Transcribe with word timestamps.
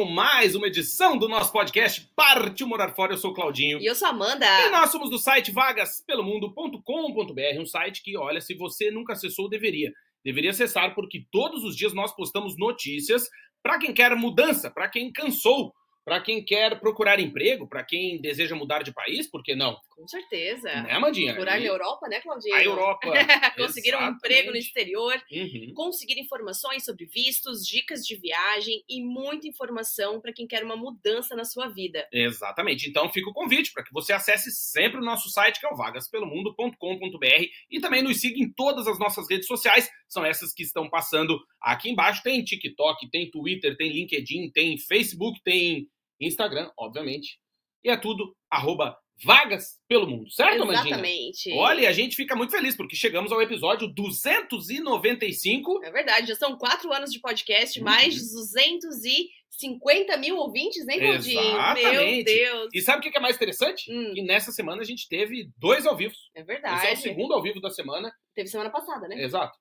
com 0.00 0.06
mais 0.06 0.54
uma 0.54 0.66
edição 0.66 1.18
do 1.18 1.28
nosso 1.28 1.52
podcast 1.52 2.10
Partiu 2.16 2.66
Morar 2.66 2.94
Fora. 2.94 3.12
Eu 3.12 3.18
sou 3.18 3.32
o 3.32 3.34
Claudinho. 3.34 3.78
E 3.82 3.84
eu 3.84 3.94
sou 3.94 4.08
a 4.08 4.12
Amanda. 4.12 4.46
E 4.46 4.70
nós 4.70 4.90
somos 4.90 5.10
do 5.10 5.18
site 5.18 5.50
vagaspelomundo.com.br, 5.50 7.60
um 7.60 7.66
site 7.66 8.02
que, 8.02 8.16
olha, 8.16 8.40
se 8.40 8.54
você 8.54 8.90
nunca 8.90 9.12
acessou, 9.12 9.46
deveria. 9.46 9.92
Deveria 10.24 10.52
acessar 10.52 10.94
porque 10.94 11.26
todos 11.30 11.64
os 11.64 11.76
dias 11.76 11.92
nós 11.92 12.16
postamos 12.16 12.56
notícias 12.56 13.28
para 13.62 13.78
quem 13.78 13.92
quer 13.92 14.16
mudança, 14.16 14.70
para 14.70 14.88
quem 14.88 15.12
cansou 15.12 15.74
para 16.02 16.20
quem 16.20 16.44
quer 16.44 16.80
procurar 16.80 17.20
emprego, 17.20 17.68
para 17.68 17.84
quem 17.84 18.20
deseja 18.20 18.56
mudar 18.56 18.82
de 18.82 18.92
país, 18.92 19.30
por 19.30 19.42
que 19.42 19.54
não? 19.54 19.76
Com 20.00 20.08
certeza. 20.08 20.72
Né, 20.82 20.98
Mandinha? 20.98 21.34
Procurar 21.34 21.60
na 21.60 21.66
Europa, 21.66 22.08
né, 22.08 22.20
Claudinha? 22.22 22.56
A 22.56 22.64
Europa. 22.64 23.06
conseguir 23.54 23.94
um 23.94 24.08
emprego 24.08 24.50
no 24.50 24.56
exterior, 24.56 25.14
uhum. 25.30 25.74
conseguir 25.74 26.18
informações 26.18 26.86
sobre 26.86 27.04
vistos, 27.04 27.66
dicas 27.66 28.00
de 28.00 28.16
viagem 28.16 28.82
e 28.88 29.04
muita 29.04 29.46
informação 29.46 30.18
para 30.18 30.32
quem 30.32 30.46
quer 30.46 30.64
uma 30.64 30.74
mudança 30.74 31.36
na 31.36 31.44
sua 31.44 31.68
vida. 31.68 32.08
Exatamente. 32.10 32.88
Então 32.88 33.12
fica 33.12 33.28
o 33.28 33.34
convite 33.34 33.74
para 33.74 33.84
que 33.84 33.92
você 33.92 34.14
acesse 34.14 34.50
sempre 34.50 34.98
o 34.98 35.04
nosso 35.04 35.28
site, 35.28 35.60
que 35.60 35.66
é 35.66 35.70
o 35.70 35.76
vagaspelomundo.com.br 35.76 37.44
e 37.70 37.78
também 37.78 38.02
nos 38.02 38.22
siga 38.22 38.38
em 38.38 38.50
todas 38.50 38.86
as 38.86 38.98
nossas 38.98 39.28
redes 39.28 39.46
sociais, 39.46 39.90
são 40.08 40.24
essas 40.24 40.54
que 40.54 40.62
estão 40.62 40.88
passando 40.88 41.38
aqui 41.60 41.90
embaixo. 41.90 42.22
Tem 42.22 42.42
TikTok, 42.42 43.10
tem 43.10 43.30
Twitter, 43.30 43.76
tem 43.76 43.92
LinkedIn, 43.92 44.50
tem 44.50 44.78
Facebook, 44.78 45.42
tem 45.44 45.90
Instagram, 46.18 46.70
obviamente. 46.78 47.38
E 47.84 47.90
é 47.90 47.96
tudo 47.98 48.34
arroba 48.50 48.96
vagas 49.24 49.78
pelo 49.88 50.06
mundo, 50.06 50.30
certo, 50.30 50.62
Amandinha? 50.62 50.94
Exatamente. 50.94 51.52
Olha, 51.52 51.88
a 51.88 51.92
gente 51.92 52.16
fica 52.16 52.34
muito 52.34 52.50
feliz 52.52 52.76
porque 52.76 52.96
chegamos 52.96 53.32
ao 53.32 53.42
episódio 53.42 53.88
295. 53.88 55.84
É 55.84 55.90
verdade, 55.90 56.28
já 56.28 56.34
são 56.34 56.56
quatro 56.56 56.92
anos 56.92 57.10
de 57.10 57.20
podcast, 57.20 57.78
uhum. 57.78 57.84
mais 57.84 58.14
de 58.14 58.20
250 58.20 60.16
mil 60.16 60.36
ouvintes, 60.36 60.84
né, 60.86 60.98
Claudinho? 60.98 61.74
Meu 61.74 62.24
Deus. 62.24 62.68
E 62.72 62.80
sabe 62.80 63.06
o 63.06 63.10
que 63.10 63.16
é 63.16 63.20
mais 63.20 63.36
interessante? 63.36 63.92
Hum. 63.92 64.12
Que 64.14 64.22
nessa 64.22 64.52
semana 64.52 64.82
a 64.82 64.86
gente 64.86 65.08
teve 65.08 65.50
dois 65.58 65.86
ao 65.86 65.96
vivo. 65.96 66.14
É 66.34 66.42
verdade. 66.42 66.86
Esse 66.86 66.86
é 66.86 66.92
o 66.94 66.96
segundo 66.96 67.34
ao 67.34 67.42
vivo 67.42 67.60
da 67.60 67.70
semana. 67.70 68.12
Teve 68.34 68.48
semana 68.48 68.70
passada, 68.70 69.06
né? 69.08 69.22
Exato. 69.22 69.58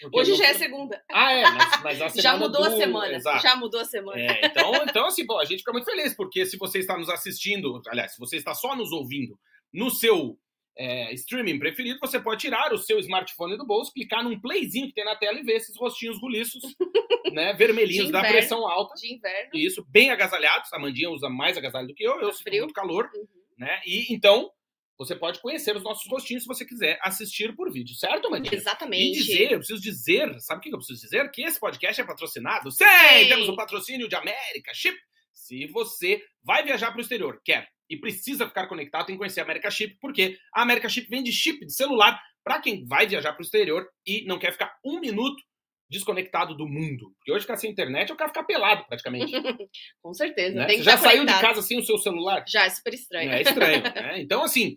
Porque 0.00 0.20
Hoje 0.20 0.34
já 0.34 0.46
é 0.46 0.54
segunda. 0.54 1.02
Ah, 1.10 1.32
é, 1.32 1.42
mas, 1.42 1.82
mas 1.82 2.02
a 2.02 2.08
semana 2.08 2.22
Já 2.22 2.36
mudou 2.36 2.62
do... 2.62 2.68
a 2.68 2.76
semana. 2.76 3.14
Exato. 3.14 3.42
Já 3.42 3.56
mudou 3.56 3.80
a 3.80 3.84
semana. 3.84 4.20
É, 4.20 4.46
então, 4.46 4.74
então, 4.88 5.06
assim, 5.06 5.26
bom, 5.26 5.38
a 5.38 5.44
gente 5.44 5.58
fica 5.58 5.72
muito 5.72 5.84
feliz, 5.84 6.14
porque 6.14 6.46
se 6.46 6.56
você 6.56 6.78
está 6.78 6.96
nos 6.96 7.08
assistindo, 7.08 7.80
aliás, 7.88 8.12
se 8.12 8.18
você 8.18 8.36
está 8.36 8.54
só 8.54 8.76
nos 8.76 8.92
ouvindo 8.92 9.38
no 9.72 9.90
seu 9.90 10.38
é, 10.76 11.12
streaming 11.14 11.58
preferido, 11.58 11.98
você 12.00 12.20
pode 12.20 12.40
tirar 12.40 12.72
o 12.72 12.78
seu 12.78 12.98
smartphone 13.00 13.56
do 13.56 13.66
bolso, 13.66 13.92
clicar 13.92 14.22
num 14.22 14.40
playzinho 14.40 14.86
que 14.86 14.94
tem 14.94 15.04
na 15.04 15.16
tela 15.16 15.38
e 15.40 15.42
ver 15.42 15.56
esses 15.56 15.76
rostinhos 15.76 16.20
roliços, 16.20 16.62
né, 17.32 17.52
vermelhinhos 17.54 18.08
inverno, 18.08 18.26
da 18.26 18.32
pressão 18.32 18.68
alta. 18.68 18.94
De 18.94 19.12
inverno. 19.12 19.50
Isso, 19.52 19.84
bem 19.88 20.10
agasalhados. 20.10 20.72
A 20.72 20.78
Mandinha 20.78 21.10
usa 21.10 21.28
mais 21.28 21.56
agasalho 21.56 21.88
do 21.88 21.94
que 21.94 22.04
eu, 22.04 22.20
eu 22.20 22.32
sinto 22.32 22.56
muito 22.56 22.74
calor, 22.74 23.10
uhum. 23.12 23.26
né? 23.58 23.80
E 23.84 24.14
então 24.14 24.50
você 24.98 25.14
pode 25.14 25.40
conhecer 25.40 25.76
os 25.76 25.84
nossos 25.84 26.10
rostinhos 26.10 26.42
se 26.42 26.48
você 26.48 26.64
quiser 26.64 26.98
assistir 27.02 27.54
por 27.54 27.72
vídeo, 27.72 27.94
certo, 27.94 28.28
Mandinha? 28.28 28.52
Exatamente. 28.52 29.20
E 29.20 29.22
dizer, 29.22 29.52
eu 29.52 29.58
preciso 29.58 29.80
dizer, 29.80 30.40
sabe 30.40 30.58
o 30.58 30.62
que 30.62 30.74
eu 30.74 30.78
preciso 30.78 31.00
dizer? 31.00 31.30
Que 31.30 31.42
esse 31.42 31.60
podcast 31.60 32.00
é 32.00 32.04
patrocinado. 32.04 32.70
Sim, 32.72 32.84
Sim. 32.84 33.28
temos 33.28 33.48
o 33.48 33.52
um 33.52 33.56
patrocínio 33.56 34.08
de 34.08 34.16
América 34.16 34.72
Chip. 34.74 34.98
Se 35.32 35.66
você 35.68 36.22
vai 36.42 36.64
viajar 36.64 36.90
para 36.90 36.98
o 36.98 37.00
exterior, 37.00 37.40
quer 37.44 37.68
e 37.88 37.96
precisa 37.96 38.46
ficar 38.46 38.66
conectado, 38.66 39.06
tem 39.06 39.14
que 39.14 39.18
conhecer 39.18 39.40
a 39.40 39.44
América 39.44 39.70
Chip, 39.70 39.96
porque 40.00 40.36
a 40.52 40.62
América 40.62 40.88
Chip 40.88 41.08
vende 41.08 41.32
chip 41.32 41.64
de 41.64 41.72
celular 41.72 42.20
para 42.44 42.60
quem 42.60 42.84
vai 42.84 43.06
viajar 43.06 43.32
para 43.32 43.40
o 43.40 43.44
exterior 43.44 43.88
e 44.04 44.24
não 44.26 44.38
quer 44.38 44.52
ficar 44.52 44.76
um 44.84 45.00
minuto 45.00 45.42
desconectado 45.88 46.54
do 46.54 46.66
mundo. 46.66 47.12
Porque 47.16 47.32
hoje 47.32 47.42
ficar 47.42 47.56
sem 47.56 47.70
internet, 47.70 48.10
eu 48.10 48.16
quero 48.16 48.28
ficar 48.28 48.44
pelado, 48.44 48.84
praticamente. 48.86 49.32
Com 50.02 50.12
certeza. 50.12 50.54
Né? 50.54 50.68
Você 50.68 50.82
já 50.82 50.98
saiu 50.98 51.24
de 51.24 51.40
casa 51.40 51.62
sem 51.62 51.78
o 51.78 51.82
seu 51.84 51.96
celular? 51.98 52.44
Já, 52.46 52.66
é 52.66 52.70
super 52.70 52.92
estranho. 52.92 53.30
É 53.30 53.42
estranho, 53.42 53.82
né? 53.94 54.20
Então, 54.20 54.42
assim, 54.42 54.76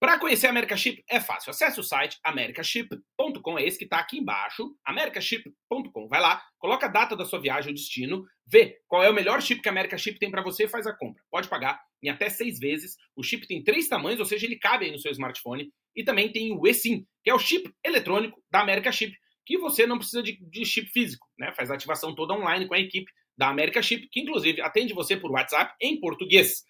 para 0.00 0.18
conhecer 0.18 0.46
a 0.46 0.50
America 0.50 0.74
Chip 0.78 1.04
é 1.10 1.20
fácil. 1.20 1.50
Acesse 1.50 1.78
o 1.78 1.82
site 1.82 2.18
americaship.com, 2.24 3.58
é 3.58 3.66
esse 3.66 3.76
que 3.78 3.84
está 3.84 3.98
aqui 3.98 4.16
embaixo, 4.16 4.74
americaship.com. 4.82 6.08
Vai 6.08 6.22
lá, 6.22 6.42
coloca 6.58 6.86
a 6.86 6.88
data 6.88 7.14
da 7.14 7.26
sua 7.26 7.38
viagem, 7.38 7.70
o 7.70 7.74
destino, 7.74 8.24
vê 8.46 8.80
qual 8.88 9.04
é 9.04 9.10
o 9.10 9.14
melhor 9.14 9.42
chip 9.42 9.60
que 9.60 9.68
a 9.68 9.72
America 9.72 9.98
Chip 9.98 10.18
tem 10.18 10.30
para 10.30 10.42
você 10.42 10.64
e 10.64 10.68
faz 10.68 10.86
a 10.86 10.96
compra. 10.96 11.22
Pode 11.30 11.48
pagar 11.48 11.78
em 12.02 12.08
até 12.08 12.30
seis 12.30 12.58
vezes. 12.58 12.96
O 13.14 13.22
chip 13.22 13.46
tem 13.46 13.62
três 13.62 13.88
tamanhos, 13.88 14.20
ou 14.20 14.24
seja, 14.24 14.46
ele 14.46 14.58
cabe 14.58 14.86
aí 14.86 14.90
no 14.90 14.98
seu 14.98 15.12
smartphone. 15.12 15.70
E 15.94 16.02
também 16.02 16.32
tem 16.32 16.56
o 16.56 16.66
eSIM, 16.66 17.06
que 17.22 17.28
é 17.28 17.34
o 17.34 17.38
chip 17.38 17.70
eletrônico 17.84 18.42
da 18.50 18.60
America 18.62 18.90
Chip, 18.90 19.14
que 19.44 19.58
você 19.58 19.86
não 19.86 19.98
precisa 19.98 20.22
de, 20.22 20.38
de 20.40 20.64
chip 20.64 20.88
físico, 20.88 21.26
né? 21.38 21.52
Faz 21.52 21.70
a 21.70 21.74
ativação 21.74 22.14
toda 22.14 22.32
online 22.32 22.66
com 22.66 22.72
a 22.72 22.80
equipe 22.80 23.12
da 23.36 23.48
America 23.48 23.82
Chip, 23.82 24.08
que 24.10 24.20
inclusive 24.20 24.62
atende 24.62 24.94
você 24.94 25.14
por 25.14 25.30
WhatsApp 25.30 25.74
em 25.78 26.00
português. 26.00 26.64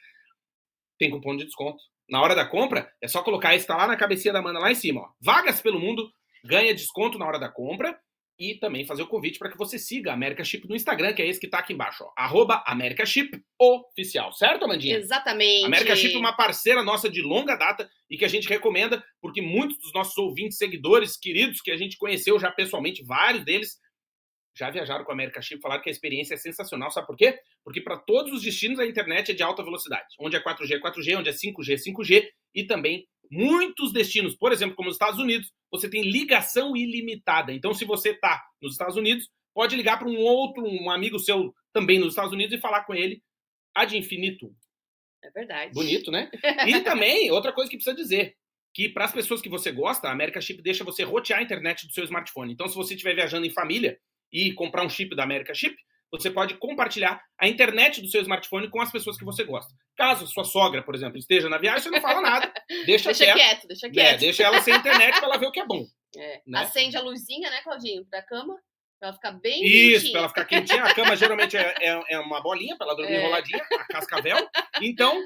Tem 0.98 1.10
cupom 1.10 1.36
de 1.36 1.44
desconto 1.44 1.80
na 2.10 2.20
hora 2.20 2.34
da 2.34 2.44
compra, 2.44 2.90
é 3.00 3.08
só 3.08 3.22
colocar 3.22 3.54
esse, 3.54 3.66
tá 3.66 3.76
lá 3.76 3.86
na 3.86 3.96
cabecinha 3.96 4.32
da 4.32 4.40
Amanda, 4.40 4.58
lá 4.58 4.70
em 4.70 4.74
cima, 4.74 5.02
ó. 5.02 5.08
Vagas 5.20 5.60
pelo 5.60 5.78
mundo, 5.78 6.10
ganha 6.44 6.74
desconto 6.74 7.18
na 7.18 7.26
hora 7.26 7.38
da 7.38 7.48
compra 7.48 7.98
e 8.40 8.54
também 8.54 8.86
fazer 8.86 9.02
o 9.02 9.06
convite 9.06 9.38
para 9.38 9.50
que 9.50 9.58
você 9.58 9.78
siga 9.78 10.10
a 10.10 10.14
America 10.14 10.42
Chip 10.42 10.66
no 10.66 10.74
Instagram, 10.74 11.12
que 11.12 11.20
é 11.20 11.28
esse 11.28 11.38
que 11.38 11.46
tá 11.46 11.58
aqui 11.58 11.74
embaixo, 11.74 12.04
ó. 12.04 12.12
Arroba 12.16 12.64
America 12.66 13.04
Chip 13.04 13.38
Oficial, 13.58 14.32
certo, 14.32 14.64
Amandinha? 14.64 14.96
Exatamente. 14.96 15.66
America 15.66 15.94
Chip 15.94 16.14
é 16.14 16.18
uma 16.18 16.32
parceira 16.32 16.82
nossa 16.82 17.10
de 17.10 17.20
longa 17.20 17.54
data 17.54 17.88
e 18.08 18.16
que 18.16 18.24
a 18.24 18.28
gente 18.28 18.48
recomenda, 18.48 19.04
porque 19.20 19.42
muitos 19.42 19.78
dos 19.78 19.92
nossos 19.92 20.16
ouvintes, 20.16 20.56
seguidores, 20.56 21.18
queridos, 21.18 21.60
que 21.60 21.70
a 21.70 21.76
gente 21.76 21.98
conheceu 21.98 22.40
já 22.40 22.50
pessoalmente, 22.50 23.04
vários 23.04 23.44
deles, 23.44 23.78
já 24.60 24.70
viajaram 24.70 25.04
com 25.04 25.10
a 25.10 25.14
America 25.14 25.40
Chip, 25.40 25.60
falaram 25.60 25.82
que 25.82 25.88
a 25.88 25.92
experiência 25.92 26.34
é 26.34 26.36
sensacional. 26.36 26.90
Sabe 26.90 27.06
por 27.06 27.16
quê? 27.16 27.40
Porque 27.64 27.80
para 27.80 27.96
todos 27.96 28.32
os 28.32 28.42
destinos 28.42 28.78
a 28.78 28.86
internet 28.86 29.32
é 29.32 29.34
de 29.34 29.42
alta 29.42 29.62
velocidade. 29.62 30.06
Onde 30.18 30.36
é 30.36 30.42
4G, 30.42 30.78
4G, 30.80 31.18
onde 31.18 31.30
é 31.30 31.32
5G, 31.32 31.76
5G. 31.76 32.28
E 32.54 32.64
também 32.64 33.08
muitos 33.30 33.92
destinos, 33.92 34.36
por 34.36 34.52
exemplo, 34.52 34.76
como 34.76 34.90
os 34.90 34.96
Estados 34.96 35.18
Unidos, 35.18 35.50
você 35.70 35.88
tem 35.88 36.02
ligação 36.02 36.76
ilimitada. 36.76 37.52
Então, 37.52 37.72
se 37.72 37.84
você 37.84 38.10
está 38.10 38.42
nos 38.60 38.72
Estados 38.72 38.96
Unidos, 38.96 39.30
pode 39.54 39.76
ligar 39.76 39.98
para 39.98 40.08
um 40.08 40.18
outro, 40.18 40.62
um 40.64 40.90
amigo 40.90 41.18
seu 41.18 41.54
também 41.72 41.98
nos 41.98 42.10
Estados 42.10 42.32
Unidos 42.32 42.56
e 42.56 42.60
falar 42.60 42.84
com 42.84 42.94
ele 42.94 43.22
ad 43.74 43.96
infinito. 43.96 44.54
É 45.22 45.30
verdade. 45.30 45.72
Bonito, 45.72 46.10
né? 46.10 46.30
E 46.66 46.80
também, 46.80 47.30
outra 47.30 47.52
coisa 47.52 47.70
que 47.70 47.76
precisa 47.76 47.96
dizer, 47.96 48.36
que 48.74 48.88
para 48.88 49.04
as 49.04 49.12
pessoas 49.12 49.40
que 49.40 49.48
você 49.48 49.72
gosta, 49.72 50.08
a 50.08 50.12
America 50.12 50.40
Chip 50.40 50.62
deixa 50.62 50.84
você 50.84 51.02
rotear 51.02 51.40
a 51.40 51.42
internet 51.42 51.86
do 51.86 51.92
seu 51.92 52.04
smartphone. 52.04 52.52
Então, 52.52 52.68
se 52.68 52.74
você 52.74 52.94
estiver 52.94 53.14
viajando 53.14 53.46
em 53.46 53.50
família, 53.50 53.98
e 54.32 54.52
comprar 54.52 54.84
um 54.84 54.88
chip 54.88 55.14
da 55.14 55.22
América 55.22 55.54
Chip, 55.54 55.76
você 56.10 56.30
pode 56.30 56.54
compartilhar 56.54 57.22
a 57.38 57.48
internet 57.48 58.00
do 58.00 58.08
seu 58.08 58.20
smartphone 58.22 58.68
com 58.68 58.80
as 58.80 58.90
pessoas 58.90 59.16
que 59.16 59.24
você 59.24 59.44
gosta. 59.44 59.72
Caso 59.96 60.26
sua 60.26 60.44
sogra, 60.44 60.82
por 60.82 60.94
exemplo, 60.94 61.18
esteja 61.18 61.48
na 61.48 61.58
viagem, 61.58 61.82
você 61.82 61.90
não 61.90 62.00
fala 62.00 62.20
nada. 62.20 62.52
Deixa, 62.84 63.12
deixa 63.12 63.32
quieto, 63.32 63.66
deixa 63.68 63.86
é, 63.86 63.90
quieto. 63.90 64.14
É, 64.14 64.16
deixa 64.16 64.42
ela 64.42 64.60
sem 64.60 64.74
internet 64.74 65.18
para 65.18 65.26
ela 65.26 65.38
ver 65.38 65.46
o 65.46 65.52
que 65.52 65.60
é 65.60 65.66
bom. 65.66 65.86
É. 66.16 66.40
Né? 66.46 66.60
Acende 66.60 66.96
a 66.96 67.00
luzinha, 67.00 67.50
né, 67.50 67.60
Claudinho, 67.62 68.04
pra 68.06 68.22
cama. 68.22 68.56
Pra 68.98 69.08
ela 69.08 69.14
ficar 69.14 69.32
bem 69.32 69.64
Isso, 69.64 70.10
para 70.10 70.20
ela 70.20 70.28
ficar 70.28 70.44
quentinha. 70.44 70.84
A 70.84 70.94
cama 70.94 71.16
geralmente 71.16 71.56
é, 71.56 71.74
é, 71.80 72.02
é 72.10 72.18
uma 72.18 72.42
bolinha, 72.42 72.76
para 72.76 72.88
ela 72.88 72.96
dormir 72.96 73.14
é. 73.14 73.20
enroladinha, 73.20 73.64
a 73.72 73.84
cascavel. 73.84 74.48
Então, 74.82 75.18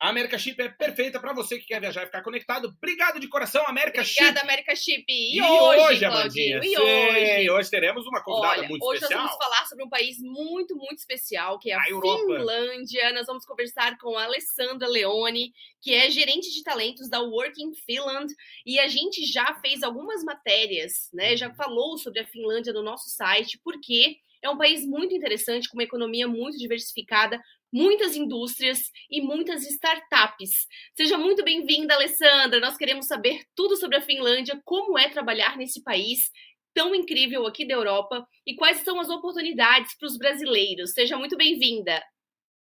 a 0.00 0.08
América 0.08 0.38
Chip 0.38 0.58
é 0.62 0.68
perfeita 0.70 1.20
para 1.20 1.34
você 1.34 1.58
que 1.58 1.66
quer 1.66 1.78
viajar 1.78 2.04
e 2.04 2.06
ficar 2.06 2.22
conectado. 2.22 2.68
Obrigado 2.68 3.20
de 3.20 3.28
coração, 3.28 3.62
América 3.66 4.02
Chip. 4.02 4.22
Obrigada, 4.22 4.40
América 4.46 4.74
Chip. 4.74 5.04
E, 5.06 5.36
e 5.36 5.42
hoje, 5.42 5.80
hoje 5.80 6.04
Amandinha? 6.06 6.60
E 6.62 6.78
hoje? 6.78 7.50
hoje 7.50 7.70
teremos 7.70 8.06
uma 8.06 8.22
convidada 8.22 8.60
Olha, 8.60 8.68
muito 8.68 8.82
hoje 8.82 9.02
especial. 9.02 9.20
Hoje 9.20 9.28
nós 9.28 9.38
vamos 9.38 9.54
falar 9.54 9.66
sobre 9.66 9.84
um 9.84 9.90
país 9.90 10.16
muito, 10.22 10.74
muito 10.74 10.98
especial, 10.98 11.58
que 11.58 11.70
é 11.70 11.74
a, 11.74 11.80
a 11.80 11.84
Finlândia. 11.84 13.12
Nós 13.12 13.26
vamos 13.26 13.44
conversar 13.44 13.98
com 13.98 14.16
a 14.16 14.24
Alessandra 14.24 14.88
Leone, 14.88 15.52
que 15.82 15.92
é 15.92 16.10
gerente 16.10 16.50
de 16.50 16.62
talentos 16.62 17.10
da 17.10 17.20
Working 17.20 17.74
Finland. 17.74 18.32
E 18.64 18.80
a 18.80 18.88
gente 18.88 19.26
já 19.26 19.54
fez 19.60 19.82
algumas 19.82 20.24
matérias, 20.24 21.10
né? 21.12 21.36
Já 21.36 21.52
falou 21.52 21.98
sobre 21.98 22.20
a 22.20 22.26
Finlândia 22.26 22.72
no 22.72 22.82
nosso 22.82 23.10
site, 23.10 23.60
porque 23.62 24.16
é 24.42 24.48
um 24.48 24.56
país 24.56 24.86
muito 24.86 25.14
interessante, 25.14 25.68
com 25.68 25.76
uma 25.76 25.84
economia 25.84 26.26
muito 26.26 26.56
diversificada, 26.56 27.38
muitas 27.72 28.16
indústrias 28.16 28.90
e 29.10 29.20
muitas 29.20 29.64
startups. 29.64 30.66
Seja 30.96 31.16
muito 31.16 31.44
bem-vinda, 31.44 31.94
Alessandra. 31.94 32.60
Nós 32.60 32.76
queremos 32.76 33.06
saber 33.06 33.42
tudo 33.54 33.76
sobre 33.76 33.96
a 33.96 34.02
Finlândia, 34.02 34.60
como 34.64 34.98
é 34.98 35.08
trabalhar 35.08 35.56
nesse 35.56 35.82
país 35.82 36.30
tão 36.74 36.94
incrível 36.94 37.46
aqui 37.46 37.66
da 37.66 37.74
Europa 37.74 38.26
e 38.46 38.54
quais 38.54 38.78
são 38.78 39.00
as 39.00 39.08
oportunidades 39.08 39.96
para 39.96 40.06
os 40.06 40.16
brasileiros. 40.16 40.92
Seja 40.92 41.16
muito 41.16 41.36
bem-vinda. 41.36 42.02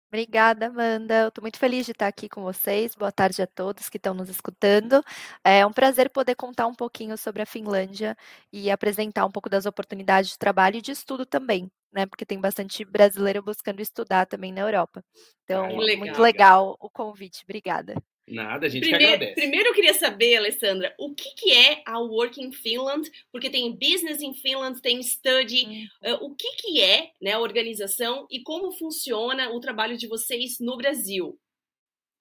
Obrigada, 0.10 0.68
Amanda. 0.68 1.24
Eu 1.24 1.28
estou 1.28 1.42
muito 1.42 1.60
feliz 1.60 1.86
de 1.86 1.92
estar 1.92 2.08
aqui 2.08 2.30
com 2.30 2.42
vocês. 2.42 2.96
Boa 2.96 3.12
tarde 3.12 3.42
a 3.42 3.48
todos 3.48 3.90
que 3.90 3.98
estão 3.98 4.14
nos 4.14 4.30
escutando. 4.30 5.04
É 5.44 5.66
um 5.66 5.74
prazer 5.74 6.10
poder 6.10 6.36
contar 6.36 6.66
um 6.66 6.74
pouquinho 6.74 7.18
sobre 7.18 7.42
a 7.42 7.46
Finlândia 7.46 8.16
e 8.52 8.72
apresentar 8.72 9.26
um 9.26 9.32
pouco 9.32 9.50
das 9.50 9.66
oportunidades 9.66 10.32
de 10.32 10.38
trabalho 10.40 10.78
e 10.78 10.82
de 10.82 10.92
estudo 10.92 11.26
também, 11.26 11.70
né? 11.92 12.06
Porque 12.06 12.26
tem 12.26 12.40
bastante 12.40 12.84
brasileiro 12.86 13.42
buscando 13.42 13.82
estudar 13.82 14.26
também 14.26 14.52
na 14.52 14.62
Europa. 14.62 15.04
Então, 15.44 15.78
legal. 15.78 16.06
muito 16.06 16.22
legal 16.22 16.78
o 16.80 16.90
convite. 16.90 17.44
Obrigada. 17.44 17.96
Nada, 18.28 18.66
a 18.66 18.70
gente 18.70 18.82
primeiro, 18.82 19.00
que 19.00 19.14
agradece. 19.14 19.36
Primeiro 19.36 19.70
eu 19.70 19.74
queria 19.74 19.94
saber, 19.94 20.36
Alessandra, 20.36 20.94
o 21.00 21.16
que, 21.16 21.34
que 21.34 21.52
é 21.54 21.82
a 21.86 21.98
Work 22.00 22.44
in 22.44 22.52
Finland? 22.52 23.10
Porque 23.32 23.50
tem 23.50 23.72
Business 23.72 24.22
in 24.22 24.34
Finland, 24.34 24.82
tem 24.82 25.02
Study. 25.02 25.66
Hum. 25.66 26.12
Uh, 26.12 26.26
o 26.26 26.36
que, 26.36 26.52
que 26.58 26.82
é 26.82 27.12
né, 27.22 27.32
a 27.32 27.40
organização 27.40 28.28
e 28.30 28.42
como 28.42 28.74
funciona 28.74 29.50
o 29.52 29.60
trabalho 29.62 29.98
de 29.98 30.08
vocês 30.08 30.60
no 30.60 30.76
Brasil? 30.76 31.40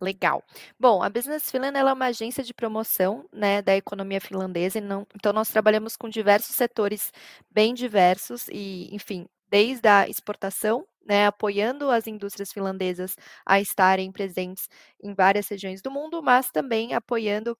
Legal. 0.01 0.45
Bom, 0.79 1.03
a 1.03 1.09
Business 1.09 1.51
Finland 1.51 1.77
é 1.77 1.83
uma 1.83 2.07
agência 2.07 2.45
de 2.45 2.53
promoção 2.53 3.27
né, 3.33 3.63
da 3.63 3.75
economia 3.75 4.21
finlandesa, 4.21 4.79
não, 4.79 5.07
então 5.15 5.33
nós 5.33 5.49
trabalhamos 5.49 5.97
com 5.97 6.07
diversos 6.07 6.55
setores 6.55 7.11
bem 7.51 7.73
diversos 7.73 8.47
e, 8.49 8.95
enfim, 8.95 9.27
desde 9.51 9.89
a 9.89 10.09
exportação, 10.09 10.87
né, 11.05 11.27
apoiando 11.27 11.91
as 11.91 12.07
indústrias 12.07 12.53
finlandesas 12.53 13.17
a 13.47 13.61
estarem 13.61 14.11
presentes 14.13 14.69
em 15.03 15.15
várias 15.15 15.49
regiões 15.49 15.81
do 15.83 15.91
mundo, 15.91 16.23
mas 16.23 16.51
também 16.51 16.95
apoiando 16.95 17.57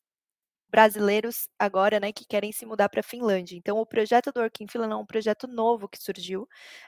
brasileiros 0.69 1.49
agora, 1.59 2.01
né, 2.01 2.13
que 2.13 2.27
querem 2.27 2.53
se 2.53 2.67
mudar 2.67 2.89
para 2.89 3.01
a 3.01 3.03
Finlândia. 3.03 3.57
Então, 3.57 3.79
o 3.79 3.87
projeto 3.87 4.33
do 4.33 4.41
Work 4.41 4.65
in 4.65 4.69
Finland 4.69 4.93
é 4.93 4.97
um 4.97 5.07
projeto 5.07 5.47
novo 5.47 5.89
que 5.89 5.99
surgiu, 6.03 6.47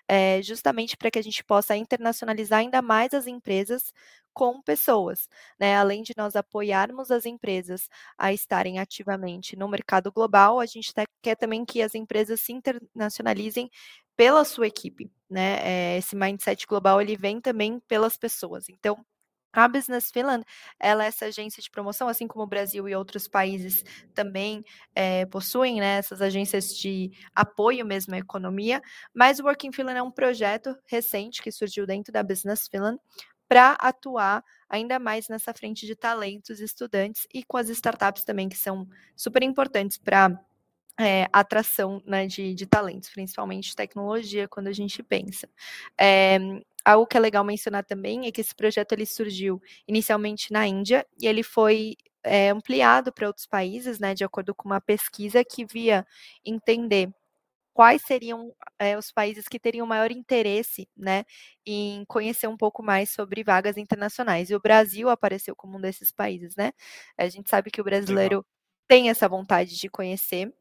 é, 0.08 0.42
justamente 0.42 0.96
para 0.96 1.10
que 1.10 1.18
a 1.18 1.22
gente 1.22 1.44
possa 1.44 1.76
internacionalizar 1.76 2.58
ainda 2.60 2.82
mais 2.82 3.14
as 3.14 3.26
empresas 3.26 3.92
com 4.34 4.60
pessoas, 4.62 5.28
né? 5.58 5.76
Além 5.76 6.02
de 6.02 6.12
nós 6.16 6.36
apoiarmos 6.36 7.10
as 7.10 7.24
empresas 7.26 7.88
a 8.16 8.32
estarem 8.32 8.78
ativamente 8.78 9.56
no 9.56 9.68
mercado 9.68 10.12
global, 10.12 10.60
a 10.60 10.66
gente 10.66 10.92
tá, 10.94 11.04
quer 11.22 11.34
também 11.36 11.64
que 11.64 11.82
as 11.82 11.94
empresas 11.94 12.40
se 12.40 12.52
internacionalizem 12.52 13.68
pela 14.18 14.44
sua 14.44 14.66
equipe, 14.66 15.08
né? 15.30 15.60
É, 15.62 15.98
esse 15.98 16.16
mindset 16.16 16.66
global 16.66 17.00
ele 17.00 17.16
vem 17.16 17.40
também 17.40 17.78
pelas 17.86 18.16
pessoas. 18.16 18.68
Então, 18.68 18.98
a 19.52 19.68
Business 19.68 20.10
Finland, 20.10 20.44
ela 20.78 21.04
é 21.04 21.06
essa 21.06 21.26
agência 21.26 21.62
de 21.62 21.70
promoção, 21.70 22.08
assim 22.08 22.26
como 22.26 22.44
o 22.44 22.46
Brasil 22.46 22.88
e 22.88 22.96
outros 22.96 23.28
países 23.28 23.84
também 24.12 24.64
é, 24.92 25.24
possuem 25.26 25.78
né, 25.78 25.98
essas 25.98 26.20
agências 26.20 26.76
de 26.76 27.12
apoio 27.32 27.86
mesmo 27.86 28.12
à 28.16 28.18
economia, 28.18 28.82
mas 29.14 29.38
o 29.38 29.44
Working 29.44 29.70
Finland 29.70 29.98
é 29.98 30.02
um 30.02 30.10
projeto 30.10 30.76
recente 30.84 31.40
que 31.40 31.52
surgiu 31.52 31.86
dentro 31.86 32.12
da 32.12 32.22
Business 32.22 32.66
Finland 32.68 32.98
para 33.48 33.74
atuar 33.74 34.44
ainda 34.68 34.98
mais 34.98 35.28
nessa 35.28 35.54
frente 35.54 35.86
de 35.86 35.94
talentos, 35.94 36.60
estudantes 36.60 37.24
e 37.32 37.44
com 37.44 37.56
as 37.56 37.68
startups 37.68 38.24
também, 38.24 38.48
que 38.48 38.58
são 38.58 38.86
super 39.16 39.44
importantes 39.44 39.96
para 39.96 40.38
é, 40.98 41.28
atração 41.32 42.02
né, 42.04 42.26
de, 42.26 42.54
de, 42.54 42.66
talentos, 42.66 43.10
principalmente 43.10 43.76
tecnologia, 43.76 44.48
quando 44.48 44.66
a 44.66 44.72
gente 44.72 45.02
pensa. 45.02 45.48
É, 45.98 46.38
algo 46.84 47.06
que 47.06 47.16
é 47.16 47.20
legal 47.20 47.44
mencionar 47.44 47.84
também 47.84 48.26
é 48.26 48.32
que 48.32 48.40
esse 48.40 48.54
projeto 48.54 48.92
ele 48.92 49.06
surgiu 49.06 49.62
inicialmente 49.86 50.52
na 50.52 50.66
Índia 50.66 51.06
e 51.20 51.26
ele 51.26 51.42
foi 51.42 51.96
é, 52.24 52.50
ampliado 52.50 53.12
para 53.12 53.28
outros 53.28 53.46
países, 53.46 53.98
né, 53.98 54.14
de 54.14 54.24
acordo 54.24 54.54
com 54.54 54.68
uma 54.68 54.80
pesquisa 54.80 55.44
que 55.44 55.64
via 55.64 56.04
entender 56.44 57.10
quais 57.72 58.02
seriam 58.02 58.52
é, 58.76 58.98
os 58.98 59.12
países 59.12 59.46
que 59.46 59.56
teriam 59.56 59.86
maior 59.86 60.10
interesse 60.10 60.88
né, 60.96 61.24
em 61.64 62.04
conhecer 62.06 62.48
um 62.48 62.56
pouco 62.56 62.82
mais 62.82 63.10
sobre 63.10 63.44
vagas 63.44 63.76
internacionais. 63.76 64.50
E 64.50 64.54
o 64.56 64.60
Brasil 64.60 65.08
apareceu 65.08 65.54
como 65.54 65.78
um 65.78 65.80
desses 65.80 66.10
países, 66.10 66.56
né? 66.56 66.72
A 67.16 67.28
gente 67.28 67.48
sabe 67.48 67.70
que 67.70 67.80
o 67.80 67.84
brasileiro 67.84 68.38
Legal. 68.38 68.46
tem 68.88 69.10
essa 69.10 69.28
vontade 69.28 69.78
de 69.78 69.88
conhecer 69.88 70.52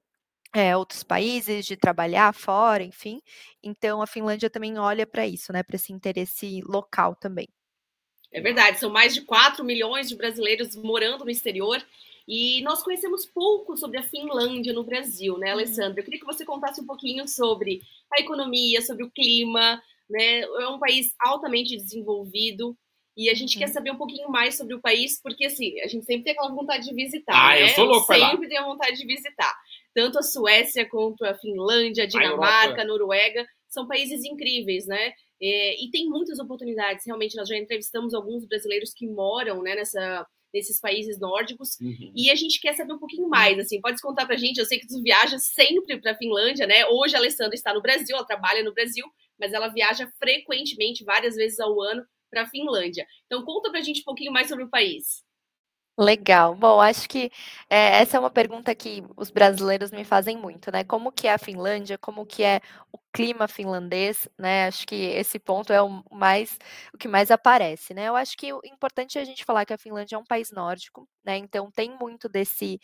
é, 0.58 0.76
outros 0.76 1.04
países, 1.04 1.66
de 1.66 1.78
trabalhar 1.78 2.34
fora, 2.34 2.84
enfim. 2.84 3.22
Então 3.64 4.02
a 4.02 4.08
Finlândia 4.08 4.50
também 4.50 4.78
olha 4.78 5.06
para 5.06 5.26
isso, 5.28 5.54
né? 5.54 5.64
Para 5.64 5.76
esse 5.76 5.94
interesse 5.94 6.62
local 6.66 7.16
também. 7.16 7.48
É 8.32 8.42
verdade, 8.42 8.80
são 8.80 8.90
mais 8.90 9.14
de 9.14 9.22
4 9.22 9.64
milhões 9.64 10.10
de 10.10 10.16
brasileiros 10.16 10.76
morando 10.76 11.24
no 11.24 11.32
exterior 11.32 11.82
e 12.28 12.62
nós 12.62 12.84
conhecemos 12.84 13.26
pouco 13.26 13.78
sobre 13.78 14.00
a 14.00 14.04
Finlândia 14.04 14.74
no 14.74 14.84
Brasil, 14.84 15.38
né, 15.38 15.48
uhum. 15.48 15.54
Alessandra? 15.54 16.02
Eu 16.02 16.04
queria 16.04 16.20
que 16.20 16.26
você 16.26 16.44
contasse 16.44 16.82
um 16.82 16.86
pouquinho 16.86 17.26
sobre 17.28 17.82
a 18.14 18.20
economia, 18.20 18.82
sobre 18.82 19.06
o 19.06 19.12
clima, 19.12 19.82
né? 20.10 20.42
É 20.42 20.68
um 20.68 20.78
país 20.78 21.14
altamente 21.20 21.78
desenvolvido. 21.78 22.78
E 23.16 23.30
a 23.30 23.34
gente 23.34 23.56
uhum. 23.56 23.62
quer 23.62 23.70
saber 23.70 23.92
um 23.92 23.98
pouquinho 23.98 24.30
mais 24.30 24.56
sobre 24.56 24.76
o 24.76 24.82
país, 24.82 25.20
porque 25.22 25.46
assim, 25.46 25.80
a 25.80 25.88
gente 25.88 26.06
sempre 26.06 26.26
tem 26.26 26.34
aquela 26.34 26.54
vontade 26.54 26.86
de 26.86 26.94
visitar. 26.94 27.34
Ah, 27.34 27.56
né? 27.56 27.64
eu 27.64 27.70
sou 27.70 27.86
louco 27.86 28.14
Sempre 28.14 28.48
tem 28.48 28.58
a 28.58 28.66
vontade 28.66 28.98
de 28.98 29.06
visitar. 29.06 29.58
Tanto 29.98 30.20
a 30.20 30.22
Suécia 30.22 30.88
quanto 30.88 31.26
a 31.26 31.34
Finlândia, 31.34 32.04
a 32.04 32.08
Dinamarca, 32.08 32.84
a 32.84 32.86
Noruega, 32.86 33.44
são 33.68 33.88
países 33.88 34.24
incríveis, 34.24 34.86
né? 34.86 35.12
É, 35.42 35.84
e 35.84 35.90
tem 35.90 36.08
muitas 36.08 36.38
oportunidades. 36.38 37.04
Realmente, 37.04 37.36
nós 37.36 37.50
já 37.50 37.58
entrevistamos 37.58 38.14
alguns 38.14 38.46
brasileiros 38.46 38.94
que 38.94 39.08
moram 39.08 39.64
né, 39.64 39.74
nessa, 39.74 40.24
nesses 40.54 40.80
países 40.80 41.20
nórdicos. 41.20 41.80
Uhum. 41.82 42.12
E 42.16 42.30
a 42.30 42.36
gente 42.36 42.62
quer 42.62 42.74
saber 42.74 42.94
um 42.94 43.00
pouquinho 43.00 43.28
mais, 43.28 43.58
assim, 43.58 43.82
pode 43.82 44.00
contar 44.00 44.28
pra 44.28 44.38
gente, 44.38 44.60
eu 44.60 44.66
sei 44.66 44.78
que 44.78 44.86
tu 44.86 45.02
viaja 45.02 45.40
sempre 45.40 46.00
pra 46.00 46.16
Finlândia, 46.16 46.68
né? 46.68 46.86
Hoje 46.86 47.16
a 47.16 47.18
Alessandra 47.18 47.56
está 47.56 47.74
no 47.74 47.82
Brasil, 47.82 48.16
ela 48.16 48.24
trabalha 48.24 48.62
no 48.62 48.76
Brasil, 48.76 49.06
mas 49.40 49.52
ela 49.52 49.68
viaja 49.68 50.08
frequentemente, 50.20 51.04
várias 51.04 51.36
vezes 51.36 51.60
ao 51.60 51.82
ano, 51.82 52.06
para 52.30 52.44
a 52.44 52.50
Finlândia. 52.50 53.04
Então 53.26 53.44
conta 53.44 53.72
pra 53.72 53.82
gente 53.82 54.02
um 54.02 54.06
pouquinho 54.06 54.32
mais 54.32 54.48
sobre 54.48 54.64
o 54.64 54.70
país. 54.70 55.26
Legal. 56.00 56.54
Bom, 56.56 56.80
acho 56.80 57.10
que 57.10 57.32
é, 57.70 58.00
essa 58.02 58.18
é 58.18 58.20
uma 58.20 58.30
pergunta 58.30 58.74
que 58.76 59.04
os 59.16 59.32
brasileiros 59.32 59.90
me 59.92 60.04
fazem 60.04 60.38
muito, 60.38 60.72
né? 60.72 60.84
Como 60.84 61.12
que 61.12 61.28
é 61.28 61.34
a 61.34 61.40
Finlândia? 61.40 61.98
Como 61.98 62.24
que 62.26 62.44
é 62.44 62.62
o 62.92 63.00
clima 63.12 63.48
finlandês, 63.48 64.28
né? 64.38 64.68
Acho 64.68 64.86
que 64.86 64.94
esse 64.96 65.40
ponto 65.40 65.74
é 65.74 65.82
o 65.82 66.04
mais 66.12 66.60
o 66.94 66.98
que 67.00 67.08
mais 67.08 67.32
aparece, 67.32 67.96
né? 67.96 68.08
Eu 68.08 68.16
acho 68.16 68.38
que 68.38 68.54
o 68.54 68.62
importante 68.64 69.18
é 69.18 69.22
a 69.22 69.26
gente 69.26 69.44
falar 69.44 69.66
que 69.66 69.74
a 69.74 69.78
Finlândia 69.78 70.16
é 70.16 70.20
um 70.20 70.24
país 70.26 70.52
nórdico, 70.52 71.08
né? 71.28 71.38
Então 71.38 71.70
tem 71.72 71.96
muito 72.00 72.30
desse 72.30 72.80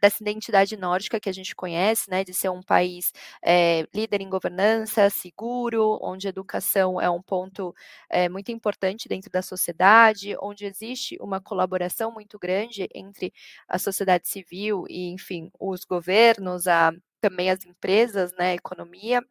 dessa 0.00 0.22
identidade 0.22 0.76
nórdica 0.76 1.18
que 1.18 1.28
a 1.28 1.32
gente 1.32 1.54
conhece, 1.54 2.10
né, 2.10 2.22
de 2.22 2.34
ser 2.34 2.50
um 2.50 2.62
país 2.62 3.12
é, 3.42 3.86
líder 3.94 4.20
em 4.20 4.28
governança, 4.28 5.08
seguro, 5.10 5.98
onde 6.02 6.26
a 6.26 6.30
educação 6.30 7.00
é 7.00 7.08
um 7.08 7.22
ponto 7.22 7.74
é, 8.10 8.28
muito 8.28 8.52
importante 8.52 9.08
dentro 9.08 9.30
da 9.30 9.40
sociedade, 9.42 10.36
onde 10.40 10.66
existe 10.66 11.16
uma 11.20 11.40
colaboração 11.40 12.12
muito 12.12 12.38
grande 12.38 12.88
entre 12.94 13.32
a 13.68 13.78
sociedade 13.78 14.28
civil 14.28 14.84
e, 14.88 15.08
enfim, 15.12 15.50
os 15.58 15.84
governos, 15.84 16.66
a, 16.68 16.92
também 17.20 17.50
as 17.50 17.64
empresas, 17.64 18.32
né, 18.38 18.50
a 18.52 18.54
economia. 18.54 19.22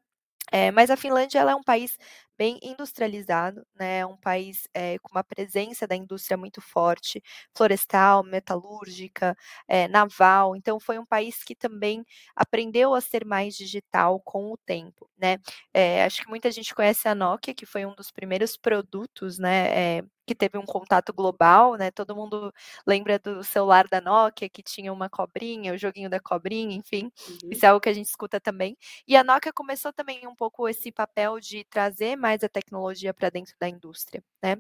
É, 0.52 0.72
mas 0.72 0.90
a 0.92 0.98
Finlândia 0.98 1.40
ela 1.40 1.52
é 1.52 1.56
um 1.56 1.64
país 1.64 1.98
bem 2.38 2.60
industrializado, 2.62 3.66
né? 3.76 4.06
Um 4.06 4.18
país 4.18 4.68
é, 4.74 4.98
com 5.00 5.10
uma 5.12 5.24
presença 5.24 5.88
da 5.88 5.96
indústria 5.96 6.38
muito 6.38 6.62
forte, 6.62 7.22
florestal, 7.56 8.24
metalúrgica, 8.24 9.36
é, 9.68 9.88
naval. 9.88 10.56
Então, 10.56 10.80
foi 10.80 10.98
um 11.00 11.06
país 11.06 11.44
que 11.44 11.56
também 11.56 12.06
aprendeu 12.36 12.94
a 12.94 13.02
ser 13.02 13.26
mais 13.26 13.56
digital 13.56 14.20
com 14.22 14.52
o 14.52 14.58
tempo, 14.58 15.10
né? 15.18 15.38
É, 15.74 16.04
acho 16.04 16.22
que 16.24 16.30
muita 16.30 16.52
gente 16.52 16.74
conhece 16.76 17.08
a 17.08 17.16
Nokia, 17.16 17.54
que 17.54 17.66
foi 17.66 17.86
um 17.86 17.96
dos 17.96 18.12
primeiros 18.12 18.58
produtos, 18.58 19.40
né? 19.40 20.02
que 20.26 20.34
teve 20.36 20.58
um 20.58 20.66
contato 20.66 21.14
global, 21.14 21.76
né? 21.76 21.92
Todo 21.92 22.16
mundo 22.16 22.52
lembra 22.86 23.20
do 23.20 23.44
celular 23.44 23.88
da 23.88 24.02
Nokia 24.02 24.50
que 24.50 24.64
tinha 24.64 24.92
uma 24.92 25.10
cobrinha, 25.10 25.74
o 25.74 25.78
joguinho 25.78 26.10
da 26.10 26.20
cobrinha, 26.20 26.76
enfim. 26.76 27.12
Uhum. 27.30 27.50
Isso 27.52 27.66
é 27.66 27.70
algo 27.70 27.80
que 27.80 27.90
a 27.90 27.94
gente 27.94 28.08
escuta 28.08 28.40
também. 28.40 28.76
E 29.08 29.16
a 29.16 29.24
Nokia 29.24 29.54
começou 29.54 29.94
também 29.94 30.28
um 30.28 30.36
pouco 30.36 30.68
esse 30.68 30.92
papel 30.92 31.40
de 31.40 31.64
trazer 31.66 32.16
mais 32.26 32.44
a 32.44 32.50
tecnologia 32.50 33.14
para 33.14 33.30
dentro 33.30 33.54
da 33.60 33.70
indústria, 33.70 34.24
né? 34.42 34.58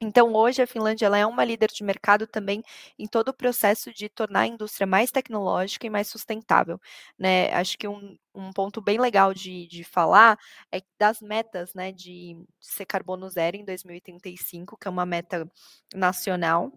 Então, 0.00 0.34
hoje 0.34 0.62
a 0.62 0.66
Finlândia 0.66 1.06
é 1.06 1.26
uma 1.26 1.44
líder 1.44 1.68
de 1.70 1.84
mercado 1.84 2.26
também 2.26 2.62
em 2.98 3.06
todo 3.06 3.28
o 3.28 3.34
processo 3.34 3.92
de 3.92 4.08
tornar 4.08 4.40
a 4.40 4.46
indústria 4.46 4.86
mais 4.86 5.12
tecnológica 5.12 5.86
e 5.86 5.90
mais 5.90 6.08
sustentável. 6.08 6.80
Né? 7.16 7.52
Acho 7.52 7.78
que 7.78 7.86
um, 7.86 8.16
um 8.34 8.50
ponto 8.52 8.80
bem 8.80 8.98
legal 8.98 9.32
de, 9.32 9.66
de 9.68 9.84
falar 9.84 10.36
é 10.72 10.80
das 10.98 11.20
metas 11.20 11.72
né, 11.74 11.92
de 11.92 12.36
ser 12.60 12.86
carbono 12.86 13.28
zero 13.30 13.56
em 13.56 13.64
2035, 13.64 14.76
que 14.76 14.88
é 14.88 14.90
uma 14.90 15.06
meta 15.06 15.48
nacional 15.94 16.72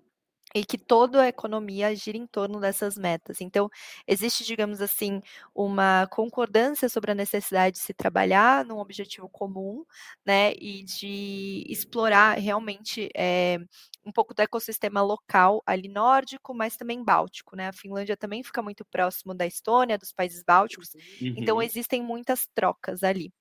e 0.54 0.64
que 0.64 0.78
toda 0.78 1.24
a 1.24 1.28
economia 1.28 1.96
gira 1.96 2.18
em 2.18 2.28
torno 2.28 2.60
dessas 2.60 2.98
metas. 2.98 3.42
Então, 3.42 3.70
existe, 4.08 4.46
digamos 4.46 4.82
assim, 4.82 5.22
uma 5.54 6.08
concordância 6.08 6.88
sobre 6.88 7.12
a 7.12 7.16
necessidade 7.16 7.76
de 7.76 7.82
se 7.82 7.94
trabalhar 7.94 8.64
num 8.64 8.78
objetivo 8.78 9.28
comum, 9.28 9.84
né, 10.26 10.54
e 10.54 10.84
de 10.84 11.66
explorar 11.68 12.38
realmente 12.38 13.10
é, 13.16 13.58
um 14.06 14.12
pouco 14.12 14.34
do 14.34 14.42
ecossistema 14.42 15.02
local 15.02 15.62
ali 15.66 15.90
nórdico, 15.90 16.54
mas 16.54 16.78
também 16.78 17.04
báltico, 17.04 17.56
né? 17.56 17.68
A 17.70 17.74
Finlândia 17.74 18.16
também 18.16 18.44
fica 18.44 18.62
muito 18.62 18.86
próximo 18.86 19.34
da 19.34 19.46
Estônia, 19.46 19.98
dos 19.98 20.14
países 20.14 20.44
bálticos, 20.44 20.96
então 20.96 21.28
uhum. 21.28 21.36
então 21.56 21.62
existem 21.62 22.02
muitas 22.02 22.48
trocas 22.54 23.04
ali. 23.04 23.32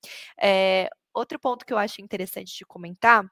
É, 0.41 0.89
outro 1.13 1.39
ponto 1.39 1.65
que 1.65 1.73
eu 1.73 1.77
acho 1.77 2.01
interessante 2.01 2.55
de 2.57 2.65
comentar 2.65 3.25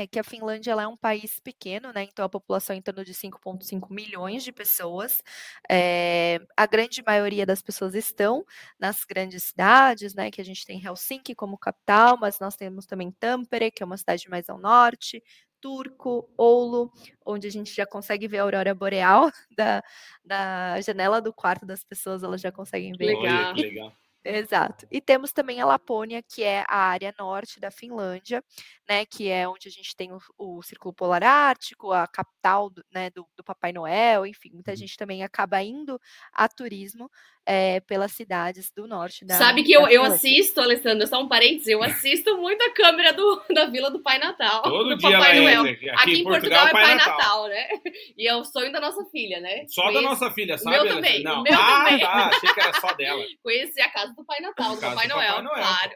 é 0.00 0.06
que 0.06 0.18
a 0.18 0.24
Finlândia 0.24 0.72
ela 0.72 0.82
é 0.82 0.86
um 0.86 0.96
país 0.96 1.38
pequeno, 1.40 1.92
né? 1.92 2.04
Então 2.04 2.24
a 2.24 2.28
população 2.28 2.74
é 2.74 2.78
em 2.78 2.82
torno 2.82 3.04
de 3.04 3.14
5,5 3.14 3.90
milhões 3.90 4.42
de 4.42 4.52
pessoas. 4.52 5.22
É, 5.70 6.40
a 6.56 6.66
grande 6.66 7.02
maioria 7.06 7.46
das 7.46 7.62
pessoas 7.62 7.94
estão 7.94 8.44
nas 8.78 9.04
grandes 9.04 9.44
cidades, 9.44 10.14
né? 10.14 10.30
Que 10.30 10.40
a 10.40 10.44
gente 10.44 10.64
tem 10.64 10.82
Helsinki 10.84 11.34
como 11.34 11.58
capital, 11.58 12.18
mas 12.18 12.38
nós 12.40 12.56
temos 12.56 12.86
também 12.86 13.10
Tampere, 13.12 13.70
que 13.70 13.82
é 13.82 13.86
uma 13.86 13.96
cidade 13.96 14.28
mais 14.28 14.48
ao 14.48 14.58
norte, 14.58 15.22
Turco, 15.60 16.28
Oulu, 16.36 16.90
onde 17.24 17.46
a 17.46 17.50
gente 17.50 17.74
já 17.74 17.86
consegue 17.86 18.26
ver 18.26 18.38
a 18.38 18.42
aurora 18.42 18.74
boreal 18.74 19.30
da, 19.56 19.82
da 20.24 20.80
janela 20.80 21.20
do 21.20 21.32
quarto 21.32 21.66
das 21.66 21.84
pessoas, 21.84 22.22
elas 22.22 22.40
já 22.40 22.50
conseguem 22.50 22.92
ver. 22.92 23.16
Legal. 23.16 23.52
Olha, 23.52 23.62
legal. 23.62 23.99
Exato. 24.22 24.86
E 24.90 25.00
temos 25.00 25.32
também 25.32 25.60
a 25.60 25.66
Lapônia, 25.66 26.22
que 26.22 26.42
é 26.42 26.62
a 26.68 26.76
área 26.76 27.14
norte 27.18 27.58
da 27.58 27.70
Finlândia, 27.70 28.44
né, 28.86 29.06
que 29.06 29.28
é 29.30 29.48
onde 29.48 29.66
a 29.66 29.70
gente 29.70 29.96
tem 29.96 30.12
o, 30.12 30.18
o 30.36 30.62
Círculo 30.62 30.92
Polar 30.92 31.22
Ártico, 31.22 31.90
a 31.90 32.06
capital 32.06 32.68
do, 32.68 32.84
né, 32.92 33.08
do, 33.10 33.26
do 33.34 33.42
Papai 33.42 33.72
Noel, 33.72 34.26
enfim, 34.26 34.50
muita 34.52 34.72
uhum. 34.72 34.76
gente 34.76 34.96
também 34.96 35.22
acaba 35.22 35.62
indo 35.62 35.98
a 36.32 36.46
turismo 36.48 37.10
é, 37.50 37.80
pelas 37.80 38.12
cidades 38.12 38.70
do 38.70 38.86
norte 38.86 39.24
da 39.24 39.34
Sabe 39.34 39.64
que 39.64 39.72
eu, 39.72 39.88
eu 39.88 40.04
assisto, 40.04 40.60
Alessandra, 40.60 41.04
só 41.08 41.20
um 41.20 41.26
parênteses, 41.26 41.66
eu 41.66 41.82
assisto 41.82 42.36
muito 42.36 42.62
a 42.62 42.72
câmera 42.72 43.12
do, 43.12 43.42
da 43.52 43.64
Vila 43.66 43.90
do 43.90 44.00
Pai 44.00 44.20
Natal. 44.20 44.62
Todo 44.62 44.90
do 44.90 44.96
dia 44.96 45.10
Papai 45.10 45.36
é, 45.36 45.40
Noel. 45.40 45.62
Aqui, 45.62 45.90
aqui, 45.90 46.20
em 46.20 46.22
Portugal, 46.22 46.60
Portugal 46.60 46.66
é 46.68 46.70
Pai, 46.70 46.82
Pai 46.84 46.94
Natal. 46.94 47.18
Natal. 47.18 47.48
né? 47.48 47.68
E 48.16 48.28
é 48.28 48.36
o 48.36 48.44
sonho 48.44 48.70
da 48.70 48.80
nossa 48.80 49.04
filha, 49.06 49.40
né? 49.40 49.64
Só 49.66 49.90
da 49.90 50.00
nossa 50.00 50.30
filha, 50.30 50.58
sabe? 50.58 50.78
O 50.78 50.84
meu 50.84 50.94
também, 50.94 51.22
Não. 51.22 51.40
o 51.40 51.42
meu 51.42 51.54
ah, 51.54 51.84
também. 51.84 52.00
Tá, 52.00 52.28
achei 52.28 52.52
que 52.52 52.60
era 52.60 52.80
só 52.80 52.92
dela. 52.92 53.24
Conhecer 53.42 53.80
a 53.80 53.90
casa 53.90 54.14
do 54.14 54.24
Pai 54.24 54.40
Natal, 54.40 54.74
do 54.74 54.80
Papai 54.80 55.08
do 55.08 55.14
Noel, 55.14 55.28
Papai 55.28 55.42
Noel, 55.42 55.64
claro. 55.64 55.90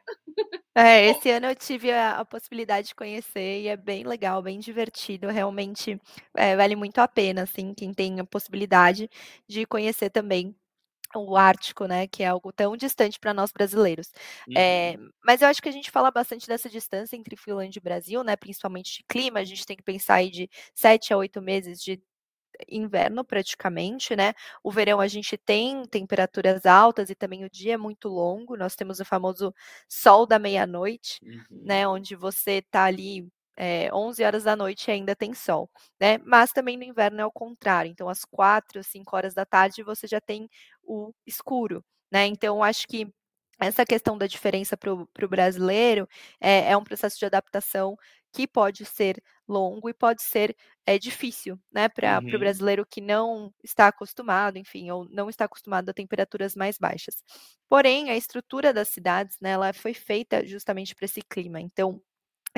É, 0.75 1.07
esse 1.07 1.31
ano 1.31 1.47
eu 1.47 1.55
tive 1.55 1.93
a, 1.93 2.19
a, 2.19 2.25
possibilidade 2.25 2.89
de 2.89 2.95
conhecer 2.95 3.61
e 3.61 3.69
é 3.69 3.77
bem 3.77 4.03
legal, 4.03 4.43
bem 4.43 4.59
divertido, 4.59 5.29
realmente 5.29 6.01
é, 6.37 6.57
vale 6.57 6.75
muito 6.75 6.99
a 6.99 7.07
pena, 7.07 7.43
assim, 7.43 7.73
quem 7.73 7.93
tem 7.93 8.19
a 8.19 8.25
possibilidade 8.25 9.09
de 9.47 9.65
conhecer 9.67 10.11
também 10.11 10.53
o 11.21 11.37
Ártico, 11.37 11.87
né, 11.87 12.07
que 12.07 12.23
é 12.23 12.27
algo 12.27 12.53
tão 12.53 12.77
distante 12.77 13.19
para 13.19 13.35
nós 13.35 13.53
brasileiros. 13.53 14.13
Uhum. 14.49 14.55
É, 14.57 14.97
mas 15.25 15.43
eu 15.43 15.49
acho 15.49 15.63
que 15.63 15.69
a 15.69 15.73
gente 15.73 15.91
fala 15.91 16.11
bastante 16.11 16.47
dessa 16.47 16.69
distância 16.69 17.17
entre 17.17 17.37
Finlândia 17.37 17.79
e 17.79 17.83
Brasil, 17.83 18.25
né, 18.25 18.37
principalmente 18.37 18.99
de 18.99 19.05
clima, 19.09 19.41
a 19.41 19.45
gente 19.45 19.67
tem 19.67 19.77
que 19.77 19.83
pensar 19.83 20.15
aí 20.17 20.31
de 20.31 20.49
sete 20.75 21.13
a 21.13 21.17
oito 21.17 21.41
meses 21.43 21.83
de 21.83 22.01
inverno 22.69 23.25
praticamente, 23.25 24.15
né? 24.15 24.33
O 24.63 24.71
verão 24.71 25.01
a 25.01 25.09
gente 25.09 25.37
tem 25.37 25.85
temperaturas 25.87 26.65
altas 26.67 27.11
e 27.11 27.15
também 27.15 27.45
o 27.45 27.51
dia 27.51 27.75
é 27.75 27.77
muito 27.77 28.09
longo. 28.09 28.57
Nós 28.57 28.77
temos 28.77 29.01
o 29.01 29.05
famoso 29.05 29.53
sol 29.89 30.27
da 30.27 30.39
meia-noite, 30.39 31.19
uhum. 31.23 31.43
né? 31.51 31.89
Onde 31.89 32.15
você 32.15 32.63
tá 32.63 32.85
ali 32.85 33.29
é, 33.57 33.93
11 33.95 34.23
horas 34.25 34.45
da 34.45 34.57
noite 34.57 34.91
ainda 34.91 35.15
tem 35.17 35.35
sol, 35.35 35.71
né? 36.01 36.19
Mas 36.19 36.53
também 36.53 36.77
no 36.77 36.85
inverno 36.85 37.21
é 37.21 37.27
o 37.27 37.33
contrário. 37.33 37.91
Então, 37.91 38.09
às 38.09 38.25
4, 38.25 38.83
5 38.85 39.17
horas 39.17 39.35
da 39.35 39.45
tarde 39.47 39.83
você 39.83 40.07
já 40.07 40.21
tem 40.21 40.49
o 40.83 41.13
escuro, 41.27 41.85
né? 42.13 42.27
Então, 42.27 42.63
acho 42.63 42.87
que 42.89 43.07
essa 43.61 43.85
questão 43.87 44.19
da 44.19 44.27
diferença 44.27 44.77
para 44.77 44.93
o 44.93 45.29
brasileiro 45.29 46.09
é, 46.41 46.71
é, 46.73 46.77
um 46.77 46.83
processo 46.85 47.19
de 47.19 47.25
adaptação 47.27 47.97
que 48.33 48.49
pode 48.49 48.85
ser 48.85 49.23
longo 49.47 49.89
e 49.89 49.95
pode 49.95 50.23
ser 50.23 50.57
é, 50.85 50.99
difícil, 50.99 51.57
né, 51.73 51.89
para 51.89 52.21
Uhum. 52.21 52.37
o 52.37 52.39
brasileiro 52.39 52.85
que 52.85 53.01
não 53.01 53.53
está 53.63 53.87
acostumado, 53.89 54.59
enfim, 54.59 54.91
ou 54.91 55.07
não 55.09 55.31
está 55.31 55.45
acostumado 55.45 55.89
a 55.89 55.95
temperaturas 55.95 56.57
mais 56.57 56.77
baixas. 56.79 57.23
Porém, 57.69 58.11
a 58.11 58.17
estrutura 58.17 58.73
das 58.73 58.89
cidades, 58.89 59.37
né, 59.41 59.51
ela 59.51 59.73
foi 59.73 59.95
feita 59.95 60.45
justamente 60.45 60.95
para 60.95 61.05
esse 61.05 61.23
clima. 61.23 61.61
Então, 61.61 62.01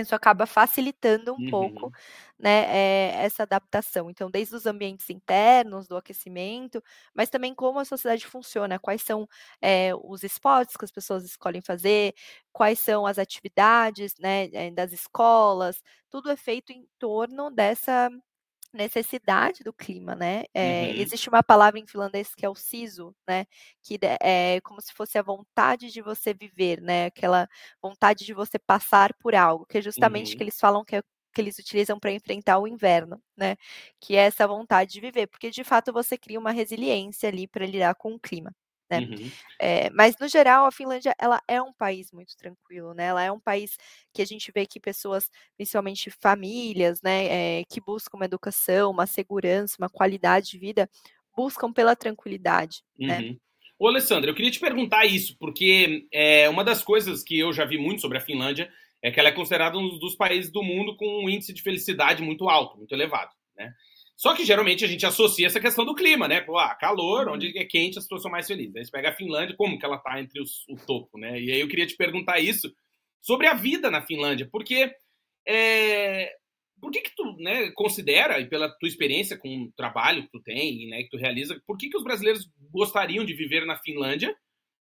isso 0.03 0.15
acaba 0.15 0.47
facilitando 0.47 1.35
um 1.35 1.43
pouco, 1.43 1.91
Uhum. 1.91 1.95
né, 2.39 2.65
eh, 2.69 3.25
essa 3.25 3.43
adaptação. 3.45 4.11
Então, 4.11 4.31
desde 4.31 4.55
os 4.55 4.67
ambientes 4.67 5.09
internos, 5.11 5.87
do 5.89 5.97
aquecimento, 5.97 6.83
mas 7.15 7.31
também 7.31 7.55
como 7.55 7.79
a 7.79 7.85
sociedade 7.85 8.27
funciona, 8.27 8.79
quais 8.79 9.03
são, 9.03 9.27
eh, 9.63 9.93
os 10.05 10.23
esportes 10.23 10.77
que 10.77 10.85
as 10.85 10.91
pessoas 10.93 11.25
escolhem 11.25 11.63
fazer, 11.63 12.15
quais 12.53 12.81
são 12.81 13.07
as 13.07 13.19
atividades, 13.19 14.15
né, 14.19 14.45
eh, 14.53 14.71
das 14.71 14.93
escolas, 14.93 15.83
tudo 16.11 16.31
é 16.31 16.37
feito 16.37 16.73
em 16.73 16.87
torno 16.99 17.51
dessa 17.51 18.11
necessidade 18.77 19.65
do 19.65 19.73
clima, 19.73 20.15
né. 20.15 20.45
Eh, 20.55 20.93
Uhum. 20.93 21.01
existe 21.01 21.29
uma 21.29 21.43
palavra 21.43 21.79
em 21.81 21.87
finlandês 21.87 22.35
que 22.35 22.47
é 22.47 22.49
o 22.51 22.55
sisu, 22.55 23.15
né, 23.29 23.47
que 23.83 23.99
é 24.21 24.61
como 24.63 24.81
se 24.81 24.93
fosse 24.93 25.19
a 25.19 25.23
vontade 25.23 25.91
de 25.93 26.03
você 26.03 26.35
viver, 26.35 26.81
né, 26.83 27.07
aquela 27.07 27.49
vontade 27.83 28.25
de 28.25 28.35
você 28.35 28.59
passar 28.59 29.13
por 29.21 29.35
algo, 29.35 29.67
que 29.67 29.79
é 29.79 29.83
justamente 29.83 30.35
Uhum. 30.35 30.37
que 30.37 30.45
eles 30.45 30.59
falam 30.61 30.85
que 30.85 30.97
é 30.97 31.03
que 31.35 31.43
eles 31.43 31.59
utilizam 31.59 31.99
para 32.01 32.13
enfrentar 32.13 32.59
o 32.59 32.67
inverno, 32.67 33.23
né, 33.37 33.57
que 34.01 34.17
é 34.17 34.21
essa 34.27 34.47
vontade 34.49 34.93
de 34.93 35.01
viver, 35.01 35.27
porque 35.27 35.51
de 35.51 35.65
fato 35.65 35.93
você 35.93 36.17
cria 36.19 36.39
uma 36.39 36.51
resiliência 36.53 37.29
ali 37.29 37.47
para 37.47 37.67
lidar 37.67 37.95
com 37.97 38.15
o 38.15 38.21
clima, 38.21 38.53
né. 38.91 39.01
Uhum. 39.01 39.31
Eh, 39.61 39.91
mas 39.91 40.15
no 40.21 40.29
geral 40.29 40.67
a 40.67 40.73
Finlândia 40.73 41.15
ela 41.19 41.41
é 41.49 41.61
um 41.61 41.73
país 41.73 42.13
muito 42.13 42.37
tranquilo, 42.37 42.95
né, 42.95 43.07
ela 43.07 43.23
é 43.23 43.33
um 43.33 43.41
país 43.41 43.77
que 44.13 44.23
a 44.23 44.25
gente 44.27 44.51
vê 44.55 44.67
que 44.67 44.81
pessoas, 44.81 45.31
principalmente 45.57 46.11
famílias, 46.11 47.01
né, 47.03 47.61
eh, 47.61 47.65
que 47.69 47.81
buscam 47.81 48.17
uma 48.17 48.25
educação, 48.27 48.91
uma 48.91 49.07
segurança, 49.07 49.77
uma 49.79 49.89
qualidade 49.89 50.51
de 50.51 50.59
vida, 50.59 50.89
buscam 51.37 51.73
pela 51.73 51.97
tranquilidade, 51.97 52.83
né. 52.99 53.21
Uhum. 53.21 53.39
Ô, 53.79 53.89
Alessandra, 53.89 54.31
eu 54.31 54.35
queria 54.35 54.51
te 54.51 54.59
perguntar 54.59 55.05
isso, 55.05 55.37
porque 55.39 56.07
é 56.11 56.49
uma 56.49 56.65
das 56.65 56.83
coisas 56.83 57.23
que 57.23 57.39
eu 57.39 57.53
já 57.53 57.67
vi 57.67 57.77
muito 57.77 58.01
sobre 58.01 58.17
a 58.17 58.23
Finlândia 58.23 58.71
é 59.03 59.11
que 59.11 59.21
ela 59.21 59.29
é 59.29 59.33
considerada 59.33 59.77
um 59.77 59.99
dos 59.99 60.17
países 60.17 60.51
do 60.51 60.63
mundo 60.63 60.97
com 60.97 61.25
um 61.25 61.29
índice 61.29 61.53
de 61.53 61.63
felicidade 61.63 62.23
muito 62.23 62.49
alto, 62.49 62.79
muito 62.79 62.93
elevado, 62.93 63.31
né? 63.57 63.73
Só 64.17 64.35
que 64.35 64.45
geralmente 64.45 64.85
a 64.85 64.89
gente 64.89 65.05
associa 65.05 65.47
essa 65.47 65.61
questão 65.61 65.85
do 65.85 65.95
clima, 65.95 66.27
né? 66.27 66.41
Pô, 66.41 66.57
ah, 66.59 66.75
calor, 66.75 67.29
onde 67.29 67.57
é 67.59 67.65
quente, 67.65 67.99
as 67.99 68.05
pessoas 68.05 68.23
são 68.23 68.31
mais 68.31 68.47
felizes. 68.47 68.75
Aí 68.75 68.85
você 68.85 68.91
pega 68.91 69.11
a 69.11 69.15
Finlândia, 69.15 69.57
como 69.57 69.79
que 69.79 69.85
ela 69.85 69.99
tá 69.99 70.19
entre 70.21 70.41
os, 70.41 70.67
o 70.69 70.77
topo, 70.77 71.19
né? 71.19 71.41
E 71.41 71.53
aí 71.53 71.61
eu 71.61 71.69
queria 71.69 71.87
te 71.87 71.97
perguntar 71.97 72.39
isso 72.41 72.73
sobre 73.21 73.47
a 73.47 73.55
vida 73.55 73.91
na 73.91 74.01
Finlândia, 74.01 74.49
porque 74.51 74.91
é, 75.47 76.33
por 76.81 76.91
que 76.91 77.01
que 77.01 77.15
tu 77.15 77.37
né, 77.39 77.71
considera, 77.73 78.41
e 78.41 78.49
pela 78.49 78.69
tua 78.69 78.89
experiência 78.89 79.37
com 79.37 79.65
o 79.65 79.73
trabalho 79.73 80.23
que 80.23 80.31
tu 80.31 80.43
tem, 80.43 80.89
né, 80.89 81.03
que 81.03 81.11
tu 81.11 81.17
realiza, 81.17 81.61
por 81.67 81.77
que 81.77 81.89
que 81.89 81.97
os 81.97 82.05
brasileiros 82.05 82.49
gostariam 82.71 83.25
de 83.25 83.35
viver 83.35 83.67
na 83.67 83.79
Finlândia? 83.79 84.35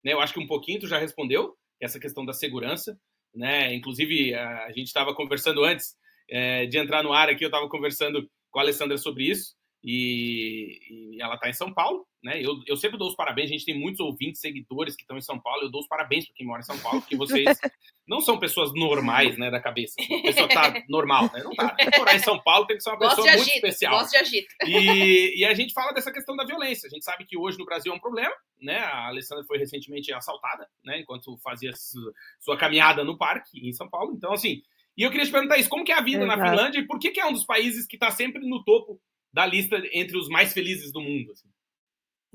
Né, 0.04 0.14
eu 0.14 0.20
acho 0.20 0.34
que 0.34 0.40
um 0.40 0.48
pouquinho 0.48 0.80
tu 0.80 0.88
já 0.88 1.00
respondeu, 1.00 1.56
essa 1.82 2.00
questão 2.00 2.26
da 2.26 2.34
segurança, 2.34 2.98
né? 3.34 3.74
Inclusive, 3.74 4.34
a 4.34 4.72
gente 4.72 4.88
estava 4.88 5.14
conversando 5.14 5.64
antes 5.64 5.96
é, 6.30 6.66
de 6.66 6.78
entrar 6.78 7.04
no 7.04 7.14
ar 7.14 7.30
aqui, 7.30 7.44
eu 7.44 7.50
estava 7.50 7.68
conversando 7.68 8.30
com 8.54 8.60
a 8.60 8.62
Alessandra 8.62 8.98
sobre 8.98 9.26
isso, 9.30 9.54
e, 9.86 10.80
e 11.16 11.22
ela 11.22 11.36
está 11.36 11.50
em 11.50 11.54
São 11.54 11.74
Paulo, 11.74 12.08
né? 12.24 12.42
Eu, 12.42 12.62
eu 12.66 12.78
sempre 12.78 12.98
dou 12.98 13.10
os 13.10 13.16
parabéns, 13.16 13.50
a 13.50 13.54
gente 13.54 13.66
tem 13.66 13.78
muitos 13.78 14.00
ouvintes, 14.00 14.40
seguidores 14.40 14.96
que 14.96 15.02
estão 15.04 15.18
em 15.18 15.22
São 15.22 15.38
Paulo, 15.38 15.64
eu 15.64 15.70
dou 15.70 15.82
os 15.82 15.88
parabéns 15.88 16.26
para 16.26 16.36
quem 16.36 16.48
mora 16.48 16.62
em 16.62 16.66
São 16.66 16.80
Paulo, 16.80 17.02
porque 17.02 17.18
vocês 17.18 17.46
não 18.08 18.22
são 18.22 18.40
pessoas 18.40 18.72
normais, 18.74 19.38
né, 19.38 19.52
da 19.52 19.60
cabeça. 19.60 19.96
A 20.00 20.22
pessoa 20.22 20.48
tá 20.48 20.74
normal, 20.88 21.30
né? 21.34 21.44
Não 21.44 21.52
tá. 21.52 21.76
Morar 21.98 22.16
em 22.16 22.20
São 22.20 22.40
Paulo 22.42 22.66
tem 22.66 22.78
que 22.78 22.84
ser 22.84 22.92
uma 22.92 23.00
pessoa 23.00 23.28
muito 23.36 23.50
especial. 23.56 24.00
gosto 24.00 24.12
de 24.12 24.18
agito. 24.18 24.48
E, 24.66 25.40
e 25.42 25.46
a 25.46 25.54
gente 25.54 25.74
fala 25.74 25.92
dessa 25.92 26.14
questão 26.14 26.34
da 26.36 26.46
violência. 26.46 26.88
A 26.88 26.90
gente 26.90 27.04
sabe 27.04 27.26
que 27.26 27.38
hoje 27.38 27.58
no 27.58 27.66
Brasil 27.66 27.92
é 27.92 27.96
um 27.96 28.00
problema, 28.00 28.34
né? 28.62 28.78
A 28.78 29.08
Alessandra 29.08 29.44
foi 29.44 29.58
recentemente 29.58 30.14
assaltada, 30.14 30.66
né? 30.86 31.00
Enquanto 31.02 31.38
fazia 31.40 31.74
su- 31.76 32.14
sua 32.40 32.56
caminhada 32.58 33.04
no 33.04 33.18
parque 33.18 33.60
em 33.68 33.74
São 33.74 33.90
Paulo. 33.90 34.14
Então, 34.16 34.32
assim, 34.32 34.62
e 34.98 35.04
eu 35.04 35.10
queria 35.10 35.26
te 35.26 35.32
perguntar 35.32 35.58
isso: 35.58 35.70
como 35.70 35.84
que 35.84 35.92
é 35.92 35.96
a 35.96 36.04
vida 36.04 36.26
na 36.26 36.36
Exato. 36.36 36.50
Finlândia 36.50 36.80
e 36.80 36.88
por 36.88 37.00
que, 37.00 37.12
que 37.12 37.20
é 37.20 37.26
um 37.26 37.34
dos 37.34 37.46
países 37.46 37.88
que 37.88 37.96
está 37.96 38.12
sempre 38.12 38.48
no 38.48 38.64
topo 38.64 39.00
da 39.32 39.46
lista 39.46 39.82
entre 39.92 40.18
os 40.18 40.28
mais 40.30 40.54
felizes 40.54 40.92
do 40.92 41.02
mundo? 41.02 41.32
assim? 41.32 41.50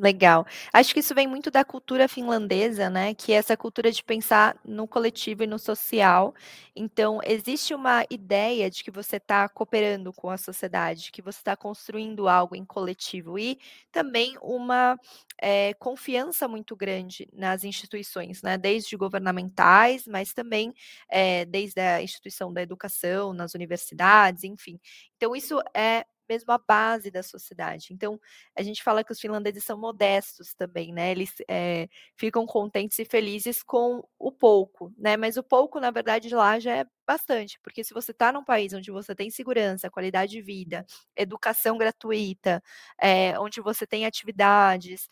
Legal. 0.00 0.46
Acho 0.72 0.94
que 0.94 1.00
isso 1.00 1.12
vem 1.12 1.26
muito 1.26 1.50
da 1.50 1.64
cultura 1.64 2.06
finlandesa, 2.06 2.88
né, 2.88 3.14
que 3.14 3.32
é 3.32 3.36
essa 3.36 3.56
cultura 3.56 3.90
de 3.90 4.04
pensar 4.04 4.56
no 4.64 4.86
coletivo 4.86 5.42
e 5.42 5.46
no 5.46 5.58
social. 5.58 6.32
Então, 6.76 7.18
existe 7.24 7.74
uma 7.74 8.04
ideia 8.08 8.70
de 8.70 8.84
que 8.84 8.92
você 8.92 9.16
está 9.16 9.48
cooperando 9.48 10.12
com 10.12 10.30
a 10.30 10.36
sociedade, 10.38 11.10
que 11.10 11.20
você 11.20 11.38
está 11.40 11.56
construindo 11.56 12.28
algo 12.28 12.54
em 12.54 12.64
coletivo 12.64 13.36
e 13.40 13.58
também 13.90 14.36
uma 14.40 14.96
eh, 15.42 15.74
confiança 15.80 16.46
muito 16.46 16.76
grande 16.76 17.28
nas 17.32 17.64
instituições, 17.64 18.40
né, 18.40 18.56
desde 18.56 18.96
governamentais, 18.96 20.06
mas 20.06 20.32
também 20.32 20.72
eh, 21.10 21.44
desde 21.46 21.80
a 21.80 22.00
instituição 22.00 22.52
da 22.52 22.62
educação, 22.62 23.32
nas 23.32 23.52
universidades, 23.54 24.44
enfim. 24.44 24.78
Então, 25.16 25.34
isso 25.34 25.60
é 25.74 26.04
mesmo 26.28 26.52
a 26.52 26.58
base 26.58 27.10
da 27.10 27.22
sociedade. 27.22 27.92
Então, 27.92 28.20
a 28.56 28.62
gente 28.62 28.82
fala 28.82 29.04
que 29.04 29.12
os 29.12 29.20
finlandeses 29.20 29.64
são 29.64 29.78
modestos 29.78 30.54
também, 30.54 30.92
né? 30.92 31.10
Eles 31.10 31.32
eh, 31.48 31.88
ficam 32.16 32.46
contentes 32.46 32.98
e 32.98 33.04
felizes 33.04 33.62
com 33.62 34.02
o 34.18 34.32
pouco, 34.32 34.92
né? 34.98 35.16
Mas 35.16 35.36
o 35.36 35.42
pouco, 35.42 35.80
na 35.80 35.90
verdade, 35.90 36.28
lá 36.34 36.58
já 36.58 36.76
é 36.78 36.86
bastante, 37.06 37.58
porque 37.62 37.82
se 37.82 37.94
você 37.94 38.10
está 38.12 38.30
num 38.32 38.44
país 38.44 38.72
onde 38.74 38.90
você 38.90 39.14
tem 39.14 39.30
segurança, 39.30 39.90
qualidade 39.90 40.32
de 40.32 40.42
vida, 40.42 40.84
educação 41.16 41.78
gratuita, 41.78 42.62
eh, 43.00 43.38
onde 43.40 43.60
você 43.60 43.86
tem 43.86 44.04
atividades 44.06 45.08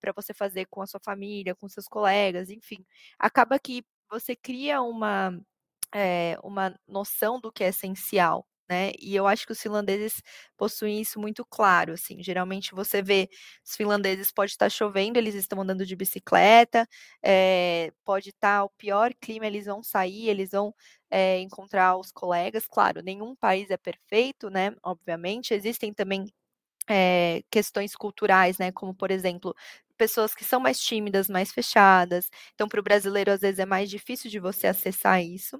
para 0.00 0.12
você 0.14 0.32
fazer 0.34 0.66
com 0.66 0.82
a 0.82 0.86
sua 0.86 1.00
família, 1.00 1.54
com 1.54 1.68
seus 1.68 1.86
colegas, 1.88 2.50
enfim, 2.50 2.84
acaba 3.18 3.58
que 3.58 3.84
você 4.10 4.36
cria 4.36 4.82
uma 4.82 5.38
eh, 5.94 6.36
uma 6.42 6.74
noção 6.88 7.40
do 7.40 7.52
que 7.52 7.64
é 7.64 7.68
essencial, 7.68 8.46
né? 8.68 8.92
E 8.98 9.14
eu 9.14 9.26
acho 9.26 9.46
que 9.46 9.52
os 9.52 9.60
finlandeses 9.60 10.22
possuem 10.56 11.00
isso 11.00 11.20
muito 11.20 11.44
claro, 11.44 11.92
assim. 11.94 12.22
Geralmente 12.22 12.74
você 12.74 13.02
vê 13.02 13.28
os 13.64 13.76
finlandeses 13.76 14.32
pode 14.32 14.52
estar 14.52 14.70
chovendo, 14.70 15.18
eles 15.18 15.34
estão 15.34 15.60
andando 15.60 15.84
de 15.86 15.96
bicicleta, 15.96 16.86
é, 17.22 17.92
pode 18.04 18.30
estar 18.30 18.64
o 18.64 18.70
pior 18.70 19.12
clima, 19.20 19.46
eles 19.46 19.66
vão 19.66 19.82
sair, 19.82 20.28
eles 20.28 20.50
vão 20.52 20.74
é, 21.10 21.38
encontrar 21.40 21.96
os 21.96 22.10
colegas. 22.12 22.66
Claro, 22.66 23.02
nenhum 23.02 23.34
país 23.36 23.70
é 23.70 23.76
perfeito, 23.76 24.48
né? 24.50 24.74
Obviamente, 24.82 25.54
existem 25.54 25.92
também 25.92 26.26
é, 26.88 27.42
questões 27.50 27.94
culturais, 27.96 28.58
né? 28.58 28.72
Como, 28.72 28.94
por 28.94 29.10
exemplo, 29.10 29.54
pessoas 29.96 30.34
que 30.34 30.44
são 30.44 30.60
mais 30.60 30.78
tímidas, 30.80 31.28
mais 31.28 31.52
fechadas. 31.52 32.28
Então, 32.54 32.68
para 32.68 32.80
o 32.80 32.82
brasileiro, 32.82 33.30
às 33.32 33.40
vezes, 33.40 33.58
é 33.58 33.66
mais 33.66 33.90
difícil 33.90 34.30
de 34.30 34.38
você 34.40 34.66
acessar 34.66 35.22
isso. 35.22 35.58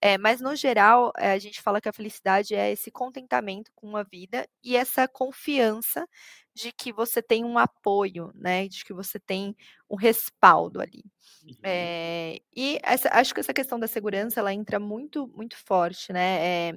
É, 0.00 0.18
mas, 0.18 0.40
no 0.40 0.54
geral, 0.56 1.12
é, 1.16 1.32
a 1.32 1.38
gente 1.38 1.60
fala 1.62 1.80
que 1.80 1.88
a 1.88 1.92
felicidade 1.92 2.54
é 2.54 2.70
esse 2.72 2.90
contentamento 2.90 3.70
com 3.74 3.96
a 3.96 4.02
vida 4.02 4.46
e 4.62 4.76
essa 4.76 5.06
confiança 5.08 6.06
de 6.54 6.72
que 6.72 6.92
você 6.92 7.22
tem 7.22 7.44
um 7.44 7.58
apoio, 7.58 8.30
né? 8.34 8.68
De 8.68 8.84
que 8.84 8.92
você 8.92 9.18
tem 9.18 9.56
um 9.90 9.96
respaldo 9.96 10.80
ali. 10.80 11.02
Uhum. 11.44 11.56
É, 11.62 12.38
e 12.54 12.78
essa, 12.82 13.08
acho 13.12 13.34
que 13.34 13.40
essa 13.40 13.54
questão 13.54 13.78
da 13.80 13.86
segurança 13.88 14.40
ela 14.40 14.52
entra 14.52 14.78
muito, 14.78 15.26
muito 15.28 15.56
forte, 15.56 16.12
né? 16.12 16.70
É, 16.70 16.72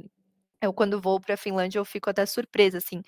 eu, 0.62 0.74
quando 0.74 1.02
vou 1.02 1.20
para 1.20 1.36
a 1.36 1.38
Finlândia, 1.38 1.80
eu 1.80 1.86
fico 1.86 2.10
até 2.10 2.26
surpresa, 2.26 2.78
assim, 2.80 3.02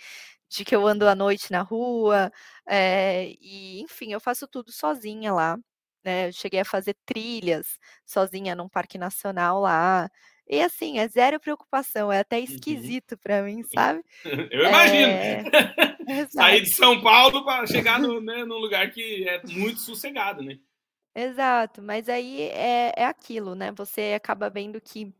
de 0.49 0.63
que 0.65 0.75
eu 0.75 0.85
ando 0.87 1.07
à 1.07 1.15
noite 1.15 1.51
na 1.51 1.61
rua, 1.61 2.31
é, 2.65 3.33
e 3.41 3.81
enfim, 3.81 4.11
eu 4.11 4.19
faço 4.19 4.47
tudo 4.47 4.71
sozinha 4.71 5.33
lá. 5.33 5.57
Né? 6.03 6.29
Eu 6.29 6.33
cheguei 6.33 6.59
a 6.59 6.65
fazer 6.65 6.95
trilhas 7.05 7.77
sozinha 8.05 8.55
num 8.55 8.69
parque 8.69 8.97
nacional 8.97 9.59
lá. 9.61 10.09
E 10.49 10.61
assim, 10.61 10.97
é 10.99 11.07
zero 11.07 11.39
preocupação, 11.39 12.11
é 12.11 12.19
até 12.19 12.37
uhum. 12.37 12.43
esquisito 12.43 13.11
uhum. 13.13 13.17
para 13.21 13.43
mim, 13.43 13.63
sabe? 13.73 14.03
Eu 14.23 14.67
imagino. 14.67 15.11
É... 15.11 15.43
Sair 16.31 16.61
de 16.61 16.69
São 16.69 17.01
Paulo 17.01 17.43
para 17.43 17.67
chegar 17.67 17.99
no, 17.99 18.21
né, 18.21 18.45
num 18.45 18.57
lugar 18.57 18.89
que 18.91 19.27
é 19.27 19.41
muito 19.45 19.81
sossegado, 19.81 20.41
né? 20.41 20.57
Exato, 21.13 21.81
mas 21.81 22.07
aí 22.07 22.43
é, 22.43 22.93
é 22.95 23.05
aquilo, 23.05 23.55
né? 23.55 23.71
Você 23.71 24.13
acaba 24.15 24.49
vendo 24.49 24.79
que 24.79 25.11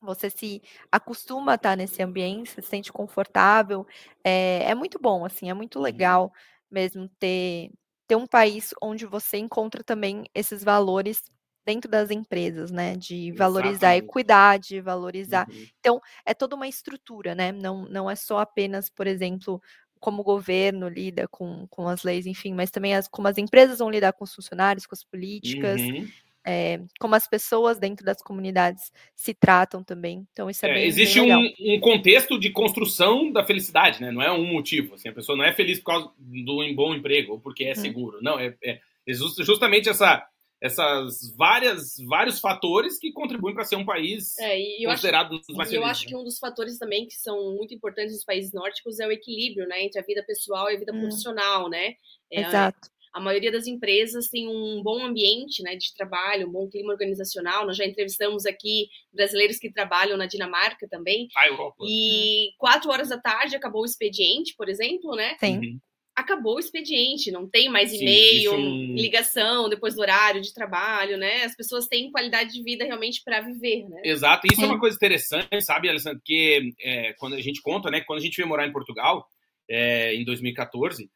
você 0.00 0.30
se 0.30 0.62
acostuma 0.90 1.52
a 1.52 1.54
estar 1.56 1.76
nesse 1.76 2.02
ambiente, 2.02 2.50
se 2.50 2.62
sente 2.62 2.92
confortável. 2.92 3.86
É, 4.24 4.64
é 4.64 4.74
muito 4.74 4.98
bom, 4.98 5.24
assim, 5.24 5.50
é 5.50 5.54
muito 5.54 5.76
uhum. 5.76 5.84
legal 5.84 6.32
mesmo 6.70 7.08
ter, 7.18 7.70
ter 8.06 8.16
um 8.16 8.26
país 8.26 8.72
onde 8.82 9.04
você 9.04 9.38
encontra 9.38 9.82
também 9.82 10.24
esses 10.34 10.62
valores 10.62 11.22
dentro 11.66 11.90
das 11.90 12.10
empresas, 12.10 12.70
né? 12.70 12.96
De 12.96 13.32
valorizar 13.32 13.90
a 13.90 13.96
equidade, 13.96 14.80
valorizar. 14.80 15.48
Uhum. 15.48 15.66
Então, 15.78 16.00
é 16.24 16.32
toda 16.32 16.56
uma 16.56 16.68
estrutura, 16.68 17.34
né? 17.34 17.52
Não, 17.52 17.84
não 17.86 18.10
é 18.10 18.16
só 18.16 18.38
apenas, 18.38 18.88
por 18.88 19.06
exemplo, 19.06 19.60
como 19.98 20.22
o 20.22 20.24
governo 20.24 20.88
lida 20.88 21.28
com, 21.28 21.66
com 21.68 21.86
as 21.86 22.02
leis, 22.02 22.24
enfim, 22.24 22.54
mas 22.54 22.70
também 22.70 22.94
as, 22.94 23.06
como 23.06 23.28
as 23.28 23.36
empresas 23.36 23.78
vão 23.78 23.90
lidar 23.90 24.12
com 24.14 24.24
os 24.24 24.34
funcionários, 24.34 24.86
com 24.86 24.94
as 24.94 25.04
políticas. 25.04 25.80
Uhum 25.80 26.08
é, 26.46 26.80
como 26.98 27.14
as 27.14 27.28
pessoas 27.28 27.78
dentro 27.78 28.04
das 28.04 28.22
comunidades 28.22 28.90
se 29.14 29.34
tratam 29.34 29.84
também. 29.84 30.26
Então, 30.32 30.48
isso 30.48 30.64
é, 30.64 30.70
é 30.70 30.74
bem 30.74 30.86
Existe 30.86 31.20
bem 31.20 31.54
um, 31.60 31.74
um, 31.74 31.80
contexto 31.80 32.38
de 32.38 32.50
construção 32.50 33.30
da 33.30 33.44
felicidade, 33.44 34.00
né? 34.00 34.10
Não 34.10 34.22
é 34.22 34.32
um 34.32 34.44
motivo. 34.44 34.94
Assim, 34.94 35.08
a 35.08 35.12
pessoa 35.12 35.36
não 35.36 35.44
é 35.44 35.52
feliz 35.52 35.78
por 35.78 35.86
causa 35.86 36.10
do 36.18 36.62
um 36.62 36.74
bom 36.74 36.94
emprego 36.94 37.32
ou 37.32 37.40
porque 37.40 37.64
é 37.64 37.70
uhum. 37.70 37.74
seguro. 37.74 38.18
Não, 38.22 38.38
é, 38.38 38.54
é, 38.62 38.80
é 39.06 39.12
justamente 39.12 39.88
essa 39.88 40.26
essas 40.62 41.34
várias 41.38 41.96
vários 42.06 42.38
fatores 42.38 42.98
que 42.98 43.10
contribuem 43.12 43.54
para 43.54 43.64
ser 43.64 43.76
um 43.76 43.84
país 43.84 44.36
é, 44.38 44.58
considerado 44.84 45.36
acho, 45.36 45.56
mais 45.56 45.70
feliz. 45.70 45.82
Eu 45.82 45.88
acho 45.88 46.02
né? 46.02 46.08
que 46.08 46.16
um 46.16 46.22
dos 46.22 46.38
fatores 46.38 46.76
também 46.76 47.06
que 47.06 47.14
são 47.14 47.54
muito 47.54 47.72
importantes 47.72 48.12
nos 48.12 48.24
países 48.24 48.52
nórdicos 48.52 49.00
é 49.00 49.06
o 49.06 49.10
equilíbrio, 49.10 49.66
né, 49.66 49.82
entre 49.82 49.98
a 49.98 50.04
vida 50.04 50.22
pessoal 50.22 50.70
e 50.70 50.76
a 50.76 50.78
vida 50.78 50.92
hum. 50.92 51.00
profissional, 51.00 51.70
né? 51.70 51.94
É, 52.30 52.42
Exato 52.42 52.90
a 53.12 53.20
maioria 53.20 53.50
das 53.50 53.66
empresas 53.66 54.28
tem 54.28 54.48
um 54.48 54.82
bom 54.82 55.04
ambiente 55.04 55.62
né, 55.62 55.74
de 55.74 55.92
trabalho, 55.94 56.48
um 56.48 56.52
bom 56.52 56.68
clima 56.68 56.92
organizacional. 56.92 57.66
Nós 57.66 57.76
já 57.76 57.84
entrevistamos 57.84 58.46
aqui 58.46 58.88
brasileiros 59.12 59.58
que 59.58 59.72
trabalham 59.72 60.16
na 60.16 60.26
Dinamarca 60.26 60.88
também. 60.88 61.28
A 61.36 61.48
Europa. 61.48 61.84
E 61.86 62.50
quatro 62.56 62.90
horas 62.90 63.08
da 63.08 63.18
tarde 63.18 63.56
acabou 63.56 63.82
o 63.82 63.86
expediente, 63.86 64.54
por 64.56 64.68
exemplo, 64.68 65.16
né? 65.16 65.36
Sim. 65.40 65.58
Uhum. 65.58 65.80
Acabou 66.14 66.56
o 66.56 66.60
expediente, 66.60 67.30
não 67.30 67.48
tem 67.48 67.68
mais 67.68 67.92
e-mail, 67.92 68.52
um... 68.52 68.94
ligação 68.94 69.68
depois 69.68 69.94
do 69.94 70.02
horário 70.02 70.40
de 70.40 70.52
trabalho, 70.52 71.16
né? 71.16 71.44
As 71.44 71.56
pessoas 71.56 71.86
têm 71.86 72.10
qualidade 72.10 72.52
de 72.52 72.62
vida 72.62 72.84
realmente 72.84 73.22
para 73.24 73.40
viver, 73.40 73.88
né? 73.88 74.02
Exato, 74.04 74.46
isso 74.52 74.62
é 74.62 74.66
uma 74.66 74.78
coisa 74.78 74.96
interessante, 74.96 75.62
sabe, 75.62 75.88
Alessandro? 75.88 76.18
Porque 76.18 76.72
é, 76.80 77.12
quando 77.14 77.34
a 77.34 77.40
gente 77.40 77.62
conta, 77.62 77.90
né? 77.90 78.02
Quando 78.02 78.18
a 78.18 78.22
gente 78.22 78.36
veio 78.36 78.48
morar 78.48 78.66
em 78.66 78.72
Portugal, 78.72 79.26
é, 79.68 80.14
em 80.14 80.24
2014, 80.24 81.08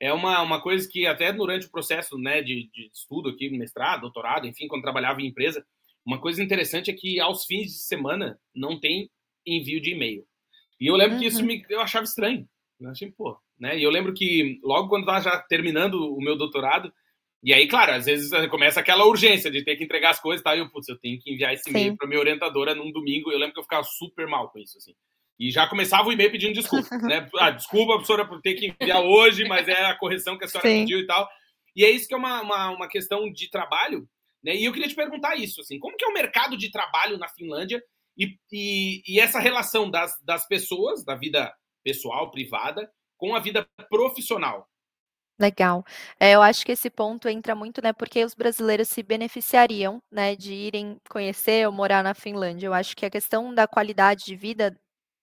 é 0.00 0.12
uma, 0.12 0.40
uma 0.42 0.60
coisa 0.60 0.88
que 0.88 1.06
até 1.06 1.32
durante 1.32 1.66
o 1.66 1.70
processo 1.70 2.16
né, 2.16 2.40
de, 2.42 2.70
de 2.72 2.90
estudo 2.92 3.30
aqui, 3.30 3.50
mestrado, 3.50 4.02
doutorado, 4.02 4.46
enfim, 4.46 4.68
quando 4.68 4.82
trabalhava 4.82 5.20
em 5.20 5.26
empresa, 5.26 5.64
uma 6.04 6.20
coisa 6.20 6.42
interessante 6.42 6.90
é 6.90 6.94
que 6.94 7.20
aos 7.20 7.44
fins 7.44 7.72
de 7.72 7.80
semana 7.80 8.38
não 8.54 8.78
tem 8.78 9.10
envio 9.44 9.80
de 9.80 9.90
e-mail. 9.90 10.24
E 10.80 10.86
eu 10.86 10.94
lembro 10.94 11.14
uhum. 11.14 11.20
que 11.20 11.26
isso 11.26 11.40
uhum. 11.40 11.46
me, 11.46 11.64
eu 11.68 11.80
achava 11.80 12.04
estranho. 12.04 12.48
Eu 12.80 12.90
achei, 12.90 13.10
pô, 13.10 13.36
né? 13.58 13.76
E 13.76 13.82
eu 13.82 13.90
lembro 13.90 14.14
que 14.14 14.60
logo 14.62 14.88
quando 14.88 15.02
estava 15.02 15.20
já 15.20 15.38
terminando 15.42 16.14
o 16.14 16.20
meu 16.20 16.36
doutorado, 16.36 16.92
e 17.42 17.52
aí, 17.52 17.68
claro, 17.68 17.92
às 17.92 18.06
vezes 18.06 18.30
começa 18.48 18.80
aquela 18.80 19.04
urgência 19.04 19.50
de 19.50 19.64
ter 19.64 19.76
que 19.76 19.84
entregar 19.84 20.10
as 20.10 20.20
coisas 20.20 20.40
e 20.40 20.44
tal, 20.44 20.56
e 20.56 20.60
eu, 20.60 20.70
putz, 20.70 20.88
eu 20.88 20.98
tenho 20.98 21.20
que 21.20 21.32
enviar 21.32 21.52
esse 21.52 21.68
e-mail 21.70 21.96
para 21.96 22.08
minha 22.08 22.20
orientadora 22.20 22.74
num 22.74 22.90
domingo. 22.90 23.30
Eu 23.30 23.38
lembro 23.38 23.54
que 23.54 23.60
eu 23.60 23.64
ficava 23.64 23.84
super 23.84 24.26
mal 24.26 24.50
com 24.50 24.58
isso, 24.58 24.78
assim. 24.78 24.94
E 25.38 25.50
já 25.50 25.68
começava 25.68 26.08
o 26.08 26.12
e-mail 26.12 26.32
pedindo 26.32 26.54
desculpa, 26.54 26.96
né? 26.98 27.28
Ah, 27.38 27.50
desculpa, 27.50 27.94
professora, 27.94 28.26
por 28.26 28.40
ter 28.40 28.54
que 28.54 28.74
enviar 28.80 29.02
hoje, 29.02 29.46
mas 29.46 29.68
é 29.68 29.84
a 29.84 29.96
correção 29.96 30.36
que 30.36 30.44
a 30.44 30.48
senhora 30.48 30.68
Sim. 30.68 30.80
pediu 30.80 30.98
e 30.98 31.06
tal. 31.06 31.28
E 31.76 31.84
é 31.84 31.90
isso 31.90 32.08
que 32.08 32.14
é 32.14 32.16
uma, 32.16 32.42
uma, 32.42 32.70
uma, 32.70 32.88
questão 32.88 33.30
de 33.32 33.48
trabalho, 33.48 34.08
né? 34.42 34.56
E 34.56 34.64
eu 34.64 34.72
queria 34.72 34.88
te 34.88 34.96
perguntar 34.96 35.36
isso, 35.36 35.60
assim, 35.60 35.78
como 35.78 35.96
que 35.96 36.04
é 36.04 36.08
o 36.08 36.12
mercado 36.12 36.56
de 36.56 36.70
trabalho 36.70 37.18
na 37.18 37.28
Finlândia 37.28 37.80
e, 38.16 38.36
e, 38.50 39.02
e 39.06 39.20
essa 39.20 39.38
relação 39.38 39.88
das, 39.88 40.12
das 40.24 40.46
pessoas, 40.48 41.04
da 41.04 41.14
vida 41.14 41.54
pessoal, 41.84 42.32
privada, 42.32 42.90
com 43.16 43.36
a 43.36 43.38
vida 43.38 43.64
profissional? 43.88 44.68
Legal. 45.40 45.84
É, 46.18 46.32
eu 46.32 46.42
acho 46.42 46.66
que 46.66 46.72
esse 46.72 46.90
ponto 46.90 47.28
entra 47.28 47.54
muito, 47.54 47.80
né, 47.80 47.92
porque 47.92 48.24
os 48.24 48.34
brasileiros 48.34 48.88
se 48.88 49.04
beneficiariam, 49.04 50.02
né, 50.10 50.34
de 50.34 50.52
irem 50.52 50.96
conhecer 51.08 51.64
ou 51.64 51.72
morar 51.72 52.02
na 52.02 52.12
Finlândia. 52.12 52.66
Eu 52.66 52.74
acho 52.74 52.96
que 52.96 53.06
a 53.06 53.10
questão 53.10 53.54
da 53.54 53.68
qualidade 53.68 54.24
de 54.24 54.34
vida 54.34 54.76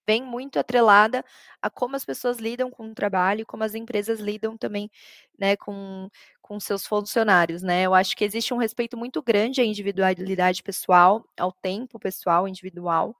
vem 0.07 0.23
muito 0.23 0.59
atrelada 0.59 1.23
a 1.61 1.69
como 1.69 1.95
as 1.95 2.05
pessoas 2.05 2.37
lidam 2.37 2.69
com 2.71 2.89
o 2.89 2.95
trabalho, 2.95 3.45
como 3.45 3.63
as 3.63 3.75
empresas 3.75 4.19
lidam 4.19 4.57
também, 4.57 4.89
né, 5.39 5.55
com, 5.57 6.09
com 6.47 6.59
seus 6.59 6.85
funcionários, 6.85 7.63
né? 7.63 7.83
Eu 7.83 7.93
acho 7.95 8.15
que 8.15 8.23
existe 8.23 8.53
um 8.53 8.57
respeito 8.57 8.95
muito 8.97 9.21
grande 9.23 9.61
à 9.61 9.65
individualidade 9.65 10.61
pessoal, 10.63 11.25
ao 11.37 11.51
tempo 11.51 11.99
pessoal 11.99 12.47
individual, 12.47 13.15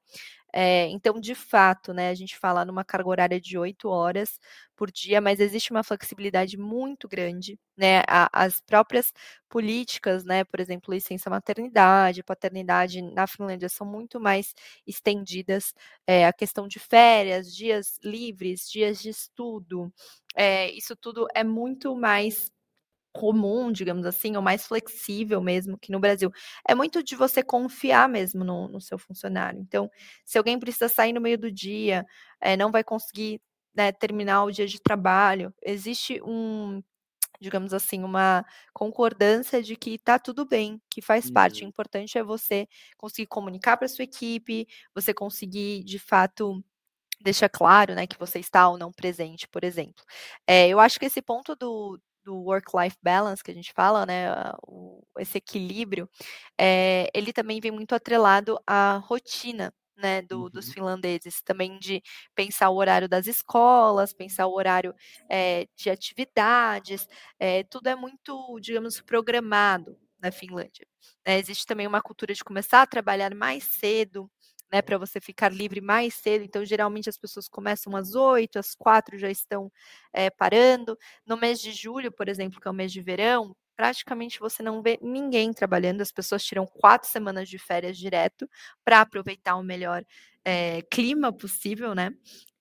é, 0.57 0.87
então, 0.87 1.19
de 1.19 1.35
fato, 1.35 1.93
né, 1.93 2.09
a 2.09 2.13
gente 2.15 2.37
fala 2.37 2.63
numa 2.63 2.85
carga 2.85 3.09
horária 3.09 3.41
de 3.41 3.57
oito 3.57 3.89
horas 3.89 4.39
por 4.73 4.89
dia, 4.89 5.19
mas 5.19 5.41
existe 5.41 5.69
uma 5.71 5.83
flexibilidade 5.83 6.57
muito 6.57 7.09
grande, 7.09 7.59
né? 7.75 8.03
A, 8.07 8.29
as 8.31 8.61
próprias 8.61 9.11
políticas, 9.49 10.23
né, 10.23 10.45
por 10.45 10.61
exemplo, 10.61 10.93
licença 10.93 11.29
maternidade, 11.29 12.23
paternidade 12.23 13.01
na 13.01 13.27
Finlândia 13.27 13.67
são 13.67 13.85
muito 13.85 14.17
mais 14.17 14.53
estendidas. 14.87 15.73
É, 16.07 16.25
a 16.25 16.31
questão 16.31 16.69
de 16.69 16.79
férias, 16.79 17.53
dias 17.53 17.99
livres, 18.01 18.69
dias 18.71 19.01
de 19.01 19.09
estudo, 19.09 19.91
é, 20.35 20.71
isso 20.71 20.95
tudo 20.95 21.27
é 21.35 21.43
muito 21.43 21.93
mais 21.97 22.49
comum, 23.15 23.71
digamos 23.71 24.05
assim, 24.05 24.35
ou 24.35 24.41
mais 24.41 24.67
flexível 24.67 25.41
mesmo 25.41 25.77
que 25.77 25.91
no 25.91 25.99
Brasil. 25.99 26.29
É 26.67 26.75
muito 26.75 27.01
de 27.01 27.15
você 27.15 27.41
confiar 27.41 28.09
mesmo 28.09 28.43
no, 28.43 28.67
no 28.67 28.81
seu 28.81 28.97
funcionário. 28.97 29.59
Então, 29.61 29.89
se 30.25 30.37
alguém 30.37 30.59
precisa 30.59 30.89
sair 30.89 31.13
no 31.13 31.21
meio 31.21 31.37
do 31.37 31.49
dia, 31.49 32.05
é, 32.41 32.57
não 32.57 32.71
vai 32.71 32.83
conseguir 32.83 33.41
né, 33.73 33.91
terminar 33.91 34.43
o 34.43 34.51
dia 34.51 34.67
de 34.67 34.81
trabalho, 34.81 35.53
existe 35.63 36.21
um, 36.23 36.81
digamos 37.39 37.73
assim, 37.73 38.03
uma 38.03 38.45
concordância 38.73 39.63
de 39.63 39.75
que 39.77 39.97
tá 39.97 40.19
tudo 40.19 40.45
bem, 40.45 40.81
que 40.89 41.01
faz 41.01 41.27
uhum. 41.27 41.33
parte. 41.33 41.63
O 41.63 41.67
importante 41.67 42.17
é 42.17 42.23
você 42.23 42.67
conseguir 42.97 43.27
comunicar 43.27 43.77
para 43.77 43.87
sua 43.87 44.03
equipe, 44.03 44.67
você 44.93 45.13
conseguir, 45.13 45.83
de 45.83 45.99
fato, 45.99 46.61
deixar 47.21 47.49
claro, 47.49 47.95
né, 47.95 48.05
que 48.07 48.19
você 48.19 48.39
está 48.39 48.67
ou 48.67 48.77
não 48.77 48.91
presente, 48.91 49.47
por 49.47 49.63
exemplo. 49.63 50.03
É, 50.45 50.67
eu 50.67 50.79
acho 50.79 50.99
que 50.99 51.05
esse 51.05 51.21
ponto 51.21 51.55
do, 51.55 51.99
do 52.25 52.35
work-life 52.35 52.97
balance 53.01 53.43
que 53.43 53.51
a 53.51 53.53
gente 53.53 53.71
fala, 53.73 54.05
né, 54.05 54.27
o, 54.67 55.05
esse 55.19 55.37
equilíbrio, 55.37 56.09
é, 56.59 57.09
ele 57.13 57.31
também 57.31 57.61
vem 57.61 57.71
muito 57.71 57.93
atrelado 57.93 58.59
à 58.67 58.97
rotina, 58.97 59.73
né, 59.95 60.21
do, 60.23 60.43
uhum. 60.43 60.49
dos 60.49 60.73
finlandeses, 60.73 61.41
também 61.41 61.79
de 61.79 62.01
pensar 62.35 62.69
o 62.69 62.75
horário 62.75 63.07
das 63.07 63.27
escolas, 63.27 64.11
pensar 64.13 64.47
o 64.47 64.55
horário 64.55 64.93
é, 65.29 65.67
de 65.75 65.89
atividades, 65.89 67.07
é, 67.39 67.63
tudo 67.63 67.87
é 67.87 67.95
muito, 67.95 68.59
digamos, 68.59 68.99
programado 68.99 69.97
na 70.19 70.31
Finlândia. 70.31 70.87
existe 71.25 71.65
também 71.65 71.87
uma 71.87 72.01
cultura 72.01 72.33
de 72.33 72.43
começar 72.43 72.81
a 72.81 72.87
trabalhar 72.87 73.33
mais 73.35 73.63
cedo, 73.63 74.29
né, 74.71 74.81
para 74.81 74.97
você 74.97 75.19
ficar 75.19 75.51
livre 75.51 75.81
mais 75.81 76.13
cedo. 76.15 76.43
Então, 76.43 76.65
geralmente 76.65 77.09
as 77.09 77.17
pessoas 77.17 77.47
começam 77.47 77.95
às 77.95 78.15
8, 78.15 78.59
às 78.59 78.75
4 78.75 79.17
já 79.17 79.29
estão 79.29 79.71
é, 80.13 80.29
parando. 80.29 80.97
No 81.25 81.37
mês 81.37 81.59
de 81.59 81.71
julho, 81.71 82.11
por 82.11 82.27
exemplo, 82.27 82.59
que 82.59 82.67
é 82.67 82.71
o 82.71 82.73
mês 82.73 82.91
de 82.91 83.01
verão, 83.01 83.55
praticamente 83.75 84.39
você 84.39 84.63
não 84.63 84.81
vê 84.81 84.97
ninguém 85.01 85.53
trabalhando, 85.53 86.01
as 86.01 86.11
pessoas 86.11 86.43
tiram 86.43 86.65
quatro 86.65 87.09
semanas 87.09 87.49
de 87.49 87.57
férias 87.57 87.97
direto 87.97 88.49
para 88.83 89.01
aproveitar 89.01 89.55
o 89.55 89.63
melhor 89.63 90.03
é, 90.43 90.81
clima 90.83 91.31
possível, 91.31 91.93
né? 91.93 92.11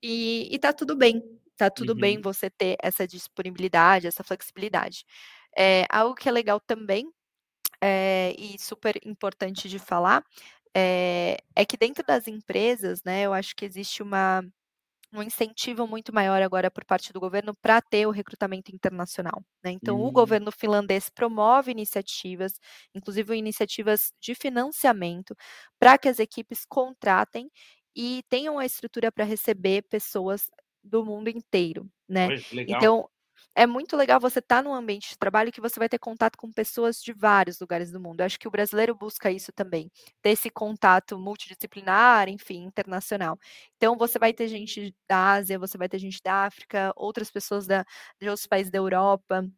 E, 0.03 0.49
e 0.53 0.59
tá 0.59 0.73
tudo 0.73 0.97
bem, 0.97 1.23
tá 1.57 1.71
tudo 1.71 1.93
uhum. 1.93 2.01
bem 2.01 2.21
você 2.21 2.51
ter 2.51 2.77
essa 2.83 3.07
disponibilidade, 3.07 4.07
essa 4.07 4.25
flexibilidade. 4.25 5.05
É, 5.57 5.87
algo 5.88 6.14
que 6.14 6.29
é 6.29 6.33
legal 6.33 6.61
também 6.61 7.09
é, 7.81 8.35
e 8.38 8.59
super 8.59 8.99
importante 9.05 9.69
de 9.69 9.79
falar 9.79 10.25
é, 10.75 11.39
é 11.55 11.65
que 11.65 11.77
dentro 11.77 12.05
das 12.05 12.29
empresas, 12.29 13.03
né, 13.05 13.23
eu 13.23 13.33
acho 13.33 13.55
que 13.57 13.65
existe 13.65 14.03
uma 14.03 14.43
um 15.15 15.23
incentivo 15.23 15.87
muito 15.87 16.13
maior 16.13 16.43
agora 16.43 16.71
por 16.71 16.85
parte 16.85 17.13
do 17.13 17.21
governo 17.21 17.55
para 17.63 17.81
ter 17.81 18.07
o 18.07 18.11
recrutamento 18.11 18.75
internacional. 18.75 19.45
Né? 19.63 19.71
Então, 19.71 20.01
o 20.01 20.09
hum. 20.09 20.13
governo 20.13 20.51
finlandês 20.51 21.09
promove 21.09 21.71
iniciativas, 21.71 22.55
inclusive 22.95 23.37
iniciativas 23.37 24.13
de 24.21 24.35
financiamento, 24.35 25.37
para 25.79 25.97
que 25.97 26.09
as 26.09 26.19
equipes 26.19 26.65
contratem 26.69 27.49
e 27.95 28.25
tenham 28.29 28.59
a 28.59 28.67
estrutura 28.67 29.13
para 29.13 29.25
receber 29.25 29.83
pessoas 29.89 30.51
do 30.83 31.05
mundo 31.05 31.29
inteiro, 31.29 31.89
né? 32.09 32.29
Então, 32.69 33.09
é 33.55 33.67
muito 33.67 33.97
legal 33.97 34.21
você 34.21 34.40
estar 34.40 34.57
tá 34.57 34.62
num 34.62 34.75
ambiente 34.75 35.11
de 35.11 35.19
trabalho 35.19 35.53
que 35.53 35.61
você 35.61 35.79
vai 35.79 35.88
ter 35.88 35.99
contato 35.99 36.37
com 36.37 36.53
pessoas 36.53 37.03
de 37.03 37.12
vários 37.12 37.61
lugares 37.61 37.90
do 37.90 38.01
mundo. 38.01 38.21
Eu 38.21 38.27
acho 38.27 38.38
que 38.38 38.49
o 38.49 38.51
brasileiro 38.51 38.95
busca 38.95 39.31
isso 39.31 39.53
também, 39.53 39.90
ter 40.23 40.31
esse 40.31 40.51
contato 40.51 41.19
multidisciplinar, 41.19 42.29
enfim, 42.29 42.64
internacional. 42.64 43.38
Então, 43.77 43.97
você 43.97 44.19
vai 44.19 44.33
ter 44.33 44.49
gente 44.49 44.95
da 45.09 45.33
Ásia, 45.35 45.59
você 45.59 45.79
vai 45.79 45.88
ter 45.88 45.99
gente 45.99 46.21
da 46.23 46.45
África, 46.45 46.93
outras 46.97 47.31
pessoas 47.31 47.67
da, 47.67 47.85
de 48.21 48.29
outros 48.29 48.47
países 48.47 48.71
da 48.73 48.79
Europa, 48.79 49.49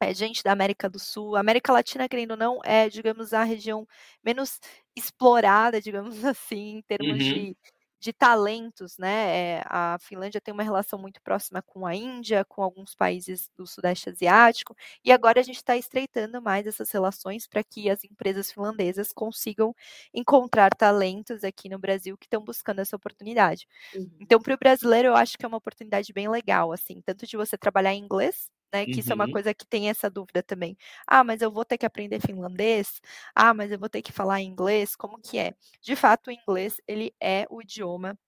é, 0.00 0.12
gente 0.14 0.42
da 0.42 0.52
América 0.52 0.88
do 0.88 0.98
Sul. 0.98 1.36
A 1.36 1.40
América 1.40 1.72
Latina, 1.72 2.08
querendo 2.08 2.32
ou 2.32 2.36
não, 2.36 2.60
é, 2.64 2.88
digamos, 2.88 3.32
a 3.32 3.44
região 3.44 3.86
menos 4.22 4.60
explorada, 4.96 5.80
digamos 5.82 6.24
assim, 6.24 6.78
em 6.78 6.82
termos 6.82 7.12
uhum. 7.12 7.18
de 7.18 7.56
de 8.04 8.12
talentos, 8.12 8.98
né? 8.98 9.58
É, 9.58 9.62
a 9.66 9.96
Finlândia 9.98 10.40
tem 10.40 10.52
uma 10.52 10.62
relação 10.62 10.98
muito 10.98 11.22
próxima 11.22 11.62
com 11.62 11.86
a 11.86 11.94
Índia, 11.94 12.44
com 12.44 12.62
alguns 12.62 12.94
países 12.94 13.48
do 13.56 13.66
Sudeste 13.66 14.10
Asiático, 14.10 14.76
e 15.02 15.10
agora 15.10 15.40
a 15.40 15.42
gente 15.42 15.56
está 15.56 15.74
estreitando 15.76 16.42
mais 16.42 16.66
essas 16.66 16.90
relações 16.90 17.46
para 17.46 17.64
que 17.64 17.88
as 17.88 18.04
empresas 18.04 18.52
finlandesas 18.52 19.10
consigam 19.12 19.74
encontrar 20.12 20.70
talentos 20.74 21.42
aqui 21.44 21.68
no 21.70 21.78
Brasil 21.78 22.16
que 22.18 22.26
estão 22.26 22.42
buscando 22.44 22.80
essa 22.80 22.94
oportunidade. 22.96 23.66
Uhum. 23.94 24.10
Então, 24.20 24.38
para 24.40 24.54
o 24.54 24.58
brasileiro, 24.58 25.08
eu 25.08 25.16
acho 25.16 25.38
que 25.38 25.44
é 25.44 25.48
uma 25.48 25.56
oportunidade 25.58 26.12
bem 26.12 26.28
legal, 26.28 26.72
assim, 26.72 27.00
tanto 27.04 27.26
de 27.26 27.36
você 27.38 27.56
trabalhar 27.56 27.94
em 27.94 28.02
inglês, 28.04 28.50
né? 28.74 28.84
Que 28.84 28.94
uhum. 28.94 28.98
isso 28.98 29.12
é 29.12 29.14
uma 29.14 29.26
uhum. 29.26 29.32
coisa 29.32 29.54
que 29.54 29.64
tem 29.64 29.88
essa 29.88 30.10
dúvida 30.10 30.42
também. 30.42 30.76
Ah, 31.06 31.22
mas 31.22 31.40
eu 31.40 31.50
vou 31.50 31.64
ter 31.64 31.78
que 31.78 31.86
aprender 31.86 32.20
finlandês? 32.20 33.00
Ah, 33.32 33.54
mas 33.54 33.70
eu 33.70 33.78
vou 33.78 33.88
ter 33.88 34.02
que 34.02 34.10
falar 34.10 34.40
inglês? 34.42 34.96
Como 34.96 35.20
que 35.20 35.38
é? 35.38 35.54
De 35.80 35.94
fato, 35.94 36.26
o 36.26 36.32
inglês, 36.32 36.80
ele 36.88 37.14
é 37.20 37.46
o 37.48 37.62
idioma 37.62 38.18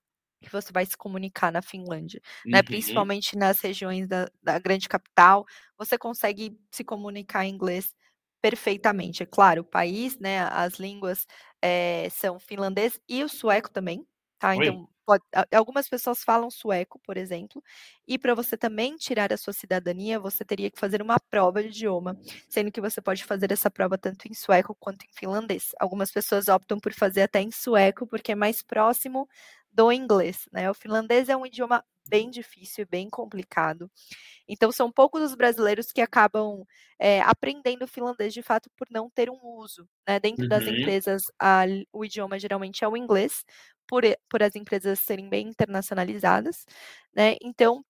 que 0.41 0.49
você 0.51 0.71
vai 0.71 0.85
se 0.85 0.95
comunicar 0.95 1.51
na 1.51 1.61
Finlândia, 1.61 2.21
né? 2.23 2.31
uhum. 2.45 2.51
né? 2.53 2.63
Principalmente 2.63 3.35
nas 3.35 3.59
regiões 3.59 4.07
da, 4.07 4.29
da 4.41 4.57
grande 4.57 4.87
capital, 4.87 5.45
você 5.77 5.97
consegue 5.97 6.57
se 6.71 6.83
comunicar 6.83 7.45
em 7.45 7.53
inglês 7.53 7.93
perfeitamente. 8.41 9.23
É 9.23 9.25
claro, 9.25 9.61
o 9.63 9.65
país, 9.65 10.17
né? 10.17 10.43
As 10.43 10.75
línguas 10.75 11.27
é, 11.61 12.07
são 12.09 12.39
finlandês 12.39 12.97
e 13.09 13.21
o 13.21 13.27
sueco 13.27 13.69
também, 13.69 14.07
tá? 14.39 14.55
Oi. 14.55 14.69
Então 14.69 14.87
pode, 15.05 15.23
algumas 15.53 15.87
pessoas 15.89 16.23
falam 16.23 16.49
sueco, 16.51 16.99
por 16.99 17.15
exemplo, 17.17 17.63
e 18.07 18.17
para 18.19 18.35
você 18.35 18.57
também 18.57 18.97
tirar 18.97 19.31
a 19.31 19.37
sua 19.37 19.53
cidadania, 19.53 20.19
você 20.19 20.43
teria 20.45 20.69
que 20.69 20.79
fazer 20.79 21.01
uma 21.01 21.17
prova 21.19 21.61
de 21.63 21.69
idioma, 21.69 22.17
sendo 22.49 22.71
que 22.71 22.81
você 22.81 23.01
pode 23.01 23.23
fazer 23.23 23.51
essa 23.51 23.71
prova 23.71 23.97
tanto 23.97 24.27
em 24.27 24.33
sueco 24.33 24.75
quanto 24.79 25.05
em 25.05 25.09
finlandês. 25.13 25.71
Algumas 25.79 26.11
pessoas 26.11 26.47
optam 26.49 26.79
por 26.79 26.93
fazer 26.93 27.21
até 27.23 27.39
em 27.41 27.51
sueco, 27.51 28.05
porque 28.07 28.33
é 28.33 28.35
mais 28.35 28.61
próximo 28.61 29.27
do 29.77 29.91
inglês, 29.91 30.49
né? 30.51 30.69
O 30.71 30.73
finlandês 30.73 31.29
é 31.29 31.37
um 31.37 31.45
idioma 31.45 31.85
bem 32.09 32.31
difícil 32.31 32.81
e 32.81 32.85
bem 32.85 33.09
complicado. 33.09 33.91
Então, 34.47 34.71
são 34.71 34.91
poucos 34.91 35.21
os 35.21 35.35
brasileiros 35.35 35.91
que 35.91 36.01
acabam 36.01 36.65
é, 36.97 37.21
aprendendo 37.21 37.87
finlandês 37.87 38.33
de 38.33 38.41
fato 38.41 38.71
por 38.75 38.87
não 38.89 39.07
ter 39.07 39.29
um 39.29 39.39
uso. 39.43 39.87
Né? 40.07 40.19
Dentro 40.19 40.43
uhum. 40.43 40.49
das 40.49 40.63
empresas, 40.63 41.23
a, 41.39 41.65
o 41.93 42.03
idioma 42.03 42.39
geralmente 42.39 42.83
é 42.83 42.87
o 42.87 42.97
inglês, 42.97 43.45
por, 43.85 44.01
por 44.27 44.41
as 44.41 44.55
empresas 44.55 44.99
serem 44.99 45.29
bem 45.29 45.49
internacionalizadas, 45.49 46.65
né? 47.15 47.35
Então, 47.41 47.85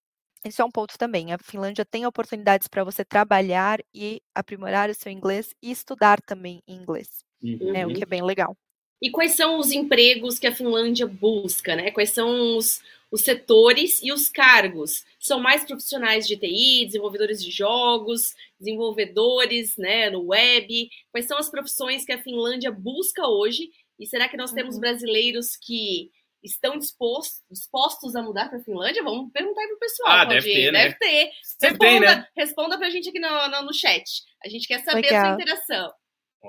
isso 0.46 0.62
é 0.62 0.66
um 0.66 0.72
ponto 0.72 0.98
também. 0.98 1.32
A 1.34 1.38
Finlândia 1.38 1.86
tem 1.86 2.06
oportunidades 2.06 2.68
para 2.68 2.84
você 2.84 3.04
trabalhar 3.04 3.80
e 3.94 4.22
aprimorar 4.36 4.90
o 4.90 4.94
seu 4.94 5.12
inglês 5.12 5.56
e 5.62 5.72
estudar 5.72 6.22
também 6.22 6.62
inglês, 6.68 7.24
uhum. 7.42 7.72
né? 7.72 7.86
O 7.88 7.94
que 7.94 8.04
é 8.04 8.06
bem 8.06 8.22
legal. 8.22 8.56
E 9.02 9.12
quais 9.12 9.34
são 9.34 9.60
os 9.60 9.72
empregos 9.72 10.40
que 10.40 10.48
a 10.48 10.56
Finlândia 10.56 11.06
busca, 11.06 11.76
né? 11.76 11.92
Quais 11.92 12.10
são 12.10 12.58
os, 12.58 12.82
os 13.12 13.22
setores 13.22 14.02
e 14.02 14.12
os 14.12 14.28
cargos? 14.30 15.06
São 15.20 15.40
mais 15.40 15.64
profissionais 15.64 16.28
de 16.28 16.36
TI, 16.36 16.86
desenvolvedores 16.86 17.44
de 17.44 17.52
jogos, 17.52 18.36
desenvolvedores, 18.60 19.78
né, 19.78 20.10
no 20.10 20.28
web? 20.28 20.90
Quais 21.12 21.28
são 21.28 21.38
as 21.38 21.50
profissões 21.50 22.06
que 22.06 22.12
a 22.12 22.22
Finlândia 22.22 22.72
busca 22.72 23.28
hoje 23.28 23.70
e 24.00 24.06
será 24.06 24.28
que 24.28 24.38
nós 24.38 24.52
temos 24.52 24.76
uhum. 24.76 24.82
brasileiros 24.82 25.56
que 25.56 26.12
estão 26.44 26.78
dispostos, 26.78 27.42
dispostos 27.50 28.16
a 28.16 28.22
mudar 28.22 28.50
para 28.50 28.60
a 28.60 28.64
Finlândia? 28.64 29.04
Vamos 29.04 29.32
perguntar 29.32 29.62
aí 29.62 29.68
pro 29.68 29.80
pessoal. 29.80 30.10
Ah, 30.10 30.26
deve 30.26 30.54
ter, 30.54 30.72
né? 30.72 30.84
Deve 30.84 30.96
ter. 30.96 31.32
Responda, 31.62 31.78
tem, 31.78 32.00
né? 32.00 32.28
responda 32.36 32.78
pra 32.78 32.90
gente 32.90 33.10
aqui 33.10 33.20
no, 33.20 33.48
no, 33.50 33.64
no 33.64 33.74
chat. 33.74 34.24
A 34.44 34.50
gente 34.50 34.68
quer 34.68 34.84
saber 34.84 35.02
Legal. 35.02 35.22
a 35.22 35.26
sua 35.26 35.34
interação. 35.36 35.94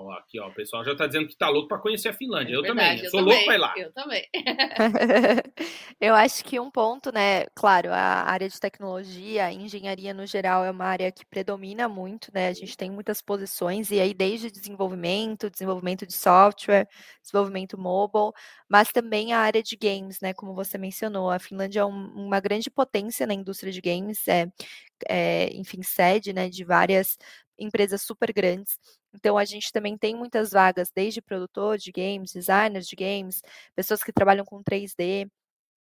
Ó, 0.01 0.13
aqui, 0.13 0.39
ó, 0.39 0.47
o 0.47 0.55
pessoal 0.55 0.85
já 0.85 0.93
está 0.93 1.07
dizendo 1.07 1.27
que 1.27 1.33
está 1.33 1.49
louco 1.49 1.67
para 1.67 1.79
conhecer 1.79 2.11
a 2.11 2.13
Finlândia. 2.13 2.55
É 2.55 2.57
eu 2.57 2.63
verdade, 2.63 2.89
também. 2.89 3.05
Eu 3.05 3.11
sou 3.11 3.21
também, 3.21 3.35
louco 3.35 3.45
para 3.47 3.55
ir 3.55 3.59
lá. 3.59 3.75
Eu 3.77 3.93
também. 3.93 4.29
eu 6.01 6.15
acho 6.15 6.45
que 6.45 6.61
um 6.61 6.71
ponto, 6.71 7.13
né? 7.13 7.47
Claro, 7.55 7.93
a 7.93 8.23
área 8.31 8.49
de 8.49 8.61
tecnologia, 8.61 9.47
a 9.47 9.53
engenharia 9.53 10.15
no 10.15 10.25
geral 10.25 10.65
é 10.65 10.71
uma 10.71 10.85
área 10.85 11.11
que 11.11 11.27
predomina 11.27 11.89
muito, 11.89 12.31
né? 12.33 12.47
A 12.49 12.53
gente 12.53 12.77
tem 12.77 12.91
muitas 12.91 13.21
posições, 13.21 13.91
e 13.91 14.01
aí 14.01 14.15
desde 14.15 14.51
desenvolvimento, 14.51 15.51
desenvolvimento 15.51 16.07
de 16.07 16.15
software, 16.15 16.89
desenvolvimento 17.21 17.77
mobile, 17.77 18.31
mas 18.69 18.93
também 18.93 19.33
a 19.33 19.41
área 19.41 19.63
de 19.63 19.77
games, 19.77 20.21
né? 20.21 20.33
Como 20.33 20.55
você 20.55 20.79
mencionou, 20.79 21.29
a 21.29 21.41
Finlândia 21.41 21.81
é 21.81 21.85
um, 21.85 22.07
uma 22.15 22.39
grande 22.39 22.71
potência 22.71 23.27
na 23.27 23.35
indústria 23.35 23.73
de 23.73 23.81
games, 23.81 24.29
é, 24.29 24.47
é, 25.09 25.51
enfim, 25.55 25.83
sede 25.83 26.33
né, 26.33 26.49
de 26.49 26.65
várias 26.65 27.19
empresas 27.59 28.03
super 28.03 28.33
grandes. 28.33 28.79
Então, 29.15 29.39
a 29.39 29.45
gente 29.45 29.73
também 29.73 29.97
tem 29.99 30.15
muitas 30.17 30.51
vagas, 30.53 30.91
desde 30.95 31.23
produtor 31.23 31.79
de 31.79 31.91
games, 31.93 32.33
designers 32.33 32.87
de 32.89 32.97
games, 32.97 33.43
pessoas 33.75 34.03
que 34.03 34.13
trabalham 34.13 34.45
com 34.45 34.63
3D, 34.63 35.27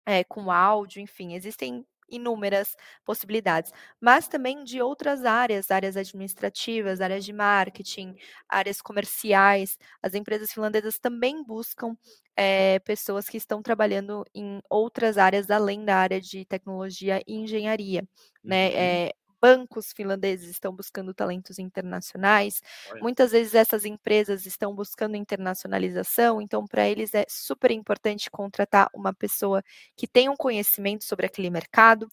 é, 0.07 0.25
com 0.25 0.51
áudio, 0.51 1.01
enfim, 1.03 1.35
existem 1.35 1.85
inúmeras 2.11 2.77
possibilidades, 3.05 3.71
mas 4.01 4.27
também 4.29 4.65
de 4.65 4.83
outras 4.83 5.25
áreas, 5.25 5.71
áreas 5.71 5.97
administrativas, 5.97 7.01
áreas 7.01 7.25
de 7.25 7.33
marketing, 7.33 8.17
áreas 8.49 8.83
comerciais. 8.83 9.79
As 10.03 10.15
empresas 10.15 10.53
finlandesas 10.53 10.99
também 10.99 11.45
buscam 11.45 11.97
é, 12.37 12.79
pessoas 12.81 13.29
que 13.29 13.37
estão 13.37 13.63
trabalhando 13.63 14.25
em 14.35 14.61
outras 14.69 15.19
áreas 15.19 15.51
além 15.51 15.85
da 15.85 15.97
área 15.97 16.21
de 16.21 16.45
tecnologia 16.47 17.23
e 17.27 17.37
engenharia, 17.37 18.03
né? 18.43 18.73
É, 18.75 19.13
bancos 19.41 19.93
finlandeses 19.93 20.51
estão 20.51 20.75
buscando 20.75 21.15
talentos 21.15 21.59
internacionais. 21.59 22.61
Muitas 23.01 23.33
vezes 23.33 23.55
essas 23.55 23.85
empresas 23.85 24.47
estão 24.47 24.75
buscando 24.75 25.17
internacionalização, 25.17 26.41
então 26.41 26.67
para 26.67 26.89
eles 26.89 27.15
é 27.15 27.25
super 27.29 27.71
importante 27.71 28.31
contratar 28.31 28.89
uma 28.95 29.13
pessoa 29.15 29.63
que 29.97 30.07
tenha 30.07 30.31
um 30.31 30.37
conhecimento 30.37 31.05
sobre 31.05 31.27
aquele 31.27 31.51
mercado. 31.51 32.09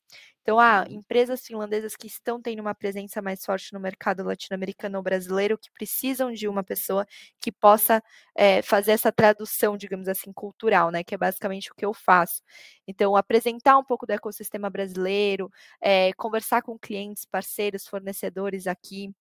Então, 0.48 0.62
há 0.62 0.86
uhum. 0.88 1.00
empresas 1.00 1.46
finlandesas 1.46 1.94
que 1.94 2.08
estão 2.08 2.42
tendo 2.42 2.62
uma 2.62 2.74
presença 2.74 3.22
mais 3.22 3.44
forte 3.44 3.74
no 3.74 3.82
mercado 3.82 4.24
latino-americano 4.24 4.98
ou 4.98 5.04
brasileiro, 5.04 5.58
que 5.58 5.70
precisam 5.70 6.32
de 6.32 6.48
uma 6.48 6.64
pessoa 6.64 7.06
que 7.42 7.52
possa 7.52 8.02
é, 8.34 8.62
fazer 8.62 8.92
essa 8.92 9.12
tradução, 9.12 9.76
digamos 9.76 10.08
assim, 10.08 10.32
cultural, 10.32 10.90
né? 10.90 11.04
Que 11.04 11.16
é 11.16 11.18
basicamente 11.18 11.70
o 11.70 11.76
que 11.76 11.86
eu 11.86 11.94
faço. 11.94 12.42
Então, 12.88 13.14
apresentar 13.18 13.78
um 13.78 13.84
pouco 13.84 14.06
do 14.06 14.12
ecossistema 14.12 14.70
brasileiro, 14.70 15.52
é, 15.82 16.14
conversar 16.14 16.62
com 16.62 16.80
clientes, 16.80 17.26
parceiros, 17.26 17.86
fornecedores 17.86 18.68
aqui. 18.68 19.12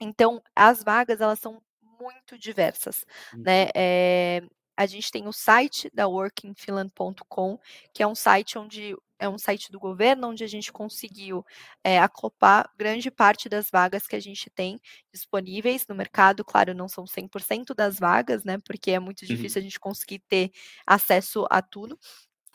Então, 0.00 0.42
as 0.56 0.82
vagas, 0.82 1.20
elas 1.20 1.40
são 1.40 1.60
muito 2.00 2.38
diversas, 2.38 3.04
né? 3.34 3.68
É, 3.76 4.40
a 4.74 4.86
gente 4.86 5.10
tem 5.10 5.28
o 5.28 5.32
site 5.32 5.90
da 5.92 6.08
workingfinland.com, 6.08 7.58
que 7.92 8.02
é 8.02 8.06
um 8.06 8.14
site 8.14 8.58
onde 8.58 8.96
é 9.20 9.28
um 9.28 9.38
site 9.38 9.70
do 9.70 9.78
governo 9.78 10.28
onde 10.28 10.42
a 10.42 10.46
gente 10.46 10.72
conseguiu 10.72 11.44
é, 11.84 11.98
acoplar 11.98 12.68
grande 12.76 13.10
parte 13.10 13.48
das 13.48 13.70
vagas 13.70 14.06
que 14.06 14.16
a 14.16 14.20
gente 14.20 14.50
tem 14.50 14.80
disponíveis 15.12 15.86
no 15.86 15.94
mercado. 15.94 16.44
Claro, 16.44 16.74
não 16.74 16.88
são 16.88 17.04
100% 17.04 17.74
das 17.74 17.98
vagas, 17.98 18.42
né? 18.44 18.58
Porque 18.64 18.90
é 18.90 18.98
muito 18.98 19.26
difícil 19.26 19.60
uhum. 19.60 19.66
a 19.66 19.68
gente 19.68 19.78
conseguir 19.78 20.20
ter 20.20 20.50
acesso 20.86 21.46
a 21.50 21.60
tudo. 21.60 21.98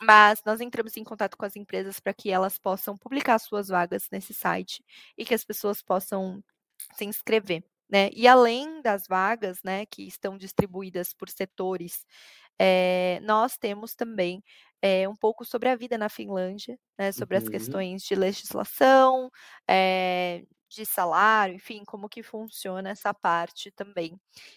Mas 0.02 0.42
nós 0.44 0.60
entramos 0.60 0.96
em 0.96 1.04
contato 1.04 1.36
com 1.38 1.46
as 1.46 1.56
empresas 1.56 2.00
para 2.00 2.12
que 2.12 2.30
elas 2.30 2.58
possam 2.58 2.96
publicar 2.98 3.38
suas 3.38 3.68
vagas 3.68 4.08
nesse 4.10 4.34
site 4.34 4.84
e 5.16 5.24
que 5.24 5.34
as 5.34 5.44
pessoas 5.44 5.80
possam 5.80 6.42
se 6.94 7.04
inscrever. 7.04 7.64
Né? 7.88 8.10
E 8.12 8.26
além 8.26 8.82
das 8.82 9.06
vagas 9.06 9.58
né, 9.64 9.86
que 9.86 10.02
estão 10.02 10.36
distribuídas 10.36 11.14
por 11.14 11.30
setores, 11.30 12.04
é, 12.58 13.20
nós 13.22 13.56
temos 13.56 13.94
também 13.94 14.42
é, 14.82 15.08
um 15.08 15.16
pouco 15.16 15.44
sobre 15.44 15.68
a 15.68 15.76
vida 15.76 15.96
na 15.96 16.08
Finlândia, 16.08 16.78
né, 16.98 17.12
sobre 17.12 17.36
uhum. 17.36 17.42
as 17.42 17.48
questões 17.48 18.02
de 18.02 18.14
legislação, 18.14 19.30
é, 19.68 20.44
de 20.68 20.84
salário, 20.84 21.54
enfim, 21.54 21.82
como 21.84 22.08
que 22.08 22.22
funciona 22.22 22.90
essa 22.90 23.14
parte 23.14 23.70
também. 23.70 24.10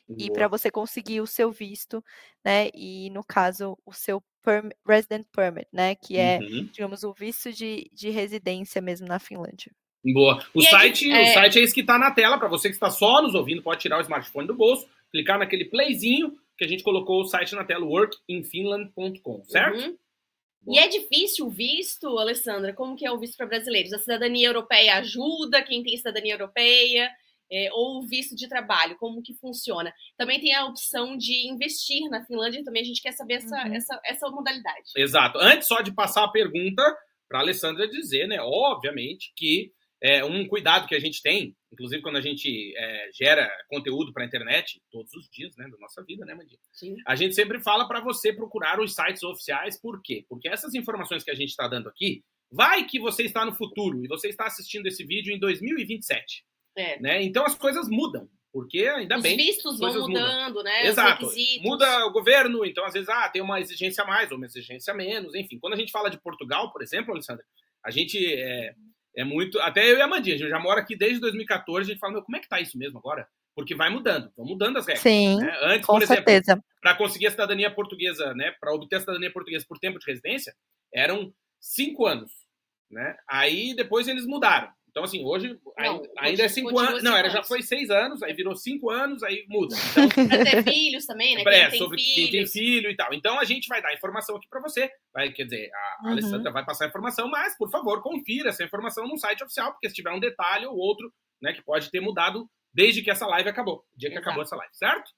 Boa. 0.07 0.17
E 0.19 0.31
para 0.31 0.47
você 0.47 0.69
conseguir 0.71 1.21
o 1.21 1.27
seu 1.27 1.51
visto, 1.51 2.03
né, 2.43 2.69
e 2.73 3.09
no 3.11 3.23
caso 3.23 3.77
o 3.85 3.93
seu 3.93 4.21
perm 4.43 4.69
resident 4.87 5.25
permit, 5.31 5.67
né, 5.71 5.95
que 5.95 6.17
é, 6.17 6.39
uhum. 6.39 6.69
digamos, 6.71 7.03
o 7.03 7.13
visto 7.13 7.51
de, 7.51 7.89
de 7.93 8.09
residência 8.09 8.81
mesmo 8.81 9.07
na 9.07 9.19
Finlândia. 9.19 9.71
Boa. 10.03 10.43
O 10.53 10.61
site, 10.61 11.11
é... 11.11 11.21
o 11.21 11.33
site 11.33 11.59
é 11.59 11.61
esse 11.61 11.73
que 11.73 11.81
está 11.81 11.97
na 11.97 12.11
tela, 12.11 12.37
para 12.37 12.47
você 12.47 12.69
que 12.69 12.75
está 12.75 12.89
só 12.89 13.21
nos 13.21 13.35
ouvindo, 13.35 13.61
pode 13.61 13.81
tirar 13.81 13.97
o 13.97 14.01
smartphone 14.01 14.47
do 14.47 14.55
bolso, 14.55 14.87
clicar 15.11 15.37
naquele 15.37 15.65
playzinho 15.65 16.37
que 16.57 16.65
a 16.65 16.67
gente 16.67 16.83
colocou 16.83 17.21
o 17.21 17.25
site 17.25 17.55
na 17.55 17.63
tela, 17.63 17.85
workinfinland.com, 17.85 19.43
certo? 19.45 19.79
Uhum. 19.79 19.97
E 20.67 20.77
é 20.77 20.87
difícil 20.87 21.47
o 21.47 21.49
visto, 21.49 22.19
Alessandra? 22.19 22.73
Como 22.73 22.95
que 22.95 23.05
é 23.05 23.11
o 23.11 23.19
visto 23.19 23.37
para 23.37 23.47
brasileiros? 23.47 23.93
A 23.93 23.99
cidadania 23.99 24.47
europeia 24.47 24.97
ajuda 24.97 25.63
quem 25.63 25.83
tem 25.83 25.97
cidadania 25.97 26.33
europeia? 26.33 27.09
É, 27.51 27.67
ou 27.71 27.97
o 27.97 28.07
visto 28.07 28.35
de 28.35 28.47
trabalho, 28.47 28.95
como 28.99 29.23
que 29.23 29.33
funciona? 29.33 29.91
Também 30.15 30.39
tem 30.39 30.53
a 30.53 30.65
opção 30.65 31.17
de 31.17 31.47
investir 31.47 32.07
na 32.07 32.23
Finlândia, 32.23 32.63
também 32.63 32.83
a 32.83 32.85
gente 32.85 33.01
quer 33.01 33.11
saber 33.11 33.35
essa, 33.35 33.65
uhum. 33.65 33.73
essa, 33.73 34.01
essa 34.05 34.29
modalidade. 34.29 34.91
Exato. 34.95 35.39
Antes 35.39 35.67
só 35.67 35.81
de 35.81 35.91
passar 35.91 36.25
a 36.25 36.31
pergunta, 36.31 36.83
para 37.27 37.39
a 37.39 37.41
Alessandra 37.41 37.87
dizer, 37.87 38.27
né, 38.27 38.37
obviamente, 38.39 39.31
que 39.35 39.71
é, 40.01 40.23
um 40.23 40.47
cuidado 40.47 40.87
que 40.87 40.95
a 40.95 40.99
gente 40.99 41.21
tem, 41.21 41.55
inclusive 41.71 42.01
quando 42.01 42.17
a 42.17 42.21
gente 42.21 42.73
é, 42.77 43.09
gera 43.13 43.49
conteúdo 43.67 44.13
para 44.13 44.23
a 44.23 44.25
internet, 44.25 44.81
todos 44.91 45.13
os 45.13 45.29
dias 45.29 45.55
né, 45.57 45.67
da 45.69 45.77
nossa 45.77 46.03
vida, 46.03 46.25
né, 46.25 46.33
Mandinha? 46.33 46.59
Sim. 46.71 46.95
A 47.05 47.15
gente 47.15 47.35
sempre 47.35 47.61
fala 47.61 47.87
para 47.87 47.99
você 47.99 48.33
procurar 48.33 48.79
os 48.79 48.95
sites 48.95 49.23
oficiais, 49.23 49.79
por 49.79 50.01
quê? 50.01 50.25
Porque 50.29 50.47
essas 50.47 50.73
informações 50.73 51.23
que 51.23 51.31
a 51.31 51.35
gente 51.35 51.49
está 51.49 51.67
dando 51.67 51.89
aqui, 51.89 52.23
vai 52.51 52.85
que 52.85 52.99
você 52.99 53.23
está 53.23 53.45
no 53.45 53.53
futuro 53.53 54.03
e 54.03 54.07
você 54.07 54.29
está 54.29 54.45
assistindo 54.45 54.87
esse 54.87 55.05
vídeo 55.05 55.33
em 55.33 55.39
2027. 55.39 56.43
É. 56.77 56.99
Né? 56.99 57.23
Então 57.23 57.45
as 57.45 57.55
coisas 57.55 57.87
mudam. 57.89 58.29
Porque 58.51 58.87
ainda 58.87 59.17
Os 59.17 59.21
bem. 59.21 59.37
Os 59.37 59.45
vistos 59.45 59.79
vão 59.79 59.93
mudando, 59.93 60.55
mudam. 60.55 60.63
né? 60.63 60.87
Exato. 60.87 61.29
Muda 61.61 62.07
o 62.07 62.11
governo, 62.11 62.65
então 62.65 62.83
às 62.83 62.93
vezes 62.93 63.07
ah, 63.07 63.29
tem 63.29 63.43
uma 63.43 63.59
exigência 63.59 64.03
a 64.03 64.07
mais 64.07 64.31
ou 64.31 64.37
uma 64.37 64.47
exigência 64.47 64.91
a 64.91 64.97
menos, 64.97 65.35
enfim. 65.35 65.59
Quando 65.59 65.73
a 65.73 65.77
gente 65.77 65.91
fala 65.91 66.09
de 66.09 66.19
Portugal, 66.19 66.71
por 66.71 66.81
exemplo, 66.81 67.13
Alessandra, 67.13 67.45
a 67.85 67.91
gente 67.91 68.17
é, 68.17 68.73
é 69.19 69.23
muito. 69.25 69.59
Até 69.59 69.91
eu 69.91 69.97
e 69.97 70.01
a 70.01 70.07
Mandinha, 70.07 70.35
a 70.35 70.39
gente 70.39 70.49
já 70.49 70.59
mora 70.59 70.79
aqui 70.79 70.95
desde 70.95 71.19
2014, 71.19 71.81
a 71.81 71.93
gente 71.93 71.99
fala, 71.99 72.13
meu, 72.13 72.23
como 72.23 72.37
é 72.37 72.39
que 72.39 72.47
tá 72.47 72.61
isso 72.61 72.77
mesmo 72.77 72.99
agora? 72.99 73.27
Porque 73.53 73.75
vai 73.75 73.89
mudando, 73.89 74.31
vão 74.37 74.45
mudando 74.45 74.77
as 74.77 74.87
regras. 74.87 75.03
Sim. 75.03 75.35
Né? 75.41 75.57
Antes, 75.61 75.85
com 75.85 75.93
por 75.93 76.03
exemplo, 76.03 76.63
para 76.81 76.95
conseguir 76.95 77.27
a 77.27 77.31
cidadania 77.31 77.69
portuguesa, 77.69 78.33
né? 78.33 78.53
Para 78.61 78.73
obter 78.73 78.95
a 78.95 78.99
cidadania 79.01 79.31
portuguesa 79.31 79.65
por 79.67 79.77
tempo 79.77 79.99
de 79.99 80.05
residência, 80.05 80.55
eram 80.93 81.33
cinco 81.59 82.05
anos. 82.05 82.31
Né? 82.89 83.13
Aí 83.29 83.75
depois 83.75 84.07
eles 84.07 84.25
mudaram. 84.25 84.71
Então, 84.89 85.03
assim, 85.03 85.23
hoje 85.23 85.57
não, 85.77 86.01
ainda, 86.17 86.43
é 86.43 86.47
cinco 86.47 86.77
anos. 86.77 87.03
Não, 87.03 87.15
era, 87.15 87.29
já 87.29 87.43
foi 87.43 87.61
seis 87.61 87.89
anos, 87.89 88.23
aí 88.23 88.33
virou 88.33 88.55
cinco 88.55 88.89
anos, 88.89 89.23
aí 89.23 89.45
muda. 89.47 89.75
Então, 89.99 90.27
pra 90.27 90.43
ter 90.43 90.63
filhos 90.63 91.05
também, 91.05 91.35
né? 91.35 91.43
É, 91.45 91.69
sobre 91.71 91.99
filhos. 91.99 92.15
quem 92.15 92.31
tem 92.31 92.47
filho 92.47 92.89
e 92.89 92.95
tal. 92.95 93.13
Então 93.13 93.39
a 93.39 93.43
gente 93.43 93.67
vai 93.67 93.81
dar 93.81 93.93
informação 93.93 94.35
aqui 94.35 94.47
para 94.49 94.61
você. 94.61 94.89
Vai, 95.13 95.31
quer 95.31 95.43
dizer, 95.43 95.69
a 95.73 96.03
uhum. 96.03 96.11
Alessandra 96.11 96.51
vai 96.51 96.65
passar 96.65 96.85
a 96.85 96.87
informação, 96.87 97.29
mas, 97.29 97.57
por 97.57 97.69
favor, 97.69 98.01
confira 98.01 98.49
essa 98.49 98.63
informação 98.63 99.07
no 99.07 99.17
site 99.17 99.43
oficial, 99.43 99.71
porque 99.71 99.89
se 99.89 99.95
tiver 99.95 100.11
um 100.11 100.19
detalhe 100.19 100.65
ou 100.65 100.75
outro, 100.75 101.11
né, 101.41 101.53
que 101.53 101.63
pode 101.63 101.89
ter 101.89 101.99
mudado 101.99 102.49
desde 102.73 103.01
que 103.01 103.11
essa 103.11 103.27
live 103.27 103.49
acabou. 103.49 103.83
O 103.93 103.97
dia 103.97 104.09
que 104.09 104.15
Exato. 104.15 104.27
acabou 104.27 104.43
essa 104.43 104.55
live, 104.55 104.75
certo? 104.75 105.11